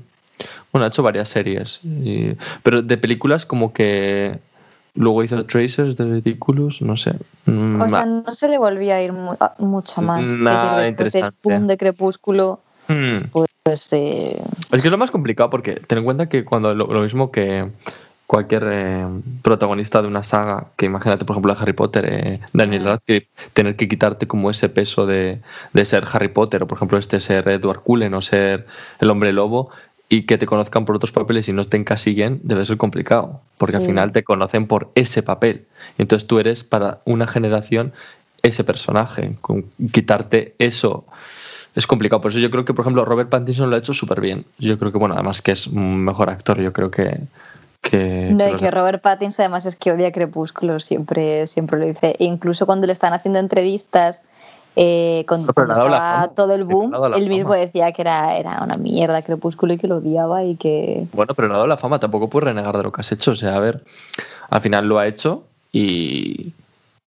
Bueno, 0.71 0.85
ha 0.85 0.87
hecho 0.87 1.03
varias 1.03 1.29
series. 1.29 1.81
pero 2.63 2.81
de 2.81 2.97
películas 2.97 3.45
como 3.45 3.73
que. 3.73 4.39
Luego 4.95 5.23
hizo 5.23 5.43
Tracers 5.45 5.97
de 5.97 6.05
Ridiculous, 6.05 6.83
no 6.83 6.95
sé. 6.95 7.15
Mm, 7.45 7.81
o 7.81 7.89
sea, 7.89 8.05
no 8.05 8.29
se 8.29 8.47
le 8.47 8.59
volvía 8.59 8.97
a 8.97 9.01
ir 9.01 9.11
mucho 9.57 10.01
más. 10.03 10.29
Nada 10.37 10.81
después 10.81 11.11
del 11.11 11.31
boom 11.43 11.65
de 11.65 11.77
Crepúsculo, 11.77 12.59
mm. 12.87 13.29
pues. 13.31 13.91
Eh... 13.91 14.41
Es 14.71 14.81
que 14.81 14.87
es 14.87 14.91
lo 14.91 14.97
más 14.97 15.09
complicado 15.09 15.49
porque 15.49 15.75
ten 15.75 15.99
en 15.99 16.03
cuenta 16.03 16.29
que 16.29 16.45
cuando 16.45 16.75
lo 16.75 17.01
mismo 17.01 17.31
que 17.31 17.71
cualquier 18.33 18.67
eh, 18.71 19.07
protagonista 19.43 20.01
de 20.01 20.07
una 20.07 20.23
saga, 20.23 20.65
que 20.75 20.87
imagínate, 20.87 21.23
por 21.23 21.35
ejemplo, 21.35 21.53
de 21.53 21.61
Harry 21.61 21.73
Potter, 21.73 22.05
eh, 22.09 22.39
Daniel 22.51 22.85
Radcliffe, 22.85 23.27
tener 23.53 23.75
que 23.75 23.87
quitarte 23.87 24.25
como 24.25 24.49
ese 24.49 24.69
peso 24.69 25.05
de, 25.05 25.41
ser 25.85 26.03
Harry 26.11 26.29
Potter, 26.29 26.63
o 26.63 26.67
por 26.67 26.79
ejemplo, 26.79 26.97
este 26.97 27.21
ser 27.21 27.47
Edward 27.47 27.81
Cullen 27.81 28.15
o 28.15 28.23
ser 28.23 28.65
el 28.99 29.11
hombre 29.11 29.33
lobo, 29.33 29.69
y 30.09 30.23
que 30.23 30.39
te 30.39 30.47
conozcan 30.47 30.83
por 30.83 30.95
otros 30.95 31.11
papeles 31.11 31.47
y 31.47 31.53
no 31.53 31.63
te 31.65 31.77
encasillen, 31.77 32.39
debe 32.41 32.65
ser 32.65 32.77
complicado, 32.77 33.41
porque 33.59 33.75
al 33.75 33.83
final 33.83 34.11
te 34.11 34.23
conocen 34.23 34.65
por 34.65 34.89
ese 34.95 35.21
papel. 35.21 35.65
Entonces 35.99 36.25
tú 36.25 36.39
eres 36.39 36.63
para 36.63 37.01
una 37.05 37.27
generación 37.27 37.93
ese 38.41 38.63
personaje, 38.63 39.37
con 39.41 39.65
quitarte 39.91 40.55
eso 40.57 41.05
es 41.75 41.85
complicado. 41.85 42.19
Por 42.19 42.31
eso 42.31 42.39
yo 42.39 42.49
creo 42.49 42.65
que, 42.65 42.73
por 42.73 42.81
ejemplo, 42.81 43.05
Robert 43.05 43.29
Pattinson 43.29 43.69
lo 43.69 43.75
ha 43.75 43.79
hecho 43.79 43.93
súper 43.93 44.21
bien. 44.21 44.45
Yo 44.57 44.79
creo 44.79 44.91
que, 44.91 44.97
bueno, 44.97 45.13
además 45.13 45.43
que 45.43 45.51
es 45.51 45.67
un 45.67 46.03
mejor 46.03 46.31
actor, 46.31 46.59
yo 46.59 46.73
creo 46.73 46.89
que, 46.89 47.27
que, 47.83 48.29
no, 48.31 48.47
y 48.49 48.55
que 48.55 48.71
Robert 48.71 49.01
Pattinson 49.01 49.43
además 49.43 49.65
es 49.65 49.75
que 49.75 49.91
odia 49.91 50.11
Crepúsculo, 50.11 50.79
siempre, 50.79 51.45
siempre 51.47 51.79
lo 51.79 51.85
dice. 51.85 52.15
E 52.17 52.23
incluso 52.23 52.65
cuando 52.65 52.87
le 52.87 52.93
están 52.93 53.13
haciendo 53.13 53.39
entrevistas, 53.39 54.23
eh, 54.75 55.25
cuando, 55.27 55.49
estaba 55.49 56.29
todo 56.35 56.53
el 56.53 56.63
boom, 56.63 56.93
él 57.13 57.29
mismo 57.29 57.53
decía 57.53 57.91
que 57.91 58.01
era, 58.01 58.37
era 58.37 58.61
una 58.63 58.77
mierda 58.77 59.21
Crepúsculo 59.21 59.73
y 59.73 59.77
que 59.77 59.87
lo 59.87 59.97
odiaba 59.97 60.43
y 60.43 60.55
que... 60.55 61.05
Bueno, 61.13 61.35
pero 61.35 61.49
le 61.49 61.53
ha 61.53 61.57
dado 61.57 61.67
la 61.67 61.77
fama, 61.77 61.99
tampoco 61.99 62.29
puedes 62.29 62.45
renegar 62.45 62.75
de 62.77 62.83
lo 62.83 62.91
que 62.91 63.01
has 63.01 63.11
hecho. 63.11 63.31
O 63.31 63.35
sea, 63.35 63.55
a 63.55 63.59
ver, 63.59 63.83
al 64.49 64.61
final 64.61 64.87
lo 64.87 64.97
ha 64.97 65.05
hecho 65.05 65.43
y, 65.71 66.53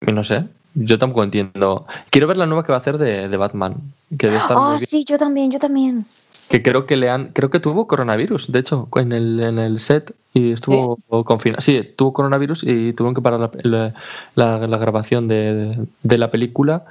y 0.00 0.12
no 0.12 0.22
sé, 0.24 0.44
Yo 0.74 0.98
tampoco 0.98 1.24
entiendo. 1.24 1.86
Quiero 2.10 2.28
ver 2.28 2.36
la 2.36 2.46
nueva 2.46 2.62
que 2.64 2.72
va 2.72 2.78
a 2.78 2.80
hacer 2.80 2.96
de, 2.96 3.28
de 3.28 3.36
Batman. 3.36 3.74
Que 4.16 4.28
debe 4.28 4.38
estar 4.38 4.56
muy 4.56 4.66
Ah, 4.66 4.76
bien. 4.76 4.86
sí, 4.86 5.04
yo 5.04 5.18
también, 5.18 5.50
yo 5.50 5.58
también. 5.58 6.06
Que 6.50 6.62
creo 6.62 6.84
que 6.84 6.96
le 6.96 7.08
han. 7.08 7.28
Creo 7.32 7.48
que 7.48 7.60
tuvo 7.60 7.86
coronavirus, 7.86 8.50
de 8.50 8.58
hecho, 8.58 8.88
en 8.96 9.12
el, 9.12 9.38
en 9.40 9.58
el 9.60 9.78
set 9.80 10.12
y 10.34 10.50
estuvo 10.52 10.96
confinado. 11.24 11.62
Sí, 11.62 11.88
tuvo 11.96 12.12
coronavirus 12.12 12.64
y 12.64 12.92
tuvieron 12.92 13.14
que 13.14 13.22
parar 13.22 13.38
la, 13.40 13.50
la- 13.62 13.94
la- 14.34 14.66
la 14.66 14.78
grabación 14.78 15.28
de, 15.28 15.78
de 16.02 16.18
la 16.18 16.30
película 16.32 16.84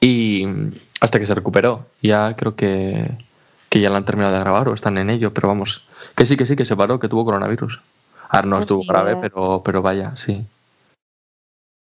y 0.00 0.46
hasta 1.00 1.18
que 1.18 1.24
se 1.26 1.34
recuperó. 1.34 1.86
Ya 2.02 2.36
creo 2.36 2.54
que, 2.56 3.10
que 3.70 3.80
ya 3.80 3.88
la 3.88 3.96
han 3.96 4.04
terminado 4.04 4.34
de 4.34 4.40
grabar 4.40 4.68
o 4.68 4.74
están 4.74 4.98
en 4.98 5.08
ello, 5.08 5.32
pero 5.32 5.48
vamos. 5.48 5.82
Que 6.14 6.26
sí, 6.26 6.36
que 6.36 6.44
sí, 6.44 6.54
que 6.54 6.66
se 6.66 6.76
paró, 6.76 7.00
que 7.00 7.08
tuvo 7.08 7.24
coronavirus. 7.24 7.80
Ahora 8.28 8.46
no 8.48 8.56
Pues 8.56 8.64
estuvo 8.64 8.82
sí, 8.82 8.88
grave, 8.88 9.12
eh. 9.12 9.18
pero, 9.20 9.62
pero 9.64 9.80
vaya, 9.80 10.14
sí. 10.14 10.44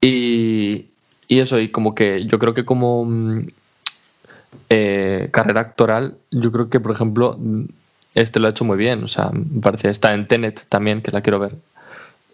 Y, 0.02 0.86
y 1.26 1.38
eso, 1.40 1.58
y 1.58 1.70
como 1.70 1.94
que 1.94 2.26
yo 2.26 2.38
creo 2.38 2.52
que 2.54 2.64
como 2.66 3.08
eh, 4.70 5.28
carrera 5.30 5.62
actoral, 5.62 6.16
yo 6.30 6.52
creo 6.52 6.68
que, 6.68 6.80
por 6.80 6.92
ejemplo, 6.92 7.38
este 8.14 8.40
lo 8.40 8.48
ha 8.48 8.50
hecho 8.50 8.64
muy 8.64 8.76
bien. 8.76 9.04
O 9.04 9.08
sea, 9.08 9.30
me 9.32 9.60
parece, 9.60 9.88
está 9.90 10.14
en 10.14 10.28
Tenet 10.28 10.66
también, 10.68 11.02
que 11.02 11.12
la 11.12 11.22
quiero 11.22 11.38
ver. 11.38 11.56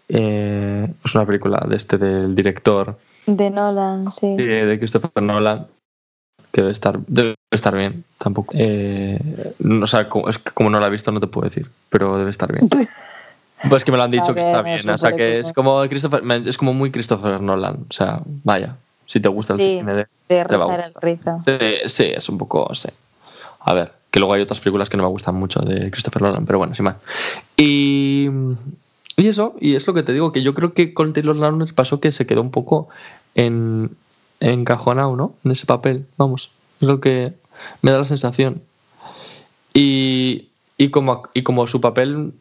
Eh, 0.09 0.87
es 1.03 1.15
una 1.15 1.25
película 1.25 1.65
de 1.67 1.75
este 1.75 1.97
del 1.97 2.35
director 2.35 2.95
De 3.25 3.49
Nolan, 3.49 4.11
sí. 4.11 4.35
de, 4.35 4.65
de 4.65 4.77
Christopher 4.77 5.23
Nolan, 5.23 5.65
que 6.51 6.61
debe 6.61 6.71
estar, 6.71 6.99
debe 7.07 7.35
estar 7.51 7.75
bien, 7.75 8.03
tampoco. 8.17 8.53
Eh, 8.55 9.53
no, 9.59 9.83
o 9.83 9.87
sea, 9.87 10.07
como, 10.07 10.29
es 10.29 10.37
que 10.37 10.51
como 10.51 10.69
no 10.69 10.79
la 10.79 10.87
he 10.87 10.91
visto, 10.91 11.11
no 11.11 11.19
te 11.19 11.27
puedo 11.27 11.49
decir, 11.49 11.69
pero 11.89 12.17
debe 12.17 12.31
estar 12.31 12.51
bien. 12.51 12.69
Pues 13.69 13.85
que 13.85 13.91
me 13.91 13.97
lo 13.97 14.03
han 14.03 14.11
dicho 14.11 14.35
que 14.35 14.41
está 14.41 14.61
bien, 14.61 14.87
o 14.89 14.97
sea 14.97 15.15
que 15.15 15.39
es 15.39 15.53
como 15.53 15.81
Christopher, 15.87 16.21
es 16.45 16.57
como 16.57 16.73
muy 16.73 16.91
Christopher 16.91 17.41
Nolan, 17.41 17.85
o 17.89 17.93
sea, 17.93 18.19
vaya, 18.43 18.75
si 19.05 19.19
te 19.19 19.29
gusta 19.29 19.55
Sí. 19.55 19.73
el 19.73 19.79
cine 19.79 19.93
de, 19.93 20.07
De 20.27 20.45
Te 20.45 20.57
va 20.57 20.73
a 20.73 20.75
el 20.75 20.93
rizo. 21.01 21.41
Sí, 21.45 21.57
sí, 21.89 22.03
es 22.15 22.29
un 22.29 22.37
poco. 22.37 22.73
Sí. 22.73 22.89
A 23.59 23.73
ver, 23.73 23.91
que 24.11 24.19
luego 24.19 24.33
hay 24.33 24.41
otras 24.41 24.59
películas 24.59 24.89
que 24.89 24.97
no 24.97 25.03
me 25.03 25.09
gustan 25.09 25.35
mucho 25.35 25.59
de 25.59 25.91
Christopher 25.91 26.21
Nolan, 26.21 26.45
pero 26.45 26.57
bueno, 26.59 26.73
sin 26.75 26.85
más. 26.85 26.95
Y, 27.57 28.29
y 29.17 29.27
eso, 29.27 29.55
y 29.59 29.75
es 29.75 29.85
lo 29.87 29.93
que 29.93 30.03
te 30.03 30.13
digo, 30.13 30.31
que 30.31 30.41
yo 30.43 30.53
creo 30.53 30.73
que 30.73 30.93
con 30.93 31.13
Taylor 31.13 31.35
Lautner 31.35 31.73
pasó 31.73 31.99
que 31.99 32.11
se 32.11 32.25
quedó 32.25 32.41
un 32.41 32.51
poco 32.51 32.89
en, 33.35 33.95
encajonado, 34.39 35.15
¿no? 35.15 35.33
En 35.43 35.51
ese 35.51 35.65
papel, 35.65 36.05
vamos. 36.17 36.51
Es 36.81 36.87
lo 36.87 36.99
que 36.99 37.33
me 37.81 37.91
da 37.91 37.97
la 37.99 38.05
sensación. 38.05 38.61
Y, 39.73 40.49
y, 40.77 40.89
como, 40.89 41.23
y 41.33 41.43
como 41.43 41.67
su 41.67 41.81
papel 41.81 42.33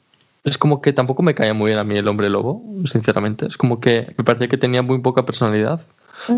es 0.45 0.59
como 0.59 0.81
que 0.83 0.93
tampoco 0.93 1.23
me 1.23 1.35
caía 1.35 1.55
muy 1.55 1.71
bien 1.71 1.79
a 1.79 1.85
mí 1.85 1.97
el 1.97 2.07
hombre 2.07 2.29
lobo, 2.31 2.63
sinceramente. 2.85 3.47
Es 3.47 3.57
como 3.57 3.81
que 3.81 4.15
me 4.17 4.25
parecía 4.25 4.49
que 4.49 4.59
tenía 4.59 4.83
muy 4.83 5.01
poca 5.01 5.25
personalidad 5.25 5.81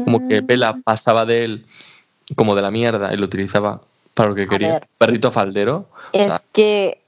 como 0.05 0.27
que 0.27 0.40
Mm, 0.42 0.47
Bella 0.47 0.75
pasaba 0.85 1.27
de 1.27 1.45
él 1.45 1.66
como 2.37 2.55
de 2.55 2.62
la 2.62 2.71
mierda 2.71 3.12
y 3.12 3.16
lo 3.16 3.27
utilizaba 3.27 3.83
para 4.14 4.31
lo 4.31 4.35
que 4.35 4.45
A 4.45 4.47
quería. 4.47 4.73
ver. 4.75 4.87
Perrito 4.97 5.31
faldero. 5.31 5.88
Es 6.12 6.29
sea- 6.33 6.42
que 6.53 7.03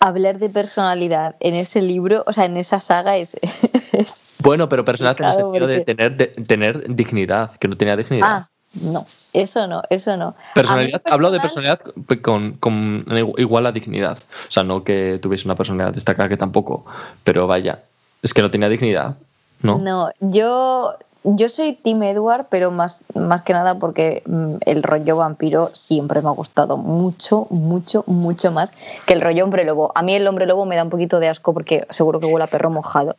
hablar 0.00 0.38
de 0.38 0.48
personalidad 0.48 1.36
en 1.40 1.54
ese 1.54 1.82
libro, 1.82 2.24
o 2.26 2.32
sea, 2.32 2.46
en 2.46 2.56
esa 2.56 2.80
saga 2.80 3.16
es. 3.16 3.36
es- 3.92 4.22
Bueno, 4.40 4.68
pero 4.68 4.84
personalidad 4.84 5.20
en 5.20 5.28
el 5.28 5.34
sentido 5.34 5.66
de 5.66 5.80
tener, 5.84 6.16
de 6.16 6.26
tener 6.26 6.94
dignidad, 6.94 7.56
que 7.58 7.68
no 7.68 7.76
tenía 7.76 7.96
dignidad. 7.96 8.28
Ah, 8.28 8.48
no, 8.82 9.06
eso 9.32 9.66
no, 9.66 9.82
eso 9.90 10.16
no. 10.16 10.34
personalidad, 10.54 11.02
hablo 11.06 11.30
de 11.30 11.40
personal- 11.40 11.78
personalidad 11.78 12.20
con, 12.22 12.52
con 12.54 13.04
igual 13.36 13.66
a 13.66 13.72
dignidad. 13.72 14.18
O 14.48 14.50
sea, 14.52 14.64
no 14.64 14.84
que 14.84 15.18
tuviese 15.22 15.46
una 15.46 15.54
personalidad 15.54 15.94
destacada 15.94 16.28
que 16.28 16.36
tampoco, 16.36 16.84
pero 17.24 17.46
vaya, 17.46 17.80
es 18.22 18.34
que 18.34 18.42
no 18.42 18.50
tenía 18.50 18.68
dignidad, 18.68 19.16
¿no? 19.62 19.78
No, 19.78 20.10
yo, 20.20 20.94
yo 21.24 21.48
soy 21.48 21.74
Team 21.74 22.02
Edward, 22.02 22.46
pero 22.50 22.70
más, 22.70 23.02
más 23.14 23.42
que 23.42 23.52
nada 23.52 23.74
porque 23.76 24.22
mm, 24.26 24.54
el 24.66 24.82
rollo 24.82 25.16
vampiro 25.16 25.70
siempre 25.74 26.22
me 26.22 26.28
ha 26.28 26.32
gustado 26.32 26.76
mucho, 26.76 27.46
mucho, 27.50 28.04
mucho 28.06 28.52
más 28.52 28.72
que 29.06 29.14
el 29.14 29.20
rollo 29.20 29.44
hombre 29.44 29.64
lobo. 29.64 29.92
A 29.94 30.02
mí 30.02 30.14
el 30.14 30.26
hombre 30.26 30.46
lobo 30.46 30.64
me 30.64 30.76
da 30.76 30.84
un 30.84 30.90
poquito 30.90 31.20
de 31.20 31.28
asco 31.28 31.52
porque 31.54 31.86
seguro 31.90 32.20
que 32.20 32.26
huele 32.26 32.44
a 32.44 32.48
perro 32.48 32.70
mojado. 32.70 33.16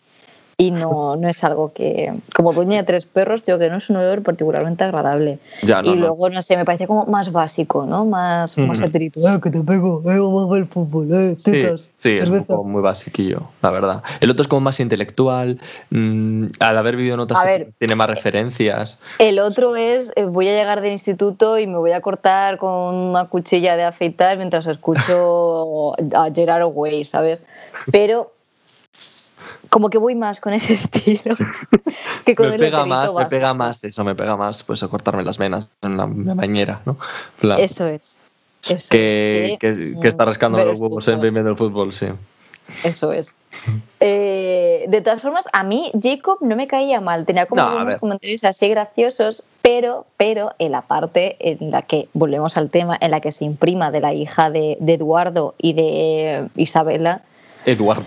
Y 0.61 0.71
no, 0.71 1.15
no 1.15 1.29
es 1.29 1.41
algo 1.45 1.71
que, 1.71 2.13
como 2.35 2.51
dueña 2.51 2.79
de 2.79 2.83
tres 2.83 3.05
perros, 3.05 3.45
digo 3.45 3.57
que 3.59 3.69
no 3.69 3.77
es 3.77 3.89
un 3.89 3.95
olor 3.95 4.23
particularmente 4.23 4.83
agradable. 4.83 5.39
Ya, 5.63 5.81
no, 5.81 5.93
y 5.93 5.95
no. 5.95 6.01
luego, 6.01 6.29
no 6.29 6.41
sé, 6.41 6.57
me 6.57 6.65
parece 6.65 6.85
como 6.85 7.05
más 7.05 7.31
básico, 7.31 7.85
¿no? 7.85 8.05
Más, 8.05 8.57
más 8.57 8.79
Ujú. 8.79 8.87
heterito. 8.87 9.21
Eh, 9.21 9.39
que 9.41 9.51
te 9.51 9.61
pego, 9.61 10.01
eh, 10.01 10.19
vamos 10.19 10.49
a 10.49 10.51
ver 10.51 10.63
el 10.63 10.67
fútbol, 10.67 11.13
eh, 11.13 11.35
Sí, 11.37 11.51
tetas, 11.51 11.89
sí, 11.93 12.17
es 12.17 12.29
un 12.29 12.43
poco 12.43 12.65
muy 12.65 12.81
basiquillo, 12.81 13.43
la 13.61 13.71
verdad. 13.71 14.03
El 14.19 14.31
otro 14.31 14.41
es 14.41 14.49
como 14.49 14.59
más 14.59 14.81
intelectual, 14.81 15.61
mm, 15.91 16.47
al 16.59 16.77
haber 16.77 16.97
vivido 16.97 17.13
en 17.13 17.21
otras 17.21 17.41
ver, 17.45 17.69
tiene 17.77 17.95
más 17.95 18.09
referencias. 18.09 18.99
El 19.17 19.39
otro 19.39 19.77
es, 19.77 20.11
eh, 20.17 20.25
voy 20.25 20.49
a 20.49 20.55
llegar 20.55 20.81
del 20.81 20.91
instituto 20.91 21.57
y 21.57 21.67
me 21.67 21.77
voy 21.77 21.93
a 21.93 22.01
cortar 22.01 22.57
con 22.57 22.95
una 22.95 23.29
cuchilla 23.29 23.77
de 23.77 23.83
afeitar 23.83 24.35
mientras 24.35 24.67
escucho 24.67 25.93
a 26.17 26.29
Gerard 26.35 26.67
Way, 26.73 27.05
¿sabes? 27.05 27.45
Pero 27.93 28.33
como 29.69 29.89
que 29.89 29.97
voy 29.97 30.15
más 30.15 30.39
con 30.39 30.53
ese 30.53 30.73
estilo 30.75 31.35
que 32.25 32.35
con 32.35 32.49
me 32.49 32.55
el 32.55 32.61
pega 32.61 32.85
más, 32.85 33.13
me 33.13 33.25
pega 33.25 33.53
más 33.53 33.83
eso, 33.83 34.03
me 34.03 34.15
pega 34.15 34.35
más 34.35 34.63
pues 34.63 34.83
a 34.83 34.87
cortarme 34.87 35.23
las 35.23 35.37
venas 35.37 35.69
en 35.81 35.97
la, 35.97 36.05
bañera, 36.07 36.81
¿no? 36.85 36.93
En 36.93 37.41
plan, 37.41 37.59
Eso 37.59 37.87
es. 37.87 38.19
Eso 38.67 38.89
que, 38.89 39.53
es, 39.53 39.59
que, 39.59 39.95
que 40.01 40.07
está 40.09 40.25
rascando 40.25 40.57
ver 40.57 40.67
los 40.67 40.79
huevos 40.79 41.07
en 41.07 41.21
viendo 41.21 41.49
el 41.49 41.55
fútbol, 41.55 41.93
sí. 41.93 42.07
Eso 42.83 43.11
es. 43.11 43.35
Eh, 43.99 44.85
de 44.87 45.01
todas 45.01 45.21
formas, 45.21 45.45
a 45.53 45.63
mí 45.63 45.91
Jacob 46.01 46.37
no 46.41 46.55
me 46.55 46.67
caía 46.67 47.01
mal. 47.01 47.25
Tenía 47.25 47.45
como 47.45 47.63
No, 47.63 47.85
ver. 47.85 47.99
comentarios 47.99 48.43
así 48.43 48.69
graciosos, 48.69 49.43
pero, 49.61 50.05
pero 50.17 50.53
en 50.59 50.71
la 50.73 50.81
parte 50.81 51.37
en 51.39 51.71
la 51.71 51.81
que, 51.81 52.07
volvemos 52.13 52.57
al 52.57 52.69
tema, 52.69 52.97
en 52.99 53.11
la 53.11 53.21
que 53.21 53.31
se 53.31 53.45
imprima 53.45 53.91
de 53.91 54.01
la 54.01 54.13
hija 54.13 54.49
de, 54.49 54.77
de 54.79 54.93
Eduardo 54.93 55.55
y 55.57 55.73
de 55.73 56.47
Isabela, 56.55 57.21
Eduardo. 57.65 58.05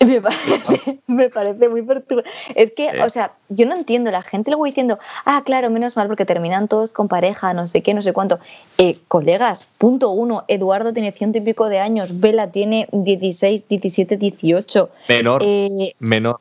me 0.06 0.20
parece, 0.20 0.98
me 1.06 1.28
parece 1.28 1.68
muy 1.68 1.82
perturbador. 1.82 2.30
Es 2.54 2.70
que, 2.72 2.84
Sí. 2.90 2.98
o 3.04 3.10
sea, 3.10 3.32
yo 3.48 3.66
no 3.66 3.74
entiendo, 3.76 4.10
la 4.10 4.22
gente 4.22 4.50
luego 4.50 4.64
diciendo, 4.64 4.98
ah, 5.24 5.42
claro, 5.44 5.70
menos 5.70 5.96
mal 5.96 6.06
porque 6.08 6.24
terminan 6.24 6.68
todos 6.68 6.92
con 6.92 7.08
pareja, 7.08 7.52
no 7.54 7.66
sé 7.66 7.82
qué, 7.82 7.94
no 7.94 8.02
sé 8.02 8.12
cuánto. 8.12 8.38
Eh, 8.78 8.96
colegas, 9.08 9.68
punto 9.78 10.10
uno, 10.10 10.44
Eduardo 10.48 10.92
tiene 10.92 11.12
ciento 11.12 11.38
y 11.38 11.40
pico 11.40 11.68
de 11.68 11.80
años, 11.80 12.20
Vela 12.20 12.50
tiene 12.52 12.88
16, 12.92 13.66
17, 13.68 14.16
18. 14.16 14.90
Menor, 15.08 15.42
Eh, 15.44 15.92
menor. 16.00 16.38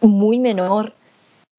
muy 0.00 0.38
menor. 0.38 0.92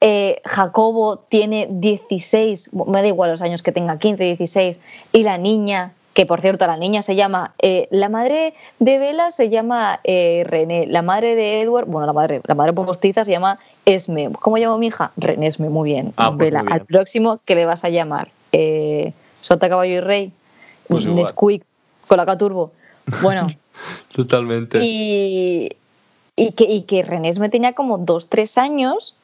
Eh, 0.02 0.42
Jacobo 0.46 1.18
tiene 1.18 1.68
16, 1.72 2.72
me 2.74 3.02
da 3.02 3.08
igual 3.08 3.32
los 3.32 3.42
años 3.42 3.64
que 3.64 3.72
tenga, 3.72 3.98
15, 3.98 4.24
16, 4.24 4.80
y 5.14 5.24
la 5.24 5.38
niña, 5.38 5.94
que 6.16 6.26
por 6.26 6.40
cierto, 6.40 6.66
la 6.66 6.78
niña 6.78 7.02
se 7.02 7.16
llama, 7.16 7.54
eh, 7.60 7.90
la 7.92 8.08
madre 8.08 8.54
de 8.80 8.98
Vela 9.00 9.32
se 9.32 9.50
llama 9.50 10.00
eh, 10.06 10.46
René, 10.48 10.88
la 10.88 11.02
madre 11.02 11.36
de 11.36 11.62
Edward, 11.62 11.88
bueno, 11.88 12.08
la 12.08 12.14
madre, 12.14 12.40
la 12.46 12.56
madre 12.56 12.72
postiza 12.72 13.26
se 13.26 13.32
llama 13.32 13.60
Esme. 13.86 14.32
¿Cómo 14.40 14.56
llamo 14.56 14.76
a 14.76 14.78
mi 14.78 14.88
hija? 14.88 15.12
René 15.18 15.48
Esme, 15.48 15.70
muy 15.70 15.92
bien. 15.92 16.14
Ah, 16.16 16.30
pues 16.30 16.50
Vela, 16.50 16.60
muy 16.60 16.68
bien. 16.68 16.82
al 16.82 16.86
próximo, 16.86 17.42
¿qué 17.44 17.56
le 17.56 17.66
vas 17.66 17.84
a 17.84 17.90
llamar? 17.90 18.32
Eh, 18.54 19.12
Sota, 19.42 19.68
Caballo 19.68 19.94
y 19.94 20.00
Rey, 20.00 20.32
Pues. 20.88 21.06
Nesquik, 21.06 21.66
con 22.08 22.16
la 22.16 22.26
Caturbo. 22.26 22.72
Bueno. 23.22 23.48
Totalmente. 24.16 24.80
Y, 24.82 25.70
y, 26.38 26.52
que, 26.54 26.64
y 26.64 26.84
que 26.84 27.04
Renesme 27.04 27.50
tenía 27.50 27.74
como 27.74 27.98
dos, 27.98 28.30
tres 28.30 28.58
años. 28.58 29.15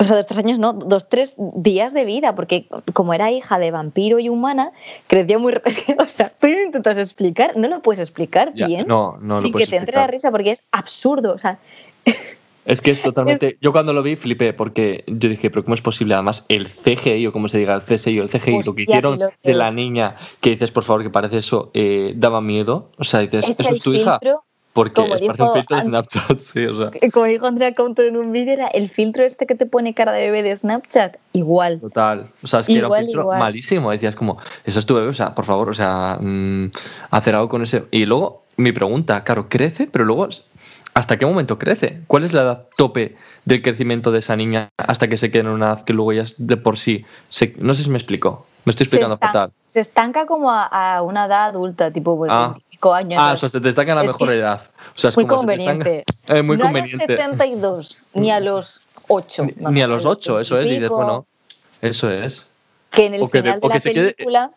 O 0.00 0.04
sea, 0.04 0.16
dos, 0.16 0.26
tres 0.26 0.38
años, 0.38 0.58
no, 0.58 0.72
dos, 0.72 1.10
tres 1.10 1.34
días 1.36 1.92
de 1.92 2.06
vida, 2.06 2.34
porque 2.34 2.66
como 2.94 3.12
era 3.12 3.30
hija 3.30 3.58
de 3.58 3.70
vampiro 3.70 4.18
y 4.18 4.30
humana, 4.30 4.72
creció 5.06 5.38
muy. 5.38 5.52
o 5.98 6.08
sea, 6.08 6.30
tú 6.30 6.46
intentas 6.46 6.96
explicar, 6.96 7.54
no 7.56 7.68
lo 7.68 7.82
puedes 7.82 8.00
explicar 8.00 8.52
Ya, 8.54 8.66
bien 8.66 8.86
no, 8.88 9.16
no 9.20 9.34
lo 9.34 9.42
sin 9.42 9.52
que 9.52 9.66
te 9.66 9.76
entre 9.76 9.98
la 9.98 10.06
risa, 10.06 10.30
porque 10.30 10.52
es 10.52 10.62
absurdo. 10.72 11.34
O 11.34 11.38
sea, 11.38 11.58
Es 12.64 12.80
que 12.80 12.92
es 12.92 13.02
totalmente. 13.02 13.58
Yo 13.60 13.72
cuando 13.72 13.92
lo 13.92 14.02
vi 14.02 14.16
flipé 14.16 14.54
porque 14.54 15.04
yo 15.06 15.28
dije, 15.28 15.50
pero 15.50 15.64
¿cómo 15.64 15.74
es 15.74 15.82
posible? 15.82 16.14
Además, 16.14 16.46
el 16.48 16.66
CGI 16.68 17.26
o 17.26 17.32
como 17.32 17.50
se 17.50 17.58
diga, 17.58 17.74
el 17.74 17.82
CSI 17.82 18.20
o 18.20 18.22
el 18.22 18.30
CGI, 18.30 18.62
lo 18.62 18.74
que 18.74 18.82
hicieron 18.84 19.18
que 19.18 19.50
de 19.50 19.54
la 19.54 19.70
niña, 19.70 20.16
que 20.40 20.48
dices, 20.48 20.70
por 20.70 20.84
favor, 20.84 21.02
que 21.02 21.10
parece 21.10 21.36
eso, 21.36 21.70
eh, 21.74 22.14
daba 22.16 22.40
miedo. 22.40 22.90
O 22.96 23.04
sea, 23.04 23.20
dices, 23.20 23.46
es 23.46 23.60
¿eso 23.60 23.70
es 23.70 23.80
tu 23.80 23.92
hija? 23.92 24.18
Porque 24.72 25.02
como 25.02 25.14
es 25.16 25.22
parece 25.22 25.42
un 25.42 25.48
dijo 25.48 25.52
filtro 25.54 25.76
de 25.76 25.82
Snapchat, 25.84 26.38
sí, 26.38 26.64
o 26.66 26.76
sea. 26.76 26.90
como 27.12 27.26
dijo 27.26 27.46
Andrea 27.46 27.74
Couto 27.74 28.02
en 28.02 28.16
un 28.16 28.30
vídeo, 28.32 28.52
era 28.54 28.68
el 28.68 28.88
filtro 28.88 29.24
este 29.24 29.46
que 29.46 29.54
te 29.56 29.66
pone 29.66 29.94
cara 29.94 30.12
de 30.12 30.26
bebé 30.30 30.42
de 30.44 30.56
Snapchat. 30.56 31.16
Igual. 31.32 31.80
Total. 31.80 32.28
O 32.42 32.46
sea, 32.46 32.60
es 32.60 32.66
que 32.68 32.74
era 32.78 32.86
Igual, 32.86 33.00
un 33.02 33.06
filtro 33.06 33.22
igual. 33.22 33.38
malísimo. 33.40 33.90
Decías 33.90 34.14
como, 34.14 34.38
eso 34.64 34.78
es 34.78 34.86
tu 34.86 34.94
bebé, 34.94 35.08
o 35.08 35.12
sea, 35.12 35.34
por 35.34 35.44
favor, 35.44 35.68
o 35.70 35.74
sea, 35.74 36.18
mm, 36.20 36.70
hacer 37.10 37.34
algo 37.34 37.48
con 37.48 37.62
ese. 37.62 37.84
Y 37.90 38.06
luego, 38.06 38.44
mi 38.56 38.70
pregunta, 38.72 39.24
claro, 39.24 39.48
crece, 39.48 39.88
pero 39.90 40.04
luego, 40.04 40.28
¿hasta 40.94 41.18
qué 41.18 41.26
momento 41.26 41.58
crece? 41.58 42.00
¿Cuál 42.06 42.24
es 42.24 42.32
la 42.32 42.42
edad 42.42 42.66
tope 42.76 43.16
del 43.44 43.62
crecimiento 43.62 44.12
de 44.12 44.20
esa 44.20 44.36
niña 44.36 44.68
hasta 44.76 45.08
que 45.08 45.16
se 45.16 45.30
quede 45.32 45.40
en 45.42 45.48
una 45.48 45.66
edad 45.72 45.84
que 45.84 45.92
luego 45.94 46.12
ya 46.12 46.24
de 46.38 46.56
por 46.56 46.78
sí. 46.78 47.04
se- 47.28 47.54
No 47.58 47.74
sé 47.74 47.82
si 47.84 47.90
me 47.90 47.98
explico. 47.98 48.46
Me 48.66 48.70
estoy 48.70 48.84
explicando 48.84 49.16
fatal. 49.18 49.50
Se 49.70 49.78
estanca 49.80 50.26
como 50.26 50.50
a, 50.50 50.64
a 50.66 51.02
una 51.02 51.26
edad 51.26 51.44
adulta, 51.50 51.92
tipo 51.92 52.16
pues, 52.16 52.30
Ah. 52.34 52.48
25 52.54 52.92
años. 52.94 53.22
Ah, 53.22 53.32
o 53.34 53.36
sea, 53.36 53.48
se 53.48 53.60
te 53.60 53.66
destaca 53.68 53.92
a 53.92 53.94
la 53.94 54.00
Es 54.02 54.08
mejor 54.08 54.32
edad. 54.34 54.60
O 54.94 54.98
sea, 54.98 55.10
es 55.10 55.16
muy 55.16 55.26
como 55.26 55.42
se 55.42 55.54
estanca- 55.54 55.66
conveniente. 55.84 56.04
Eh, 56.28 56.42
muy 56.42 56.56
no 56.56 56.64
a 56.64 56.66
conveniente. 56.66 57.06
los 57.06 57.18
72, 57.18 57.98
ni 58.14 58.30
a 58.32 58.40
los 58.40 58.80
8. 59.08 59.44
Ni, 59.44 59.72
ni 59.74 59.82
a 59.82 59.86
los 59.86 60.04
8, 60.06 60.40
eso 60.40 60.58
es. 60.58 60.66
Y 60.66 60.70
dices, 60.70 60.88
bueno, 60.88 61.24
eso 61.82 62.10
es. 62.10 62.48
Que 62.90 63.06
en 63.06 63.14
el 63.14 63.22
o 63.22 63.28
que 63.28 63.42
de- 63.42 63.52
final 63.54 63.60
de, 63.60 63.68
que 63.68 63.68
la 63.68 63.80
quede- 63.94 64.14
película. 64.14 64.50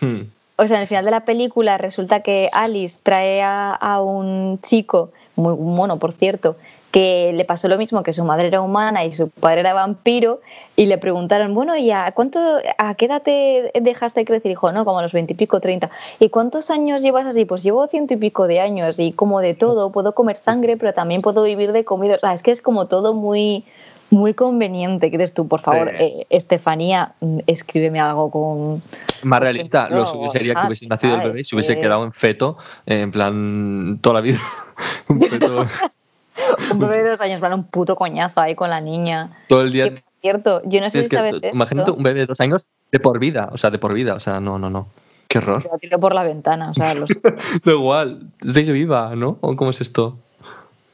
Hmm. 0.00 0.20
O 0.56 0.66
sea, 0.68 0.76
en 0.76 0.82
el 0.82 0.88
final 0.88 1.04
de 1.06 1.10
la 1.10 1.24
película 1.24 1.78
resulta 1.78 2.20
que 2.20 2.48
Alice 2.52 2.98
trae 3.02 3.42
a, 3.42 3.70
a 3.72 4.00
un 4.02 4.60
chico, 4.62 5.10
muy 5.36 5.56
mono 5.56 5.98
por 5.98 6.12
cierto, 6.12 6.56
que 6.94 7.32
le 7.34 7.44
pasó 7.44 7.66
lo 7.66 7.76
mismo, 7.76 8.04
que 8.04 8.12
su 8.12 8.22
madre 8.22 8.46
era 8.46 8.60
humana 8.60 9.04
y 9.04 9.12
su 9.12 9.28
padre 9.28 9.58
era 9.60 9.74
vampiro, 9.74 10.40
y 10.76 10.86
le 10.86 10.96
preguntaron, 10.96 11.52
bueno, 11.52 11.76
¿y 11.76 11.90
a, 11.90 12.12
cuánto, 12.12 12.38
a 12.78 12.94
qué 12.94 13.06
edad 13.06 13.20
te 13.20 13.72
dejaste 13.80 14.24
crecer? 14.24 14.46
Y 14.46 14.48
dijo, 14.50 14.70
no, 14.70 14.84
como 14.84 15.00
a 15.00 15.02
los 15.02 15.12
veintipico, 15.12 15.58
treinta. 15.58 15.90
¿Y 16.20 16.28
cuántos 16.28 16.70
años 16.70 17.02
llevas 17.02 17.26
así? 17.26 17.46
Pues 17.46 17.64
llevo 17.64 17.88
ciento 17.88 18.14
y 18.14 18.18
pico 18.18 18.46
de 18.46 18.60
años 18.60 19.00
y 19.00 19.10
como 19.10 19.40
de 19.40 19.54
todo, 19.54 19.90
puedo 19.90 20.14
comer 20.14 20.36
sangre, 20.36 20.76
pero 20.76 20.94
también 20.94 21.20
puedo 21.20 21.42
vivir 21.42 21.72
de 21.72 21.84
comida. 21.84 22.14
O 22.14 22.18
sea, 22.20 22.32
es 22.32 22.44
que 22.44 22.52
es 22.52 22.60
como 22.60 22.86
todo 22.86 23.12
muy 23.12 23.64
muy 24.10 24.32
conveniente, 24.32 25.10
¿crees 25.10 25.34
tú? 25.34 25.48
Por 25.48 25.62
favor, 25.62 25.90
Sí. 25.98 26.04
eh, 26.04 26.26
Estefanía, 26.30 27.14
mm, 27.20 27.38
escríbeme 27.48 27.98
algo 27.98 28.30
con... 28.30 28.80
Más 29.24 29.40
realista, 29.40 29.88
no, 29.88 29.96
lo 29.96 30.06
suyo 30.06 30.30
sería 30.30 30.54
que 30.54 30.66
hubiese 30.68 30.86
nacido 30.86 31.16
el 31.16 31.22
bebé 31.22 31.40
y 31.40 31.44
se 31.44 31.56
hubiese 31.56 31.74
Que- 31.74 31.80
quedado 31.80 32.04
en 32.04 32.12
feto, 32.12 32.56
eh, 32.86 33.00
en 33.00 33.10
plan, 33.10 33.98
toda 34.00 34.14
la 34.14 34.20
vida. 34.20 34.38
un 35.08 35.20
feto 35.20 35.66
Un 36.72 36.78
bebé 36.78 37.02
de 37.02 37.10
dos 37.10 37.20
años, 37.20 37.40
van 37.40 37.52
un 37.52 37.64
puto 37.64 37.96
coñazo 37.96 38.40
ahí 38.40 38.54
con 38.54 38.70
la 38.70 38.80
niña. 38.80 39.30
todo 39.48 39.62
el 39.62 39.72
día. 39.72 39.84
Que, 39.84 39.90
por 39.92 40.02
cierto, 40.20 40.62
yo 40.64 40.80
no 40.80 40.90
sé 40.90 41.02
si 41.02 41.08
sabes 41.08 41.34
esto. 41.34 41.48
imagínate 41.48 41.90
un 41.90 42.02
bebé 42.02 42.20
de 42.20 42.26
dos 42.26 42.40
años 42.40 42.66
de 42.90 43.00
por 43.00 43.18
vida, 43.18 43.48
o 43.52 43.58
sea, 43.58 43.70
de 43.70 43.78
por 43.78 43.92
vida, 43.94 44.14
o 44.14 44.20
sea, 44.20 44.40
no, 44.40 44.58
no, 44.58 44.70
no. 44.70 44.86
Qué 45.28 45.38
horror. 45.38 45.64
Lo 45.70 45.78
tiro 45.78 45.98
por 45.98 46.14
la 46.14 46.22
ventana, 46.22 46.70
o 46.70 46.74
sea, 46.74 46.94
los... 46.94 47.10
Da 47.64 47.72
igual, 47.72 48.30
sigue 48.40 48.72
viva, 48.72 49.14
¿no? 49.16 49.38
¿O 49.40 49.56
cómo 49.56 49.70
es 49.70 49.80
esto? 49.80 50.16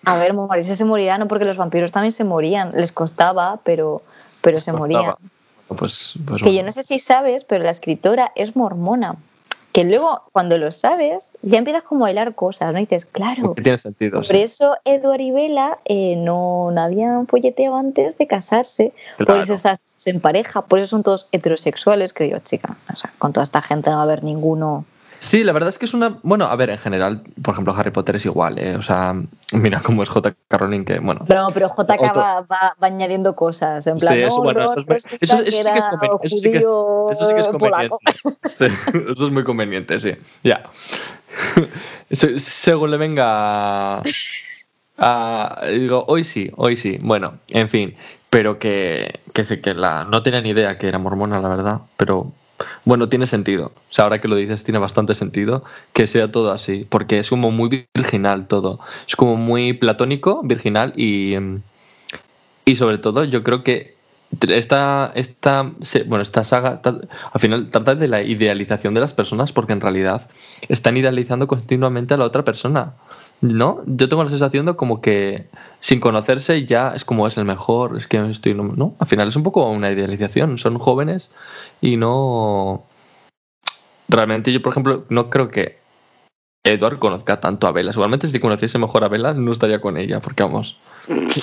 A 0.04 0.16
ver, 0.16 0.32
morirse 0.32 0.76
se 0.76 0.84
moría, 0.84 1.18
no 1.18 1.28
porque 1.28 1.44
los 1.44 1.56
vampiros 1.56 1.92
también 1.92 2.12
se 2.12 2.24
morían, 2.24 2.70
les 2.72 2.92
costaba, 2.92 3.60
pero, 3.64 4.00
pero 4.40 4.58
se 4.58 4.72
morían. 4.72 5.14
Pues, 5.68 6.14
pues 6.26 6.42
Que 6.42 6.54
yo 6.54 6.62
no 6.62 6.72
sé 6.72 6.82
si 6.82 6.98
sabes, 6.98 7.44
pero 7.44 7.62
la 7.62 7.70
escritora 7.70 8.32
es 8.34 8.56
mormona. 8.56 9.16
Que 9.72 9.84
luego, 9.84 10.22
cuando 10.32 10.58
lo 10.58 10.72
sabes, 10.72 11.32
ya 11.42 11.58
empiezas 11.58 11.84
como 11.84 12.04
a 12.04 12.10
hilar 12.10 12.34
cosas, 12.34 12.72
¿no? 12.72 12.78
Y 12.78 12.82
dices, 12.82 13.04
claro, 13.06 13.54
Que 13.54 13.62
tiene 13.62 13.78
sentido. 13.78 14.16
por 14.18 14.26
sí. 14.26 14.38
eso 14.38 14.76
Edward 14.84 15.20
y 15.20 15.30
Bella 15.30 15.78
eh, 15.84 16.16
no, 16.16 16.70
no 16.72 16.80
habían 16.80 17.26
folleteado 17.28 17.76
antes 17.76 18.18
de 18.18 18.26
casarse, 18.26 18.92
por 19.18 19.38
eso 19.38 19.54
estás 19.54 19.80
en 20.06 20.20
pareja, 20.20 20.62
por 20.62 20.80
eso 20.80 20.88
son 20.88 21.02
todos 21.04 21.28
heterosexuales, 21.30 22.12
que 22.12 22.24
digo, 22.24 22.38
chica, 22.40 22.76
o 22.92 22.96
sea, 22.96 23.12
con 23.18 23.32
toda 23.32 23.44
esta 23.44 23.62
gente 23.62 23.90
no 23.90 23.96
va 23.96 24.02
a 24.02 24.04
haber 24.06 24.24
ninguno. 24.24 24.84
Sí, 25.22 25.44
la 25.44 25.52
verdad 25.52 25.68
es 25.68 25.78
que 25.78 25.84
es 25.84 25.92
una. 25.92 26.18
Bueno, 26.22 26.46
a 26.46 26.56
ver, 26.56 26.70
en 26.70 26.78
general, 26.78 27.22
por 27.42 27.52
ejemplo, 27.52 27.74
Harry 27.76 27.90
Potter 27.90 28.16
es 28.16 28.24
igual, 28.24 28.58
¿eh? 28.58 28.74
O 28.76 28.80
sea, 28.82 29.14
mira 29.52 29.80
cómo 29.82 30.02
es 30.02 30.08
J.K. 30.08 30.56
Rowling, 30.56 30.84
que 30.86 30.98
bueno. 30.98 31.24
Pero, 31.28 31.48
pero 31.52 31.68
JK 31.68 31.90
Otro- 32.00 32.20
va, 32.20 32.40
va- 32.40 32.74
va 32.82 32.86
añadiendo 32.86 33.36
cosas, 33.36 33.86
en 33.86 33.98
plan, 33.98 34.14
Sí, 34.14 34.20
eso, 34.22 34.38
no, 34.38 34.42
bueno, 34.44 34.64
eso 34.64 34.80
es 34.80 34.86
eso- 34.88 35.08
eso 35.20 35.36
sí 35.36 35.42
que 35.44 35.48
es 35.50 35.66
era 35.66 35.90
conven- 35.90 36.18
eso 36.22 36.38
sí 36.38 36.50
que 36.50 36.58
es- 36.58 36.64
judío, 36.64 37.10
Eso 37.10 37.26
sí 37.26 37.34
que 37.34 37.40
es 37.40 37.46
conveniente. 37.48 37.96
Sí, 38.44 38.66
eso 39.10 39.26
es 39.26 39.32
muy 39.32 39.44
conveniente, 39.44 40.00
sí. 40.00 40.14
Ya. 40.42 40.64
Se- 42.10 42.40
Según 42.40 42.90
le 42.90 42.96
venga. 42.96 44.02
a- 44.98 45.62
digo, 45.70 46.04
hoy 46.08 46.24
sí, 46.24 46.50
hoy 46.56 46.76
sí. 46.76 46.98
Bueno, 47.00 47.34
en 47.48 47.68
fin. 47.68 47.94
Pero 48.30 48.58
que, 48.58 49.20
que 49.34 49.44
sé 49.44 49.60
que 49.60 49.74
la. 49.74 50.04
No 50.04 50.22
tenía 50.22 50.40
ni 50.40 50.50
idea 50.50 50.78
que 50.78 50.88
era 50.88 50.98
mormona, 50.98 51.40
la 51.40 51.48
verdad. 51.48 51.80
Pero 51.96 52.32
bueno, 52.84 53.08
tiene 53.08 53.26
sentido. 53.26 53.66
O 53.66 53.92
sea, 53.92 54.04
ahora 54.04 54.20
que 54.20 54.28
lo 54.28 54.36
dices, 54.36 54.64
tiene 54.64 54.78
bastante 54.78 55.14
sentido 55.14 55.64
que 55.92 56.06
sea 56.06 56.30
todo 56.30 56.50
así. 56.50 56.86
Porque 56.88 57.18
es 57.18 57.30
como 57.30 57.50
muy 57.50 57.86
virginal 57.94 58.46
todo. 58.46 58.80
Es 59.06 59.16
como 59.16 59.36
muy 59.36 59.72
platónico, 59.72 60.42
virginal 60.42 60.92
y. 60.96 61.34
em, 61.34 61.62
y 62.64 62.76
sobre 62.76 62.98
todo, 62.98 63.24
yo 63.24 63.42
creo 63.42 63.64
que 63.64 63.96
esta, 64.48 65.10
esta, 65.14 65.72
bueno, 66.06 66.22
esta 66.22 66.44
saga 66.44 66.80
al 66.84 67.40
final 67.40 67.68
trata 67.70 67.96
de 67.96 68.06
la 68.06 68.22
idealización 68.22 68.94
de 68.94 69.00
las 69.00 69.12
personas 69.12 69.52
porque 69.52 69.72
en 69.72 69.80
realidad 69.80 70.28
están 70.68 70.96
idealizando 70.96 71.48
continuamente 71.48 72.14
a 72.14 72.16
la 72.16 72.26
otra 72.26 72.44
persona. 72.44 72.92
¿No? 73.40 73.80
Yo 73.86 74.08
tengo 74.08 74.22
la 74.22 74.30
sensación 74.30 74.66
de 74.66 74.76
como 74.76 75.00
que 75.00 75.46
sin 75.80 75.98
conocerse 75.98 76.66
ya 76.66 76.92
es 76.94 77.06
como 77.06 77.26
es 77.26 77.38
el 77.38 77.46
mejor, 77.46 77.96
es 77.96 78.06
que 78.06 78.30
estoy, 78.30 78.54
no. 78.54 78.94
Al 78.98 79.06
final 79.06 79.28
es 79.28 79.36
un 79.36 79.42
poco 79.42 79.68
una 79.70 79.90
idealización, 79.90 80.58
son 80.58 80.78
jóvenes 80.78 81.30
y 81.80 81.96
no... 81.96 82.84
Realmente 84.08 84.52
yo, 84.52 84.60
por 84.60 84.72
ejemplo, 84.72 85.04
no 85.08 85.30
creo 85.30 85.48
que 85.48 85.79
Edward 86.64 86.98
conozca 86.98 87.40
tanto 87.40 87.66
a 87.66 87.72
Bella. 87.72 87.90
Igualmente 87.92 88.28
si 88.28 88.38
conociese 88.38 88.78
mejor 88.78 89.04
a 89.04 89.08
Bella 89.08 89.32
no 89.34 89.52
estaría 89.52 89.80
con 89.80 89.96
ella, 89.96 90.20
porque 90.20 90.42
vamos... 90.42 90.76
¿Qué 91.08 91.42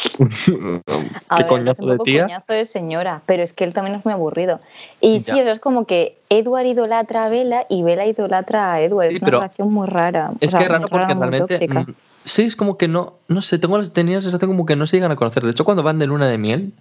ver, 1.38 1.48
coñazo 1.48 1.72
es 1.72 1.88
un 1.88 1.98
de 1.98 2.04
tía? 2.04 2.24
coñazo 2.24 2.54
de 2.54 2.66
señora, 2.66 3.22
pero 3.26 3.44
es 3.44 3.54
que 3.54 3.64
él 3.64 3.74
también 3.74 3.96
es 3.98 4.06
muy 4.06 4.14
aburrido. 4.14 4.60
Y 5.02 5.20
sí, 5.20 5.32
o 5.32 5.44
sea, 5.44 5.52
es 5.52 5.60
como 5.60 5.86
que 5.86 6.18
Edward 6.30 6.66
idolatra 6.68 7.26
a 7.26 7.30
Bella 7.30 7.66
y 7.70 7.84
Bella 7.84 8.06
idolatra 8.06 8.74
a 8.74 8.82
Edward. 8.82 9.10
Sí, 9.10 9.16
es 9.16 9.22
una 9.22 9.32
relación 9.32 9.74
muy 9.74 9.88
rara. 9.88 10.32
o 10.32 10.38
Es 10.40 10.52
sea, 10.52 10.60
que 10.60 10.66
es 10.66 10.72
raro 10.72 10.88
porque 10.88 11.14
muy 11.16 11.28
realmente. 11.28 11.56
tóxica. 11.58 11.80
mm, 11.82 11.96
Sí, 12.26 12.44
es 12.44 12.56
como 12.56 12.78
que 12.78 12.88
no. 12.88 13.14
No 13.30 13.42
sé, 13.42 13.58
tengo, 13.58 13.78
la- 13.78 13.88
tenía 13.92 14.18
la 14.18 14.22
sensación 14.22 14.52
como 14.52 14.66
que 14.66 14.76
no 14.76 14.86
se 14.86 14.98
llegan 14.98 15.12
a 15.12 15.16
conocer. 15.16 15.44
De 15.44 15.52
hecho, 15.52 15.64
cuando 15.66 15.82
van 15.84 15.98
de 15.98 16.08
luna 16.08 16.28
de 16.28 16.38
miel, 16.38 16.74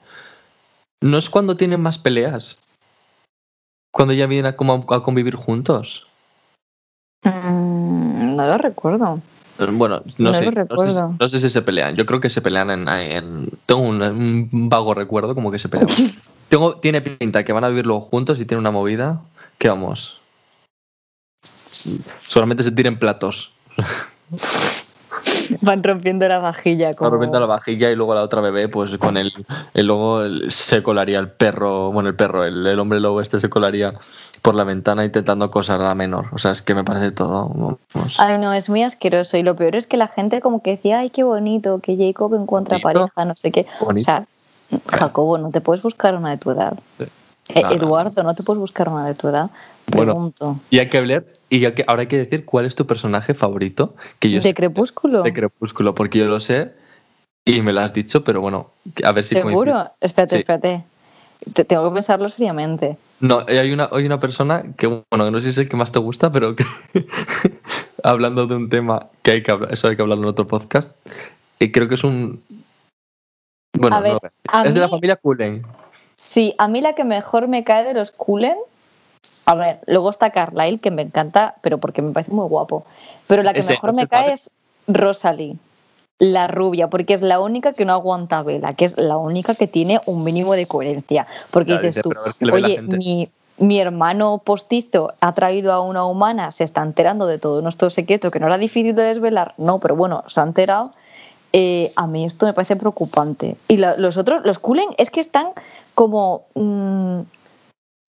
no 1.01 1.18
es 1.18 1.30
cuando 1.30 1.57
tienen 1.57 1.80
más 1.80 1.99
peleas. 1.99 2.59
Cuando 3.93 4.12
ya 4.12 4.26
vienen 4.26 4.47
a, 4.47 4.57
como 4.57 4.84
a, 4.89 4.97
a 4.97 5.03
convivir 5.03 5.37
juntos. 5.37 6.07
Mm, 7.25 8.37
no 8.37 8.47
lo 8.47 8.59
recuerdo. 8.59 9.21
Bueno, 9.59 10.03
no, 10.19 10.31
No 10.31 10.35
sé, 10.35 10.45
no, 10.45 10.51
sé, 10.51 10.51
recuerdo. 10.51 11.14
no 11.19 11.29
sé 11.31 11.41
si 11.41 11.49
se 11.49 11.62
pelean. 11.62 11.97
Yo 11.97 12.05
creo 12.05 12.21
que 12.21 12.29
se 12.31 12.43
pelean 12.43 12.71
en. 12.71 12.89
en- 12.89 13.51
tengo 13.64 13.81
un, 13.81 14.03
un 14.03 14.69
vago 14.69 14.93
recuerdo 14.95 15.35
como 15.35 15.51
que 15.51 15.59
se 15.59 15.69
pelean. 15.69 15.89
tengo, 16.49 16.77
tiene 16.77 17.01
pinta 17.01 17.43
que 17.45 17.53
van 17.53 17.64
a 17.64 17.69
vivir 17.69 17.87
luego 17.87 18.01
juntos 18.03 18.39
y 18.41 18.45
tiene 18.45 18.61
una 18.61 18.71
movida 18.71 19.23
que 19.59 19.69
vamos. 19.69 20.21
Solamente 22.23 22.62
se 22.64 22.71
tiren 22.73 22.99
platos. 22.99 23.53
Van 25.61 25.83
rompiendo 25.83 26.27
la 26.29 26.39
vajilla. 26.39 26.89
Como... 26.95 26.97
Como... 26.97 27.11
rompiendo 27.12 27.41
la 27.41 27.47
vajilla 27.47 27.91
y 27.91 27.97
luego 27.97 28.14
la 28.14 28.23
otra 28.23 28.41
bebé, 28.41 28.69
pues 28.69 28.97
con 28.99 29.17
el, 29.17 29.33
el 29.75 29.87
luego 29.87 30.23
el- 30.23 30.51
se 30.51 30.83
colaría 30.83 31.19
el 31.19 31.31
perro, 31.31 31.91
bueno, 31.93 32.09
el 32.09 32.17
perro, 32.17 32.45
el, 32.45 32.67
el 32.67 32.79
hombre 32.79 33.01
lobo 33.01 33.21
este 33.21 33.39
se 33.39 33.49
colaría 33.49 33.95
por 34.43 34.55
la 34.55 34.64
ventana 34.64 35.05
intentando 35.05 35.45
acosar 35.45 35.80
a 35.80 35.84
la 35.89 35.95
menor. 35.95 36.26
O 36.32 36.39
sea, 36.39 36.53
es 36.53 36.62
que 36.62 36.74
me 36.74 36.84
parece 36.84 37.11
todo. 37.11 37.78
Ay, 38.18 38.39
no, 38.39 38.53
es 38.53 38.68
muy 38.68 38.82
asqueroso. 38.82 39.37
Y 39.37 39.43
lo 39.43 39.57
peor 39.57 39.74
es 39.76 39.87
que 39.87 39.97
la 39.97 40.09
gente 40.09 40.41
como 40.41 40.62
que 40.62 40.72
decía, 40.72 41.01
ay, 41.01 41.11
qué 41.11 41.24
bonito, 41.24 41.80
que 41.80 41.97
Jacob 41.97 42.34
encuentra 42.34 42.78
Bonito. 42.82 43.01
pareja, 43.07 43.24
no 43.24 43.34
sé 43.34 43.51
qué. 43.51 43.66
Bonito. 43.80 44.03
O 44.11 44.14
sea, 44.14 44.26
Jacobo, 44.89 45.39
no 45.39 45.51
te 45.51 45.61
puedes 45.61 45.82
buscar 45.82 46.14
una 46.14 46.30
de 46.30 46.37
tu 46.39 46.51
edad. 46.51 46.78
Sí. 46.99 47.05
Eh. 47.55 47.62
Eduardo, 47.70 48.22
no 48.22 48.34
te 48.34 48.43
puedes 48.43 48.61
buscar 48.61 48.89
una 48.89 49.07
de 49.07 49.14
tu 49.14 49.28
edad. 49.28 49.51
Bueno. 49.89 50.32
Y 50.70 50.80
hay 50.80 50.89
que 50.89 50.99
hablar, 50.99 51.24
y 51.49 51.64
hay 51.64 51.72
que- 51.74 51.84
ahora 51.87 52.03
hay 52.03 52.09
que 52.09 52.18
decir 52.18 52.45
cuál 52.45 52.66
es 52.66 52.74
tu 52.74 52.87
personaje 52.89 53.34
favorito. 53.34 53.95
Que 54.18 54.30
yo 54.30 54.41
¿De 54.41 54.53
Crepúsculo? 54.53 55.22
De 55.22 55.32
Crepúsculo, 55.32 55.95
porque 55.95 56.18
yo 56.18 56.26
lo 56.26 56.41
sé 56.41 56.72
y 57.45 57.62
me 57.62 57.72
lo 57.72 57.80
has 57.82 57.93
dicho, 57.93 58.24
pero 58.24 58.41
bueno, 58.41 58.70
a 59.05 59.12
ver 59.12 59.22
si 59.22 59.37
coincide. 59.37 59.51
¿Seguro? 59.53 59.91
Espérate, 60.01 60.34
Sí. 60.37 60.41
espérate. 60.41 60.84
Te- 61.55 61.64
tengo 61.64 61.89
que 61.89 61.95
pensarlo 61.95 62.28
seriamente. 62.28 62.97
No, 63.20 63.45
hay 63.47 63.72
una, 63.72 63.89
hay 63.93 64.05
una 64.05 64.20
persona 64.20 64.62
que, 64.76 64.87
bueno, 64.87 65.30
no 65.30 65.39
sé 65.39 65.45
si 65.45 65.51
es 65.51 65.59
el 65.59 65.68
que 65.68 65.76
más 65.76 65.93
te 65.93 65.99
gusta, 65.99 66.30
pero 66.32 66.55
que 66.57 66.64
hablando 68.03 68.47
de 68.47 68.57
un 68.57 68.68
tema 68.68 69.07
que 69.22 69.32
hay 69.32 69.43
que 69.43 69.51
hablar, 69.51 69.72
eso 69.72 69.89
hay 69.89 69.97
que 69.97 70.03
hablarlo 70.03 70.24
en 70.24 70.30
otro 70.30 70.47
podcast, 70.47 70.91
y 71.59 71.72
creo 71.72 71.89
que 71.89 71.95
es 71.95 72.05
un... 72.05 72.43
Bueno, 73.78 74.01
ver, 74.01 74.12
no, 74.53 74.64
es 74.64 74.74
de 74.74 74.80
la 74.80 74.89
familia 74.89 75.16
Cullen. 75.16 75.62
Sí, 76.16 76.55
a 76.57 76.66
mí 76.68 76.80
la 76.80 76.95
que 76.95 77.05
mejor 77.05 77.47
me 77.49 77.62
cae 77.64 77.84
de 77.84 77.93
los 77.95 78.11
Cullen. 78.11 78.57
A 79.45 79.55
ver, 79.55 79.80
luego 79.87 80.09
está 80.09 80.30
Carlyle, 80.30 80.80
que 80.80 80.91
me 80.91 81.03
encanta, 81.03 81.55
pero 81.61 81.76
porque 81.78 82.01
me 82.01 82.12
parece 82.12 82.32
muy 82.32 82.49
guapo. 82.49 82.87
Pero 83.26 83.43
la 83.43 83.53
que 83.53 83.61
Ese, 83.61 83.74
mejor 83.74 83.89
¿no 83.89 83.93
es 83.93 83.97
me 83.99 84.07
padre? 84.07 84.24
cae 84.24 84.32
es 84.32 84.51
Rosalie, 84.89 85.57
la 86.19 86.47
rubia, 86.47 86.89
porque 86.89 87.14
es 87.14 87.23
la 87.23 87.41
única 87.41 87.73
que 87.73 87.85
no 87.85 87.93
aguanta 87.93 88.43
vela, 88.43 88.73
que 88.73 88.87
es 88.87 88.97
la 88.97 89.17
única 89.17 89.55
que 89.55 89.67
tiene 89.67 90.01
un 90.07 90.25
mínimo 90.25 90.55
de 90.55 90.67
coherencia. 90.67 91.27
Porque 91.51 91.73
dices 91.73 91.97
dice, 91.97 92.03
tú, 92.03 92.12
oye, 92.53 92.77
gente". 92.77 92.97
mi, 92.97 93.29
mi 93.59 93.79
hermano 93.81 94.41
postizo 94.45 95.11
ha 95.21 95.33
traído 95.33 95.73
a 95.73 95.81
una 95.81 96.05
humana, 96.05 96.51
se 96.51 96.64
está 96.64 96.83
enterando 96.83 97.27
de 97.27 97.39
todo 97.39 97.61
nuestro 97.61 97.91
secreto, 97.91 98.31
que 98.31 98.41
no 98.41 98.47
era 98.47 98.59
difícil 98.59 98.95
de 98.95 99.03
desvelar. 99.03 99.55
No, 99.59 99.79
pero 99.79 99.95
bueno, 99.97 100.25
se 100.29 100.41
ha 100.41 100.45
enterado. 100.45 100.91
Eh, 101.53 101.93
a 101.97 102.07
mí 102.07 102.25
esto 102.25 102.47
me 102.47 102.53
parece 102.53 102.77
preocupante. 102.77 103.57
Y 103.69 103.77
la- 103.77 103.97
los 103.97 104.17
otros, 104.17 104.45
los 104.45 104.59
Cullen, 104.59 104.89
es 104.99 105.11
que 105.11 105.21
están 105.21 105.49
como, 105.95 106.47
mm, 106.55 107.21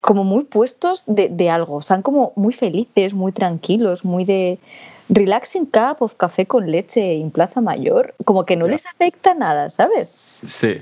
como 0.01 0.24
muy 0.24 0.43
puestos 0.45 1.03
de, 1.08 1.30
de 1.30 1.49
algo. 1.49 1.80
Están 1.80 2.01
como 2.01 2.32
muy 2.36 2.53
felices, 2.53 3.14
muy 3.14 3.32
tranquilos, 3.32 4.05
muy 4.05 4.26
de 4.26 4.60
relaxing 5.10 5.66
cup 5.66 5.97
of 6.01 6.16
café 6.16 6.45
con 6.45 6.70
leche 6.72 7.14
en 7.20 7.32
Plaza 7.32 7.62
Mayor. 7.62 8.14
Como 8.26 8.45
que 8.45 8.55
no 8.55 8.66
Ya. 8.66 8.72
les 8.74 8.86
afecta 8.86 9.34
nada, 9.34 9.70
¿sabes? 9.70 10.10
Sí, 10.10 10.78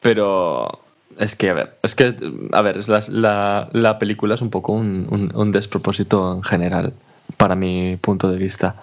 pero 0.00 0.80
Es 1.18 1.34
que, 1.34 1.50
a 1.50 1.54
ver, 1.54 1.76
es 1.82 1.94
que, 1.96 2.14
a 2.52 2.62
ver, 2.62 2.88
la, 2.88 3.02
la, 3.08 3.68
la 3.72 3.98
película 3.98 4.36
es 4.36 4.40
un 4.42 4.50
poco 4.50 4.72
un, 4.72 5.08
un, 5.10 5.34
un 5.34 5.50
despropósito 5.52 6.32
en 6.34 6.42
general, 6.44 6.92
para 7.36 7.56
mi 7.56 7.96
punto 7.96 8.30
de 8.30 8.38
vista. 8.38 8.76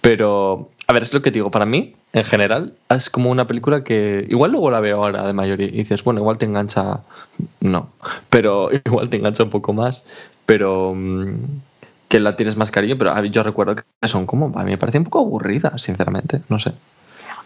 Pero, 0.00 0.70
a 0.86 0.92
ver, 0.94 1.02
es 1.02 1.12
lo 1.12 1.20
que 1.20 1.30
digo, 1.30 1.50
para 1.50 1.66
mí, 1.66 1.94
en 2.14 2.24
general, 2.24 2.72
es 2.88 3.10
como 3.10 3.30
una 3.30 3.46
película 3.46 3.84
que 3.84 4.24
igual 4.30 4.52
luego 4.52 4.70
la 4.70 4.80
veo 4.80 5.04
ahora 5.04 5.26
de 5.26 5.34
mayor 5.34 5.60
y 5.60 5.68
dices, 5.68 6.02
bueno, 6.04 6.20
igual 6.20 6.38
te 6.38 6.46
engancha, 6.46 7.00
no, 7.60 7.90
pero 8.30 8.70
igual 8.86 9.10
te 9.10 9.18
engancha 9.18 9.42
un 9.42 9.50
poco 9.50 9.74
más, 9.74 10.04
pero 10.46 10.94
mm, 10.94 11.34
que 12.08 12.20
la 12.20 12.36
tienes 12.36 12.56
más 12.56 12.70
cariño, 12.70 12.96
pero 12.98 13.24
yo 13.26 13.42
recuerdo 13.42 13.76
que 13.76 14.08
son 14.08 14.26
como, 14.26 14.46
a 14.58 14.64
mí 14.64 14.70
me 14.72 14.78
parece 14.78 14.98
un 14.98 15.04
poco 15.04 15.20
aburrida, 15.20 15.76
sinceramente, 15.78 16.40
no 16.48 16.58
sé. 16.58 16.72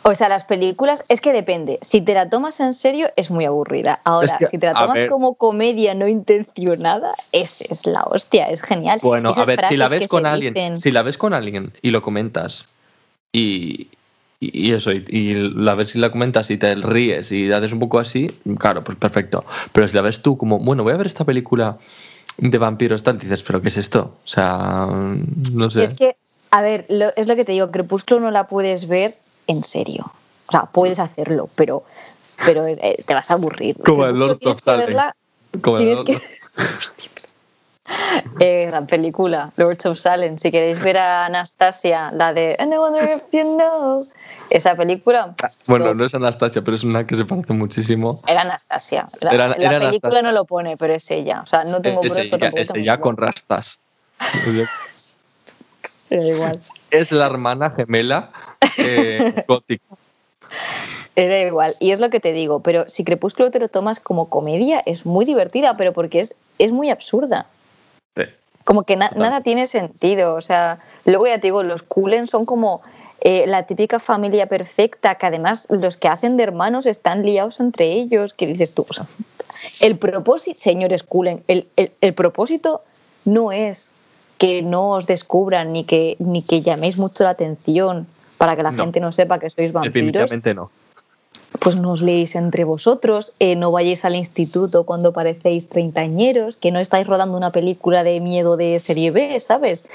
O 0.05 0.15
sea, 0.17 0.29
las 0.29 0.43
películas, 0.45 1.05
es 1.09 1.21
que 1.21 1.33
depende. 1.33 1.79
Si 1.81 2.01
te 2.01 2.15
la 2.15 2.29
tomas 2.29 2.59
en 2.59 2.73
serio, 2.75 3.09
es 3.15 3.31
muy 3.31 3.45
aburrida. 3.45 4.01
Ahora, 4.05 4.27
Es 4.27 4.35
que, 4.35 4.47
si 4.47 4.59
te 4.59 4.67
la 4.67 4.75
tomas 4.75 4.99
como 5.09 5.35
comedia 5.35 5.95
no 5.95 6.09
intencionada, 6.09 7.13
es, 7.31 7.61
es 7.61 7.87
la 7.87 8.03
hostia, 8.03 8.49
es 8.51 8.63
genial. 8.63 8.99
Bueno, 9.03 9.31
Esas 9.31 9.43
a 9.43 9.47
ver, 9.47 9.65
si 9.67 9.77
la 9.77 9.89
ves 9.89 10.09
con 10.09 10.27
alguien, 10.27 10.55
dicen- 10.55 10.77
si 10.77 10.91
la 10.91 11.03
ves 11.03 11.19
con 11.19 11.35
alguien 11.35 11.73
y 11.83 11.91
lo 11.93 12.03
comentas 12.03 12.69
y, 13.33 13.89
y 14.41 14.69
y 14.69 14.73
eso, 14.73 14.91
y, 14.93 15.05
y 15.09 15.35
la 15.35 15.75
ves 15.77 15.95
y 15.95 15.99
la 15.99 16.11
comentas 16.11 16.51
y 16.51 16.57
te 16.57 16.75
ríes 16.75 17.31
y 17.31 17.53
haces 17.53 17.73
un 17.73 17.79
poco 17.79 18.01
así, 18.01 18.27
claro, 18.59 18.83
pues 18.83 18.99
perfecto. 18.99 19.45
Pero 19.73 19.87
si 19.87 19.95
la 19.95 20.03
ves 20.03 20.21
tú 20.21 20.37
como, 20.37 20.59
bueno, 20.59 20.83
voy 20.83 20.95
a 20.95 20.97
ver 20.97 21.07
esta 21.07 21.25
película 21.25 21.79
de 22.39 22.59
vampiros 22.59 23.03
tal, 23.03 23.19
dices, 23.19 23.43
pero 23.43 23.61
¿qué 23.61 23.69
es 23.69 23.77
esto? 23.77 24.17
O 24.25 24.29
sea, 24.29 24.87
no 24.91 25.71
sé. 25.71 25.85
Es 25.85 25.95
que, 25.95 26.15
a 26.51 26.61
ver, 26.63 26.87
lo- 26.89 27.15
es 27.17 27.27
lo 27.27 27.37
que 27.37 27.45
te 27.45 27.53
digo, 27.53 27.71
Crepúsculo 27.71 28.21
no 28.21 28.31
la 28.31 28.49
puedes 28.49 28.89
ver 28.89 29.15
en 29.47 29.63
serio. 29.65 30.13
O 30.49 30.53
sea, 30.53 30.63
puedes 30.67 30.99
hacerlo, 30.99 31.49
pero, 31.57 31.83
pero 32.45 32.67
eh, 32.67 33.03
te 33.07 33.15
vas 33.15 33.31
a 33.31 33.35
aburrir. 33.35 33.77
Como 33.85 34.05
el 34.07 34.17
Lord 34.19 34.39
tienes 34.39 34.59
of 34.59 34.65
que 34.65 34.71
Salem. 34.71 34.87
verla- 34.89 35.15
Como 35.61 35.79
el- 35.79 36.05
que- 36.05 36.19
Eh, 38.41 38.67
gran 38.67 38.87
película, 38.87 39.53
Lords 39.57 39.87
of 39.87 39.99
Salem. 39.99 40.37
Si 40.37 40.51
queréis 40.51 40.79
ver 40.81 40.99
a 40.99 41.27
Anastasia, 41.27 42.11
la 42.13 42.33
de 42.33 42.57
And 42.59 42.73
I 42.73 42.77
wonder 42.79 43.09
if 43.09 43.23
you 43.33 43.57
know. 43.57 44.05
Esa 44.51 44.75
película. 44.75 45.35
Bueno, 45.67 45.87
top. 45.87 45.97
no 45.97 46.05
es 46.05 46.15
Anastasia, 46.15 46.63
pero 46.63 46.77
es 46.77 46.85
una 46.85 47.07
que 47.07 47.15
se 47.17 47.25
parece 47.25 47.53
muchísimo. 47.53 48.21
Era 48.27 48.43
Anastasia. 48.43 49.07
La, 49.21 49.33
Era- 49.33 49.49
la 49.49 49.55
era 49.57 49.79
película 49.81 49.89
Anastasia. 49.89 50.23
no 50.23 50.33
lo 50.33 50.45
pone, 50.45 50.77
pero 50.77 50.95
es 50.95 51.11
ella. 51.11 51.43
O 51.45 51.47
sea, 51.47 51.65
no 51.65 51.81
tengo 51.81 52.03
Es 52.03 52.13
pero 52.13 52.25
ella, 52.25 52.39
tampoco 52.39 52.63
es 52.63 52.75
ella 52.75 53.01
con 53.01 53.17
rastas. 53.17 53.79
Pero 56.09 56.27
igual. 56.27 56.61
Es 56.91 57.11
la 57.11 57.25
hermana 57.25 57.71
gemela 57.71 58.31
eh, 58.77 59.45
gótica. 59.49 59.97
Era 61.17 61.41
igual. 61.41 61.75
Y 61.81 61.93
es 61.93 62.01
lo 62.01 62.11
que 62.11 62.21
te 62.21 62.33
digo, 62.33 62.61
pero 62.61 62.87
si 62.89 63.03
Crepúsculo 63.05 63.51
te 63.51 63.59
lo 63.59 63.69
tomas 63.69 63.99
como 63.99 64.29
comedia, 64.29 64.83
es 64.85 65.07
muy 65.07 65.25
divertida, 65.25 65.73
pero 65.75 65.93
porque 65.95 66.21
es, 66.21 66.35
es 66.59 66.71
muy 66.71 66.91
absurda. 66.91 67.47
Como 68.65 68.85
que 68.85 68.97
na- 68.97 69.09
Total. 69.09 69.23
nada 69.23 69.41
tiene 69.41 69.67
sentido. 69.67 70.35
O 70.35 70.41
sea, 70.41 70.79
luego 71.05 71.27
ya 71.27 71.37
te 71.39 71.49
digo, 71.49 71.63
los 71.63 71.83
Cullen 71.83 72.27
son 72.27 72.45
como 72.47 72.81
eh, 73.21 73.47
la 73.47 73.65
típica 73.67 74.01
familia 74.01 74.47
perfecta, 74.47 75.15
que 75.17 75.27
además 75.27 75.67
los 75.71 75.97
que 75.97 76.09
hacen 76.09 76.37
de 76.37 76.43
hermanos 76.43 76.87
están 76.87 77.23
liados 77.25 77.61
entre 77.61 77.87
ellos. 77.93 78.35
que 78.35 78.47
dices 78.47 78.75
tú? 78.75 78.85
O 78.89 78.93
sea, 78.93 79.07
el 79.81 79.97
propósito, 79.99 80.59
señores 80.61 81.03
Cullen, 81.03 81.43
el, 81.49 81.69
el- 81.77 81.93
el 82.01 82.15
propósito 82.15 82.81
no 83.25 83.53
es 83.53 83.93
que 84.39 84.63
no 84.63 84.91
os 84.91 85.07
descubran 85.07 85.71
ni 85.73 85.85
que, 85.85 86.17
ni 86.19 86.43
que 86.43 86.63
llaméis 86.63 86.99
mucho 86.99 87.23
la 87.23 87.31
atención 87.31 88.09
para 88.39 88.57
que 88.57 88.65
la 88.65 88.73
No. 88.73 88.83
gente 88.85 88.99
no 88.99 89.13
sepa 89.13 89.39
que 89.39 89.51
sois 89.51 89.73
vampiros 89.73 89.95
Definitivamente 89.95 90.53
no. 90.55 90.71
Pues 91.63 91.77
no 91.77 91.93
os 91.93 92.03
leéis 92.03 92.35
entre 92.35 92.65
vosotros, 92.65 93.35
eh, 93.39 93.55
no 93.55 93.71
vayáis 93.71 94.05
al 94.05 94.17
instituto 94.17 94.85
cuando 94.85 95.13
parecéis 95.13 95.69
treintañeros, 95.69 96.57
que 96.57 96.73
no 96.73 96.81
estáis 96.81 97.07
rodando 97.07 97.37
una 97.37 97.53
película 97.53 98.03
de 98.03 98.21
miedo 98.21 98.57
de 98.57 98.81
serie 98.81 99.13
B, 99.13 99.39
¿sabes? 99.39 99.87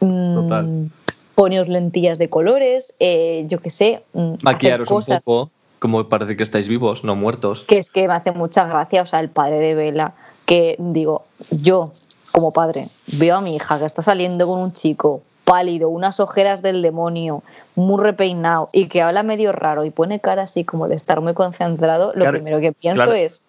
Mm, 0.00 0.34
Total. 0.34 0.90
Poneos 1.36 1.68
lentillas 1.68 2.18
de 2.18 2.28
colores, 2.28 2.94
eh, 2.98 3.44
yo 3.48 3.60
qué 3.60 3.70
sé, 3.70 4.02
mm, 4.12 4.34
Maquillaros 4.42 4.90
un 4.90 5.04
poco, 5.04 5.50
como 5.78 6.08
parece 6.08 6.36
que 6.36 6.42
estáis 6.42 6.66
vivos, 6.66 7.04
no 7.04 7.14
muertos. 7.14 7.62
Que 7.62 7.78
es 7.78 7.90
que 7.90 8.08
me 8.08 8.14
hace 8.14 8.32
mucha 8.32 8.66
gracia, 8.66 9.02
o 9.02 9.06
sea, 9.06 9.20
el 9.20 9.28
padre 9.28 9.60
de 9.60 9.74
Vela, 9.74 10.14
que 10.46 10.76
digo, 10.78 11.22
yo 11.62 11.92
como 12.32 12.52
padre 12.52 12.86
veo 13.18 13.36
a 13.36 13.40
mi 13.40 13.54
hija 13.54 13.78
que 13.78 13.84
está 13.84 14.02
saliendo 14.02 14.48
con 14.48 14.60
un 14.60 14.72
chico 14.72 15.22
pálido, 15.44 15.88
unas 15.90 16.20
ojeras 16.20 16.62
del 16.62 16.82
demonio, 16.82 17.42
muy 17.74 18.02
repeinado 18.02 18.68
y 18.72 18.86
que 18.88 19.02
habla 19.02 19.22
medio 19.22 19.52
raro 19.52 19.84
y 19.84 19.90
pone 19.90 20.20
cara 20.20 20.42
así 20.42 20.64
como 20.64 20.88
de 20.88 20.96
estar 20.96 21.20
muy 21.20 21.34
concentrado, 21.34 22.06
lo 22.14 22.22
Claro, 22.22 22.32
primero 22.32 22.60
que 22.60 22.72
pienso 22.72 22.96
claro. 23.04 23.12
es, 23.14 23.44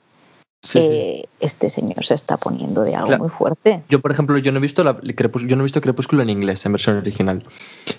Sí, 0.62 0.80
sí. 0.80 0.88
eh, 0.92 1.26
este 1.42 1.70
señor 1.70 2.04
se 2.04 2.16
está 2.16 2.38
poniendo 2.38 2.82
de 2.82 2.96
algo 2.96 3.08
Claro. 3.08 3.22
muy 3.24 3.30
fuerte. 3.30 3.84
Yo, 3.88 4.02
por 4.02 4.12
ejemplo, 4.12 4.36
yo 4.40 4.52
no 4.52 4.58
he 4.58 4.62
visto 4.62 4.84
la 4.84 4.98
yo 5.02 5.56
no 5.56 5.62
he 5.62 5.64
visto 5.64 5.80
Crepúsculo 5.80 6.24
en 6.24 6.30
inglés, 6.32 6.66
en 6.66 6.72
versión 6.72 6.98
original. 6.98 7.44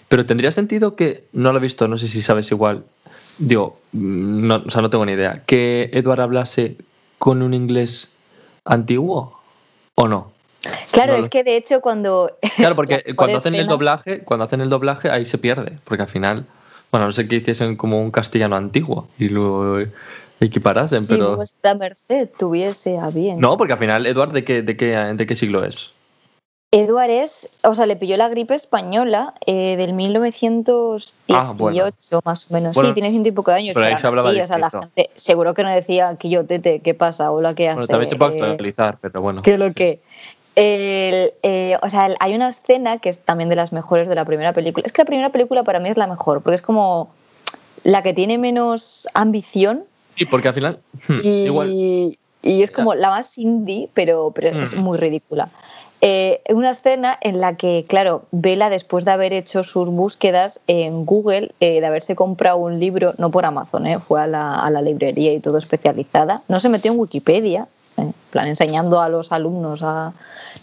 Pero 0.09 0.27
tendría 0.27 0.51
sentido 0.51 0.97
que 0.97 1.25
no 1.33 1.53
lo 1.53 1.59
he 1.59 1.63
visto, 1.63 1.87
no 1.87 1.97
sé 1.97 2.09
si 2.09 2.23
sabes 2.23 2.51
igual. 2.51 2.83
Digo, 3.39 3.79
no, 3.93 4.65
o 4.67 4.71
sea, 4.71 4.83
no 4.83 4.91
tengo 4.91 5.07
ni 5.07 5.13
idea. 5.13 5.43
Que 5.47 5.91
Edward 5.93 6.21
hablase 6.23 6.77
con 7.19 7.41
un 7.43 7.55
inglés 7.55 8.11
antiguo 8.65 9.39
o 9.95 10.09
no. 10.09 10.33
Claro, 10.93 11.17
No 11.17 11.25
es 11.25 11.29
que 11.29 11.45
de 11.45 11.57
hecho 11.57 11.81
cuando... 11.81 12.37
Claro, 12.57 12.77
porque 12.77 13.15
cuando 13.15 13.39
hacen 13.39 13.55
el 13.55 13.67
doblaje, 13.67 14.21
cuando 14.21 14.45
hacen 14.45 14.61
el 14.61 14.71
doblaje 14.71 15.11
ahí 15.11 15.25
se 15.25 15.39
pierde, 15.39 15.79
porque 15.85 16.03
al 16.03 16.09
final, 16.09 16.47
bueno, 16.91 17.07
no 17.07 17.13
sé 17.13 17.29
que 17.29 17.37
hiciesen 17.37 17.77
como 17.77 18.01
un 18.01 18.11
castellano 18.11 18.57
antiguo 18.57 19.09
y 19.19 19.29
luego 19.29 19.79
equiparasen, 20.41 21.03
si 21.03 21.15
pero 21.15 21.37
vuestra 21.37 21.75
merced 21.75 22.29
tuviese 22.39 22.99
a 22.99 23.09
bien. 23.11 23.41
no, 23.41 23.57
porque 23.57 23.73
al 23.73 23.79
final 23.79 24.07
Edward 24.07 24.33
de 24.33 24.45
qué 24.45 24.63
de 24.63 24.77
qué 24.77 24.89
de 24.97 25.27
qué 25.27 25.35
siglo 25.35 25.65
es? 25.65 25.93
Eduard 26.73 27.11
es, 27.11 27.49
o 27.63 27.75
sea, 27.75 27.87
le 27.87 27.95
pilló 27.97 28.17
la 28.17 28.29
gripe 28.29 28.53
española 28.55 29.35
eh, 29.47 29.77
del 29.77 29.93
1918 29.95 31.15
Ah, 31.31 31.53
bueno. 31.57 31.85
más 32.25 32.51
o 32.51 32.55
menos. 32.55 32.75
Bueno, 32.75 32.89
sí, 32.91 32.95
tiene 32.95 33.11
ciento 33.11 33.29
y 33.29 33.33
poco 33.33 33.53
de 33.53 33.59
años. 33.59 33.75
pero 33.75 33.87
ahí 33.87 33.97
se 33.97 34.07
hablaba 34.07 34.31
así, 34.31 34.41
o 34.41 34.47
sea, 34.47 34.59
la 34.59 34.71
gente 34.71 35.11
seguro 35.15 35.55
que 35.55 35.63
no 35.63 35.71
decía 35.71 36.15
Quillotete, 36.19 36.81
¿qué 36.81 36.93
pasa? 36.93 37.31
Hola, 37.31 37.55
¿qué 37.55 37.69
hace? 37.69 37.77
Bueno, 37.77 37.87
también 37.89 38.09
se 38.11 38.17
puede 38.17 38.39
Eh, 38.39 38.43
actualizar, 38.51 38.99
pero 39.01 39.23
bueno. 39.23 39.43
¿Qué 39.43 39.57
lo 39.57 39.73
que? 39.73 40.01
El, 40.57 41.33
eh, 41.43 41.77
o 41.83 41.91
sea, 41.91 42.07
el- 42.07 42.17
hay 42.19 42.35
una 42.35 42.49
escena 42.49 42.99
que 42.99 43.11
es 43.11 43.19
también 43.21 43.49
de 43.51 43.57
las 43.57 43.73
mejores 43.73 44.09
de 44.09 44.15
la 44.15 44.25
primera 44.25 44.53
película. 44.53 44.85
Es 44.87 44.93
que 44.93 45.03
la 45.03 45.07
primera 45.07 45.31
película 45.31 45.63
para 45.63 45.79
mí 45.81 45.89
es 45.91 45.97
la 45.99 46.07
mejor, 46.07 46.43
porque 46.43 46.57
es 46.57 46.63
como 46.63 47.11
la 47.85 48.03
que 48.03 48.13
tiene 48.15 48.39
menos 48.39 49.07
ambición 49.15 49.85
Sí, 50.17 50.25
porque 50.25 50.49
al 50.49 50.55
final 50.55 50.79
hmm, 51.09 51.19
y, 51.23 51.29
igual 51.45 51.71
y 51.71 52.63
es 52.63 52.71
como 52.71 52.95
la 52.95 53.11
más 53.11 53.37
indie, 53.39 53.91
pero, 53.93 54.31
pero 54.35 54.49
es 54.49 54.75
Mm. 54.77 54.81
muy 54.81 54.97
ridícula. 54.99 55.49
Eh, 56.01 56.41
una 56.51 56.71
escena 56.71 57.19
en 57.21 57.41
la 57.41 57.57
que, 57.57 57.85
claro, 57.89 58.25
Vela, 58.31 58.71
después 58.71 59.05
de 59.05 59.11
haber 59.11 59.33
hecho 59.33 59.65
sus 59.65 59.91
búsquedas 59.91 60.61
en 60.69 61.05
Google, 61.05 61.53
eh, 61.61 61.81
de 61.81 61.87
haberse 61.87 62.15
comprado 62.17 62.59
un 62.59 62.79
libro, 62.81 63.13
no 63.19 63.31
por 63.31 63.45
Amazon, 63.45 63.87
eh, 63.87 63.99
fue 63.99 64.21
a 64.23 64.27
la, 64.27 64.55
a 64.61 64.71
la 64.71 64.81
librería 64.83 65.33
y 65.33 65.41
todo 65.41 65.59
especializada, 65.59 66.43
no 66.49 66.61
se 66.61 66.69
metió 66.69 66.93
en 66.93 66.99
Wikipedia, 67.01 67.67
en 67.97 68.15
plan 68.31 68.49
enseñando 68.49 69.01
a 69.01 69.09
los 69.09 69.33
alumnos 69.33 69.83
a 69.83 70.13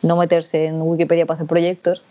no 0.03 0.17
meterse 0.17 0.65
en 0.65 0.81
Wikipedia 0.81 1.25
para 1.25 1.35
hacer 1.35 1.47
proyectos, 1.47 2.03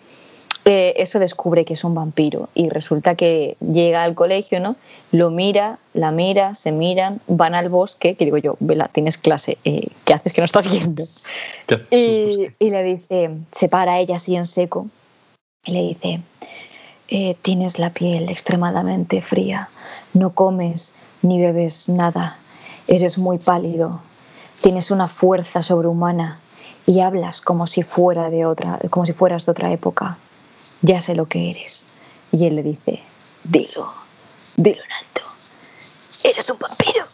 eh, 0.65 0.95
eso 0.99 1.19
descubre 1.19 1.65
que 1.65 1.73
es 1.73 1.83
un 1.83 1.95
vampiro 1.95 2.49
y 2.55 2.69
resulta 2.69 3.17
que 3.17 3.57
llega 3.61 4.05
al 4.05 4.15
colegio, 4.15 4.61
¿no? 4.61 4.77
Lo 5.11 5.31
mira, 5.31 5.81
la 5.93 6.13
mira, 6.13 6.55
se 6.55 6.71
miran, 6.71 7.21
van 7.27 7.57
al 7.57 7.69
bosque, 7.69 8.15
que 8.15 8.25
digo 8.25 8.39
yo, 8.39 8.57
Vela, 8.61 8.87
tienes 8.87 9.19
clase, 9.19 9.59
eh, 9.65 9.89
¿qué 10.05 10.15
haces 10.15 10.33
que 10.33 10.41
no 10.41 10.45
estás 10.45 10.71
yendo? 10.71 11.05
y 12.61 12.71
le 12.71 12.85
dice, 12.85 13.31
se 13.51 13.69
para 13.69 13.99
ella 13.99 14.17
así 14.17 14.37
en 14.37 14.47
seco, 14.47 14.87
y 15.65 15.73
le 15.73 15.81
dice, 15.83 16.21
"Eh, 17.09 17.35
tienes 17.43 17.81
la 17.81 17.91
piel 17.91 18.29
extremadamente 18.29 19.21
fría, 19.21 19.69
no 20.15 20.31
comes 20.31 20.95
ni 21.23 21.41
bebes 21.41 21.89
nada, 21.89 22.39
eres 22.87 23.19
muy 23.19 23.39
pálido, 23.39 24.01
tienes 24.63 24.91
una 24.91 25.09
fuerza 25.09 25.63
sobrehumana 25.63 26.39
y 26.87 27.01
hablas 27.01 27.41
como 27.41 27.67
si 27.67 27.83
fuera 27.83 28.31
de 28.31 28.47
otra, 28.47 28.79
como 28.91 29.05
si 29.07 29.13
fueras 29.13 29.45
de 29.45 29.53
otra 29.53 29.73
época. 29.73 30.17
Ya 30.81 31.03
sé 31.03 31.15
lo 31.15 31.27
que 31.27 31.51
eres. 31.51 31.87
Y 32.31 32.47
él 32.47 32.57
le 32.57 32.63
dice, 32.63 33.03
dilo, 33.45 33.93
dilo 34.57 34.83
en 34.83 34.93
alto. 34.93 35.23
Eres 36.25 36.51
un 36.51 36.59
vampiro. 36.59 37.05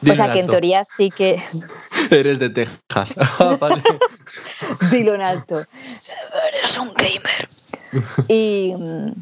Dilo 0.00 0.12
o 0.12 0.16
sea 0.16 0.32
que 0.32 0.40
en 0.40 0.48
teoría 0.48 0.84
sí 0.84 1.10
que 1.10 1.42
Eres 2.10 2.38
de 2.38 2.50
Texas. 2.50 3.14
Ah, 3.38 3.56
vale. 3.58 3.82
dilo 4.90 5.14
en 5.14 5.22
alto. 5.22 5.64
Eres 6.52 6.78
un 6.78 6.92
gamer. 6.94 7.48
Y, 8.28 8.74
mm, 8.76 9.12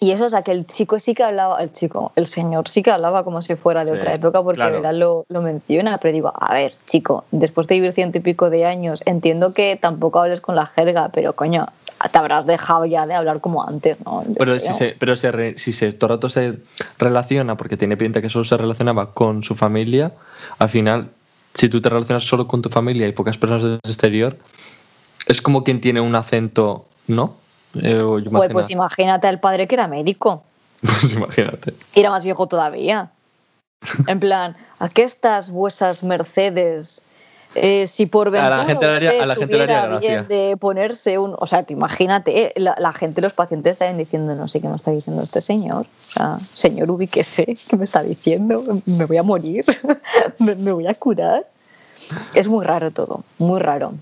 y 0.00 0.10
eso, 0.10 0.26
o 0.26 0.30
sea, 0.30 0.42
que 0.42 0.52
el 0.52 0.66
chico 0.66 0.98
sí 0.98 1.14
que 1.14 1.22
hablaba, 1.22 1.58
el 1.62 1.72
chico, 1.72 2.12
el 2.16 2.26
señor 2.26 2.68
sí 2.68 2.82
que 2.82 2.90
hablaba 2.90 3.24
como 3.24 3.40
si 3.42 3.54
fuera 3.54 3.84
de 3.84 3.92
Sí, 3.92 3.96
otra 3.98 4.14
época, 4.14 4.42
porque 4.42 4.56
claro. 4.56 4.74
verdad 4.76 4.94
lo, 4.94 5.24
lo 5.28 5.40
menciona, 5.42 5.98
pero 5.98 6.12
digo, 6.12 6.32
a 6.38 6.52
ver, 6.54 6.74
chico, 6.86 7.24
después 7.30 7.66
de 7.68 7.76
vivir 7.76 7.92
ciento 7.92 8.18
y 8.18 8.20
pico 8.20 8.50
de 8.50 8.66
años, 8.66 9.02
entiendo 9.06 9.54
que 9.54 9.76
tampoco 9.80 10.20
hables 10.20 10.40
con 10.40 10.56
la 10.56 10.66
jerga, 10.66 11.08
pero 11.12 11.32
coño, 11.34 11.66
te 12.12 12.18
habrás 12.18 12.44
dejado 12.44 12.84
ya 12.84 13.06
de 13.06 13.14
hablar 13.14 13.40
como 13.40 13.66
antes, 13.66 13.96
¿no? 14.04 14.22
Yo 14.24 14.34
Pero 14.36 14.58
si 14.60 14.74
se, 14.74 14.96
pero 14.98 15.14
re- 15.32 15.58
si 15.58 15.72
se 15.72 15.92
todo 15.92 16.10
el 16.12 16.16
rato 16.18 16.28
se 16.28 16.58
relaciona, 16.98 17.56
porque 17.56 17.76
tiene 17.76 17.96
pinta 17.96 18.20
que 18.20 18.28
solo 18.28 18.44
se 18.44 18.56
relacionaba 18.56 19.12
con 19.14 19.42
su 19.42 19.54
familia, 19.54 20.12
al 20.58 20.68
final 20.68 21.08
si 21.54 21.68
tú 21.68 21.80
te 21.80 21.88
relacionas 21.88 22.24
solo 22.24 22.46
con 22.48 22.60
tu 22.62 22.68
familia 22.68 23.06
y 23.06 23.12
pocas 23.12 23.38
personas 23.38 23.62
del 23.62 23.78
exterior, 23.84 24.36
es 25.28 25.40
como 25.40 25.62
quien 25.64 25.80
tiene 25.80 26.00
un 26.00 26.14
acento, 26.16 26.84
¿no? 27.06 27.36
Eh, 27.82 28.02
pues, 28.30 28.52
pues 28.52 28.70
imagínate 28.70 29.26
al 29.26 29.40
padre 29.40 29.66
que 29.66 29.74
era 29.74 29.86
médico. 29.86 30.42
Pues 30.80 31.14
imagínate. 31.14 31.74
Y 31.94 32.00
era 32.00 32.10
más 32.10 32.24
viejo 32.24 32.46
todavía. 32.46 33.10
En 34.06 34.20
plan, 34.20 34.54
estas 34.94 35.50
vuesas 35.50 36.02
Mercedes 36.02 37.04
eh, 37.54 37.86
si 37.86 38.06
por 38.06 38.30
ventura 38.30 38.56
a 38.56 38.58
la 38.58 38.64
gente 38.64 38.86
haría, 38.86 39.22
a 39.22 39.26
la 39.26 39.36
gente 39.36 39.62
haría 39.62 39.98
bien 39.98 40.26
de 40.26 40.56
ponerse 40.58 41.18
un, 41.18 41.36
o 41.38 41.46
sea, 41.46 41.62
te 41.62 41.72
imagínate, 41.72 42.46
eh, 42.46 42.52
la, 42.56 42.92
gente, 42.92 43.20
los 43.20 43.32
pacientes 43.32 43.72
estarían 43.72 43.96
diciendo, 43.96 44.34
no 44.34 44.48
sé 44.48 44.60
qué 44.60 44.68
me 44.68 44.74
está 44.74 44.90
diciendo 44.90 45.22
este 45.22 45.40
señor, 45.40 45.82
o 45.82 45.86
sea, 45.98 46.38
señor 46.38 46.90
ubíquese, 46.90 47.56
¿qué 47.68 47.76
me 47.76 47.84
está 47.84 48.02
diciendo? 48.02 48.64
Me 48.86 49.04
voy 49.04 49.18
a 49.18 49.22
morir, 49.22 49.64
me, 50.38 50.54
voy 50.72 50.86
a 50.86 50.94
curar. 50.94 51.46
Es 52.34 52.48
muy 52.48 52.64
raro 52.64 52.90
todo, 52.90 53.22
muy 53.38 53.60
raro. 53.60 53.94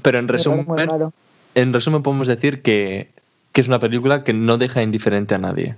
Pero 0.00 0.18
en 0.18 0.26
resumen, 0.26 1.12
en 1.54 1.72
resumen 1.72 2.02
podemos 2.02 2.26
decir 2.26 2.62
que, 2.62 3.12
que, 3.54 3.60
es 3.60 3.68
una 3.68 3.78
película 3.78 4.24
que 4.24 4.34
no 4.34 4.58
deja 4.58 4.82
indiferente 4.82 5.34
a 5.34 5.38
nadie. 5.38 5.76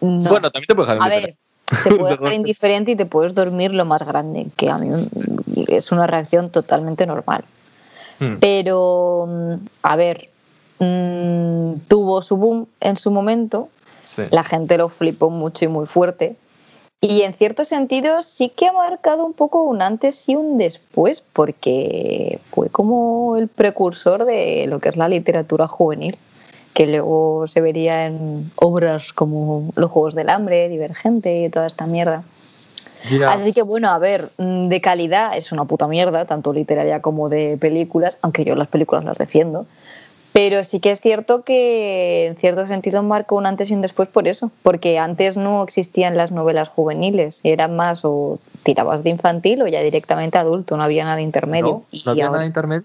Bueno, 0.00 0.50
también 0.50 0.66
te 0.68 0.74
puede 0.74 0.94
dejar 0.94 1.12
indiferente. 1.12 1.38
Te 1.66 1.96
puedes 1.96 2.18
dejar 2.20 2.32
indiferente 2.34 2.90
y 2.92 2.96
te 2.96 3.06
puedes 3.06 3.34
dormir 3.34 3.74
lo 3.74 3.84
más 3.84 4.06
grande, 4.06 4.46
que 4.56 4.70
a 4.70 4.78
mí 4.78 4.90
es 5.66 5.90
una 5.92 6.06
reacción 6.06 6.50
totalmente 6.50 7.06
normal. 7.06 7.44
Hmm. 8.20 8.36
Pero, 8.38 9.26
a 9.82 9.96
ver, 9.96 10.28
mm, 10.78 11.78
tuvo 11.88 12.22
su 12.22 12.36
boom 12.36 12.68
en 12.80 12.96
su 12.96 13.10
momento, 13.10 13.70
la 14.30 14.44
gente 14.44 14.78
lo 14.78 14.88
flipó 14.88 15.30
mucho 15.30 15.64
y 15.64 15.68
muy 15.68 15.86
fuerte. 15.86 16.36
Y 17.06 17.20
en 17.20 17.34
cierto 17.34 17.66
sentido 17.66 18.22
sí 18.22 18.48
que 18.48 18.66
ha 18.66 18.72
marcado 18.72 19.26
un 19.26 19.34
poco 19.34 19.62
un 19.64 19.82
antes 19.82 20.26
y 20.26 20.36
un 20.36 20.56
después, 20.56 21.22
porque 21.34 22.38
fue 22.44 22.70
como 22.70 23.36
el 23.36 23.48
precursor 23.48 24.24
de 24.24 24.64
lo 24.68 24.78
que 24.78 24.88
es 24.88 24.96
la 24.96 25.08
literatura 25.08 25.68
juvenil 25.68 26.16
que 26.72 26.86
luego 26.86 27.46
se 27.46 27.60
vería 27.60 28.06
en 28.06 28.50
obras 28.56 29.12
como 29.12 29.70
Los 29.76 29.90
Juegos 29.90 30.14
del 30.14 30.30
Hambre, 30.30 30.68
Divergente 30.68 31.44
y 31.44 31.48
toda 31.50 31.66
esta 31.66 31.86
mierda. 31.86 32.24
Así 33.28 33.52
que 33.52 33.62
bueno, 33.62 33.90
a 33.90 33.98
ver, 33.98 34.24
mm, 34.38 34.68
de 34.68 34.80
calidad 34.80 35.36
es 35.36 35.52
una 35.52 35.66
puta 35.66 35.86
mierda, 35.86 36.24
tanto 36.24 36.54
literaria 36.54 37.02
como 37.02 37.28
de 37.28 37.58
películas, 37.58 38.18
aunque 38.22 38.44
yo 38.44 38.56
las 38.56 38.68
películas 38.68 39.04
las 39.04 39.18
defiendo. 39.18 39.66
Pero 40.34 40.64
sí 40.64 40.80
que 40.80 40.90
es 40.90 41.00
cierto 41.00 41.42
que 41.44 42.26
en 42.26 42.34
cierto 42.34 42.66
sentido 42.66 43.04
marcó 43.04 43.36
un 43.36 43.46
antes 43.46 43.70
y 43.70 43.74
un 43.74 43.82
después 43.82 44.08
por 44.08 44.26
eso, 44.26 44.50
porque 44.64 44.98
antes 44.98 45.36
no 45.36 45.62
existían 45.62 46.16
las 46.16 46.32
novelas 46.32 46.68
juveniles, 46.68 47.40
eran 47.44 47.76
más 47.76 48.00
o 48.04 48.40
tirabas 48.64 49.04
de 49.04 49.10
infantil 49.10 49.62
o 49.62 49.68
ya 49.68 49.80
directamente 49.80 50.36
adulto, 50.36 50.76
no 50.76 50.82
había 50.82 51.04
nada 51.04 51.20
intermedio. 51.20 51.84
No, 51.92 52.00
no 52.04 52.10
había 52.10 52.30
nada 52.30 52.44
intermedio. 52.44 52.84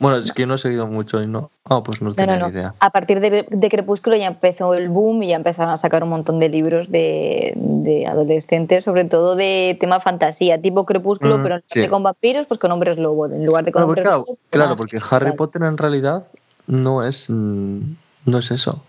Bueno, 0.00 0.18
es 0.18 0.32
que 0.32 0.44
no 0.44 0.54
he 0.54 0.58
seguido 0.58 0.88
mucho 0.88 1.22
y 1.22 1.28
no. 1.28 1.52
Ah, 1.64 1.84
pues 1.84 2.02
no, 2.02 2.14
tenía 2.14 2.36
ni 2.36 2.52
idea. 2.52 2.74
A 2.80 2.90
partir 2.90 3.20
de, 3.20 3.68
Crepúsculo 3.70 4.16
ya 4.16 4.26
empezó 4.26 4.74
el 4.74 4.88
boom 4.88 5.22
y 5.22 5.28
ya 5.28 5.36
empezaron 5.36 5.72
a 5.72 5.76
sacar 5.76 6.02
un 6.02 6.08
montón 6.08 6.40
de 6.40 6.48
libros 6.48 6.90
de, 6.90 8.04
adolescentes, 8.08 8.82
sobre 8.82 9.04
todo 9.04 9.36
de 9.36 9.76
tema 9.80 10.00
fantasía, 10.00 10.60
tipo 10.60 10.84
Crepúsculo, 10.84 11.38
mm, 11.38 11.42
pero 11.44 11.58
no 11.58 11.88
con 11.90 12.02
vampiros, 12.02 12.46
pues 12.48 12.58
con 12.58 12.72
hombres 12.72 12.98
lobo. 12.98 13.26
En 13.26 13.46
lugar 13.46 13.64
de 13.64 13.70
con 13.70 13.84
hombres 13.84 14.02
claro, 14.02 14.18
lobo, 14.18 14.38
claro, 14.50 14.74
porque 14.74 14.98
Harry 15.12 15.30
Potter 15.30 15.62
en 15.62 15.78
realidad 15.78 16.24
no 16.68 17.04
es, 17.04 17.28
mm, 17.28 17.80
no 18.26 18.38
es 18.38 18.50
eso. 18.52 18.82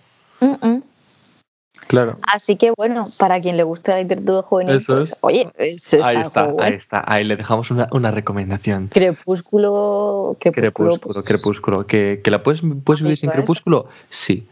Claro. 1.87 2.19
Así 2.31 2.55
que 2.55 2.71
bueno, 2.77 3.07
para 3.17 3.41
quien 3.41 3.57
le 3.57 3.63
guste 3.63 3.91
la 3.91 4.01
literatura 4.01 4.43
juvenil, 4.43 4.75
Eso 4.75 4.97
pues, 4.97 5.11
es. 5.11 5.17
oye, 5.21 5.51
ahí 5.57 6.17
está, 6.17 6.53
ahí 6.59 6.73
está, 6.73 7.03
ahí 7.07 7.23
le 7.23 7.35
dejamos 7.35 7.71
una, 7.71 7.87
una 7.91 8.11
recomendación. 8.11 8.89
Crepúsculo, 8.89 10.37
crepúsculo, 10.39 10.97
pues, 10.97 11.23
crepúsculo, 11.23 11.87
que, 11.87 12.21
que 12.23 12.29
la 12.29 12.43
puedes, 12.43 12.61
puedes 12.83 13.01
vivir 13.01 13.17
sin 13.17 13.31
crepúsculo, 13.31 13.87
sí, 14.09 14.47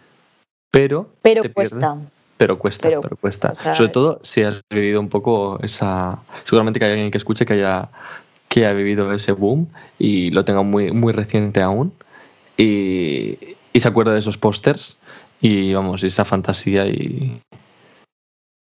pero 0.72 1.10
pero 1.22 1.44
cuesta. 1.54 1.98
Pero 2.38 2.58
cuesta, 2.60 2.90
pero, 2.90 3.02
cuesta. 3.20 3.56
Sobre 3.76 3.90
todo 3.90 4.20
si 4.24 4.44
has 4.44 4.62
vivido 4.72 5.00
un 5.00 5.10
poco 5.10 5.60
esa, 5.62 6.20
seguramente 6.44 6.80
que 6.80 6.86
hay 6.86 6.92
alguien 6.92 7.12
que 7.12 7.18
escuche 7.20 7.46
que 7.46 7.54
haya 7.54 7.90
que 8.48 8.66
haya 8.66 8.74
vivido 8.74 9.12
ese 9.12 9.34
boom 9.34 9.68
y 10.00 10.32
lo 10.32 10.46
tenga 10.46 10.62
muy 10.62 10.92
muy 10.92 11.14
reciente 11.14 11.62
aún 11.62 11.94
y, 12.58 13.38
y 13.72 13.80
se 13.80 13.88
acuerda 13.88 14.14
de 14.14 14.20
esos 14.20 14.38
pósters 14.38 14.98
y 15.40 15.74
vamos, 15.74 16.04
esa 16.04 16.26
fantasía 16.26 16.88
y, 16.88 17.40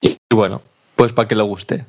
y, 0.01 0.17
bueno, 0.33 0.63
pues 0.97 1.13
para 1.13 1.29
que 1.29 1.35
le 1.35 1.43
guste. 1.43 1.85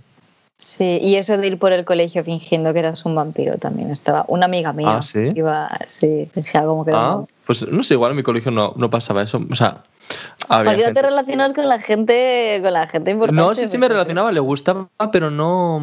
Sí, 0.58 1.00
y 1.02 1.16
eso 1.16 1.38
de 1.38 1.48
ir 1.48 1.58
por 1.58 1.74
el 1.74 1.84
colegio 1.84 2.24
fingiendo 2.24 2.74
que 2.74 2.80
eras 2.80 3.06
un 3.06 3.16
vampiro 3.16 3.58
también 3.58 3.90
estaba. 3.90 4.24
Una 4.28 4.46
amiga 4.46 4.72
mía 4.72 4.98
¿Ah, 4.98 5.02
sí? 5.02 5.32
iba, 5.36 5.70
sí, 5.88 6.30
fingía 6.32 6.64
como 6.64 6.86
que 6.86 6.92
ah, 6.94 7.24
Pues 7.46 7.68
no 7.70 7.84
sé, 7.84 7.96
igual 7.96 8.12
en 8.12 8.18
mi 8.18 8.24
colegio 8.24 8.52
no, 8.52 8.74
no 8.78 8.90
pasaba 8.90 9.24
eso. 9.24 9.42
O 9.50 9.56
sea, 9.56 9.84
había 10.48 10.88
no 10.88 10.94
te 10.94 11.02
relacionas 11.02 11.54
con 11.54 11.68
la 11.68 11.80
gente, 11.80 12.60
con 12.62 12.74
la 12.74 12.88
gente 12.88 13.12
importante? 13.12 13.42
No, 13.42 13.56
sí, 13.56 13.68
sí 13.68 13.78
me 13.78 13.88
relacionaba, 13.88 14.32
le 14.32 14.40
gustaba, 14.40 14.88
pero 15.12 15.32
no. 15.32 15.82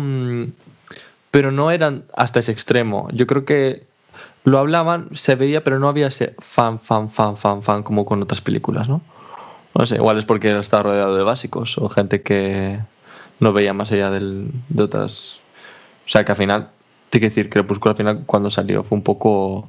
Pero 1.31 1.53
no 1.53 1.71
eran 1.71 2.05
hasta 2.17 2.41
ese 2.41 2.53
extremo. 2.53 3.09
Yo 3.13 3.27
creo 3.27 3.45
que 3.45 3.85
lo 4.45 4.59
hablaban, 4.59 5.09
se 5.15 5.35
veía, 5.35 5.63
pero 5.63 5.79
no 5.79 5.89
había 5.89 6.07
ese 6.07 6.35
fan, 6.39 6.81
fan, 6.81 7.11
fan, 7.11 7.37
fan, 7.37 7.63
fan 7.63 7.83
como 7.83 8.05
con 8.05 8.23
otras 8.23 8.41
películas, 8.41 8.89
¿no? 8.89 9.03
No 9.75 9.87
sé, 9.87 9.97
igual 9.97 10.19
es 10.19 10.25
porque 10.25 10.59
estaba 10.59 10.85
rodeado 10.85 11.17
de 11.17 11.23
básicos 11.23 11.79
o 11.79 11.89
gente 11.89 12.23
que 12.23 12.81
no 13.39 13.53
veía 13.53 13.73
más 13.73 13.93
allá 13.93 14.11
del, 14.11 14.51
de 14.69 14.83
otras. 14.83 15.39
O 16.07 16.09
sea, 16.09 16.25
que 16.25 16.33
al 16.33 16.39
final, 16.39 16.69
te 17.11 17.21
que 17.21 17.29
decir, 17.29 17.51
Crepúsculo 17.51 17.93
al 17.93 17.97
final, 17.97 18.23
cuando 18.27 18.51
salió, 18.51 18.83
fue 18.83 18.97
un 18.97 19.05
poco. 19.05 19.69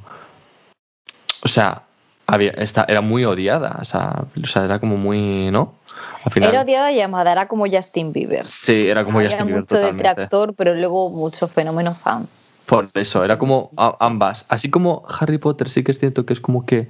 O 1.43 1.47
sea, 1.47 1.83
había, 2.25 2.51
esta, 2.51 2.85
era 2.87 3.01
muy 3.01 3.25
odiada, 3.25 3.77
o 3.81 3.85
sea, 3.85 4.25
o 4.41 4.47
sea, 4.47 4.65
era 4.65 4.79
como 4.79 4.97
muy, 4.97 5.51
¿no? 5.51 5.75
Al 6.23 6.31
final, 6.31 6.49
era 6.49 6.61
odiada 6.61 6.91
y 6.91 6.95
llamada, 6.95 7.31
era 7.31 7.47
como 7.47 7.67
Justin 7.67 8.13
Bieber. 8.13 8.47
Sí, 8.47 8.87
era 8.87 9.03
como 9.03 9.21
Justin 9.21 9.47
Bieber. 9.47 9.61
Mucho 9.61 9.77
detractor, 9.77 10.53
pero 10.55 10.73
luego 10.73 11.09
mucho 11.09 11.47
fenómeno 11.47 11.93
fan. 11.93 12.27
Por 12.71 12.87
eso, 12.93 13.21
era 13.21 13.37
como 13.37 13.71
ambas. 13.99 14.45
Así 14.47 14.69
como 14.69 15.03
Harry 15.19 15.37
Potter, 15.39 15.69
sí 15.69 15.83
que 15.83 15.91
es 15.91 15.99
cierto 15.99 16.25
que 16.25 16.31
es 16.31 16.39
como 16.39 16.65
que 16.65 16.87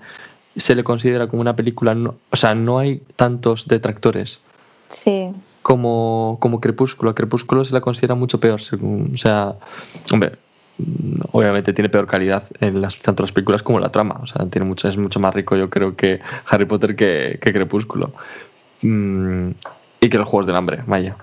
se 0.55 0.75
le 0.75 0.83
considera 0.83 1.27
como 1.27 1.41
una 1.41 1.55
película, 1.55 1.97
o 2.29 2.35
sea, 2.35 2.53
no 2.53 2.77
hay 2.77 3.01
tantos 3.15 3.67
detractores. 3.67 4.41
Sí. 4.89 5.33
Como, 5.63 6.37
como 6.39 6.61
Crepúsculo. 6.61 7.15
Crepúsculo 7.15 7.65
se 7.65 7.73
la 7.73 7.81
considera 7.81 8.13
mucho 8.13 8.39
peor. 8.39 8.61
o 8.61 9.17
sea, 9.17 9.55
hombre, 10.13 10.33
obviamente 11.31 11.73
tiene 11.73 11.89
peor 11.89 12.05
calidad 12.05 12.43
en 12.59 12.79
las, 12.79 12.99
tanto 12.99 13.23
las 13.23 13.31
películas 13.31 13.63
como 13.63 13.79
la 13.79 13.89
trama. 13.89 14.19
O 14.21 14.27
sea, 14.27 14.45
tiene 14.45 14.67
mucho, 14.67 14.87
es 14.87 14.97
mucho 14.97 15.19
más 15.19 15.33
rico, 15.33 15.55
yo 15.55 15.71
creo, 15.71 15.95
que 15.95 16.19
Harry 16.47 16.65
Potter 16.65 16.95
que, 16.95 17.39
que 17.41 17.53
Crepúsculo. 17.53 18.13
Mm, 18.83 19.49
y 19.99 20.09
que 20.09 20.17
los 20.19 20.29
Juegos 20.29 20.45
del 20.45 20.57
Hambre, 20.57 20.83
vaya. 20.85 21.15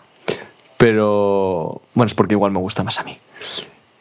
Pero, 0.79 1.81
bueno, 1.95 2.09
es 2.09 2.15
porque 2.15 2.35
igual 2.35 2.51
me 2.51 2.59
gusta 2.59 2.83
más 2.83 2.99
a 2.99 3.05
mí 3.05 3.21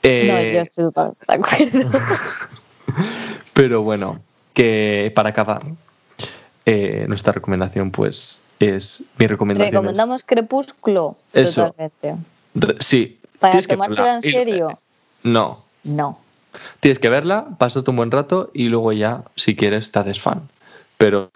no, 0.07 0.37
eh, 0.37 0.53
yo 0.53 0.61
estoy 0.61 0.85
totalmente 0.85 1.25
de 1.27 1.33
acuerdo. 1.33 1.99
Pero 3.53 3.81
bueno, 3.81 4.21
que 4.53 5.11
para 5.15 5.29
acabar, 5.29 5.63
eh, 6.65 7.05
nuestra 7.07 7.33
recomendación, 7.33 7.91
pues, 7.91 8.39
es 8.59 9.03
mi 9.17 9.27
recomendación. 9.27 9.71
Recomendamos 9.71 10.23
Crepúsculo. 10.23 11.15
Eso. 11.33 11.73
Totalmente. 11.73 12.15
sí. 12.79 13.19
Para 13.39 13.61
tomársela 13.61 14.15
en 14.15 14.21
serio. 14.21 14.79
No. 15.23 15.57
No. 15.83 16.19
Tienes 16.79 16.99
que 16.99 17.09
verla, 17.09 17.49
pásate 17.57 17.89
un 17.91 17.97
buen 17.97 18.11
rato 18.11 18.49
y 18.53 18.69
luego 18.69 18.91
ya, 18.93 19.23
si 19.35 19.55
quieres, 19.55 19.91
te 19.91 19.99
haces 19.99 20.19
fan. 20.19 20.49
Pero 20.97 21.29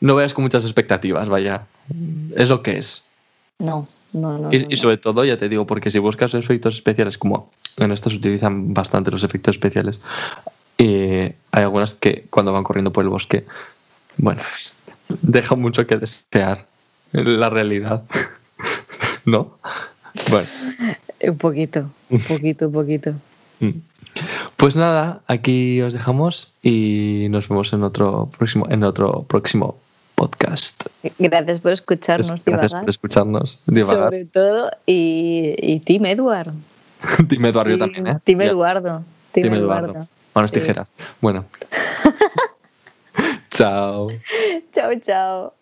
no 0.00 0.14
veas 0.14 0.32
con 0.32 0.44
muchas 0.44 0.64
expectativas, 0.64 1.28
vaya. 1.28 1.66
Es 2.34 2.48
lo 2.48 2.62
que 2.62 2.78
es. 2.78 3.02
No, 3.58 3.86
no, 4.12 4.38
no. 4.38 4.52
Y, 4.52 4.76
sobre 4.76 4.98
todo, 4.98 5.24
ya 5.24 5.36
te 5.36 5.48
digo, 5.48 5.66
porque 5.66 5.90
si 5.90 5.98
buscas 5.98 6.32
efectos 6.34 6.76
especiales, 6.76 7.18
como 7.18 7.50
en 7.76 7.90
estas 7.90 8.12
se 8.12 8.18
utilizan 8.18 8.72
bastante 8.72 9.10
los 9.10 9.24
efectos 9.24 9.56
especiales, 9.56 10.00
hay 10.78 11.34
algunas 11.50 11.94
que 11.94 12.26
cuando 12.30 12.52
van 12.52 12.62
corriendo 12.62 12.92
por 12.92 13.04
el 13.04 13.10
bosque, 13.10 13.46
bueno, 14.16 14.40
deja 15.22 15.56
mucho 15.56 15.86
que 15.86 15.96
desear 15.96 16.66
la 17.12 17.50
realidad. 17.50 18.04
¿No? 19.24 19.58
Bueno. 20.30 20.48
Un 21.20 21.38
poquito, 21.38 21.90
un 22.10 22.20
poquito, 22.20 22.66
un 22.66 22.72
poquito. 22.72 23.14
Mm. 23.60 23.80
Pues 24.56 24.76
nada, 24.76 25.20
aquí 25.26 25.82
os 25.82 25.92
dejamos 25.92 26.52
y 26.62 27.26
nos 27.30 27.48
vemos 27.48 27.72
en 27.72 27.82
otro 27.82 28.30
próximo, 28.38 28.66
en 28.70 28.84
otro 28.84 29.24
próximo 29.24 29.78
podcast. 30.18 30.82
Gracias 31.18 31.60
por 31.60 31.72
escucharnos. 31.72 32.44
Gracias 32.44 32.74
por 32.74 32.90
escucharnos. 32.90 33.60
Sobre 33.64 34.24
todo, 34.24 34.70
y, 34.84 35.54
y 35.58 35.78
Team 35.80 36.06
Edward. 36.06 36.52
Team 37.28 37.46
Eduardo 37.46 37.70
yo 37.70 37.78
también, 37.78 38.06
¿eh? 38.08 38.18
Team 38.24 38.42
Eduardo. 38.42 39.04
Team, 39.30 39.54
Eduardo. 39.54 40.08
Manos 40.34 40.50
tijeras. 40.50 40.92
Bueno. 41.20 41.44
chao. 43.50 44.08
Chao, 44.72 44.94
chao. 45.00 45.54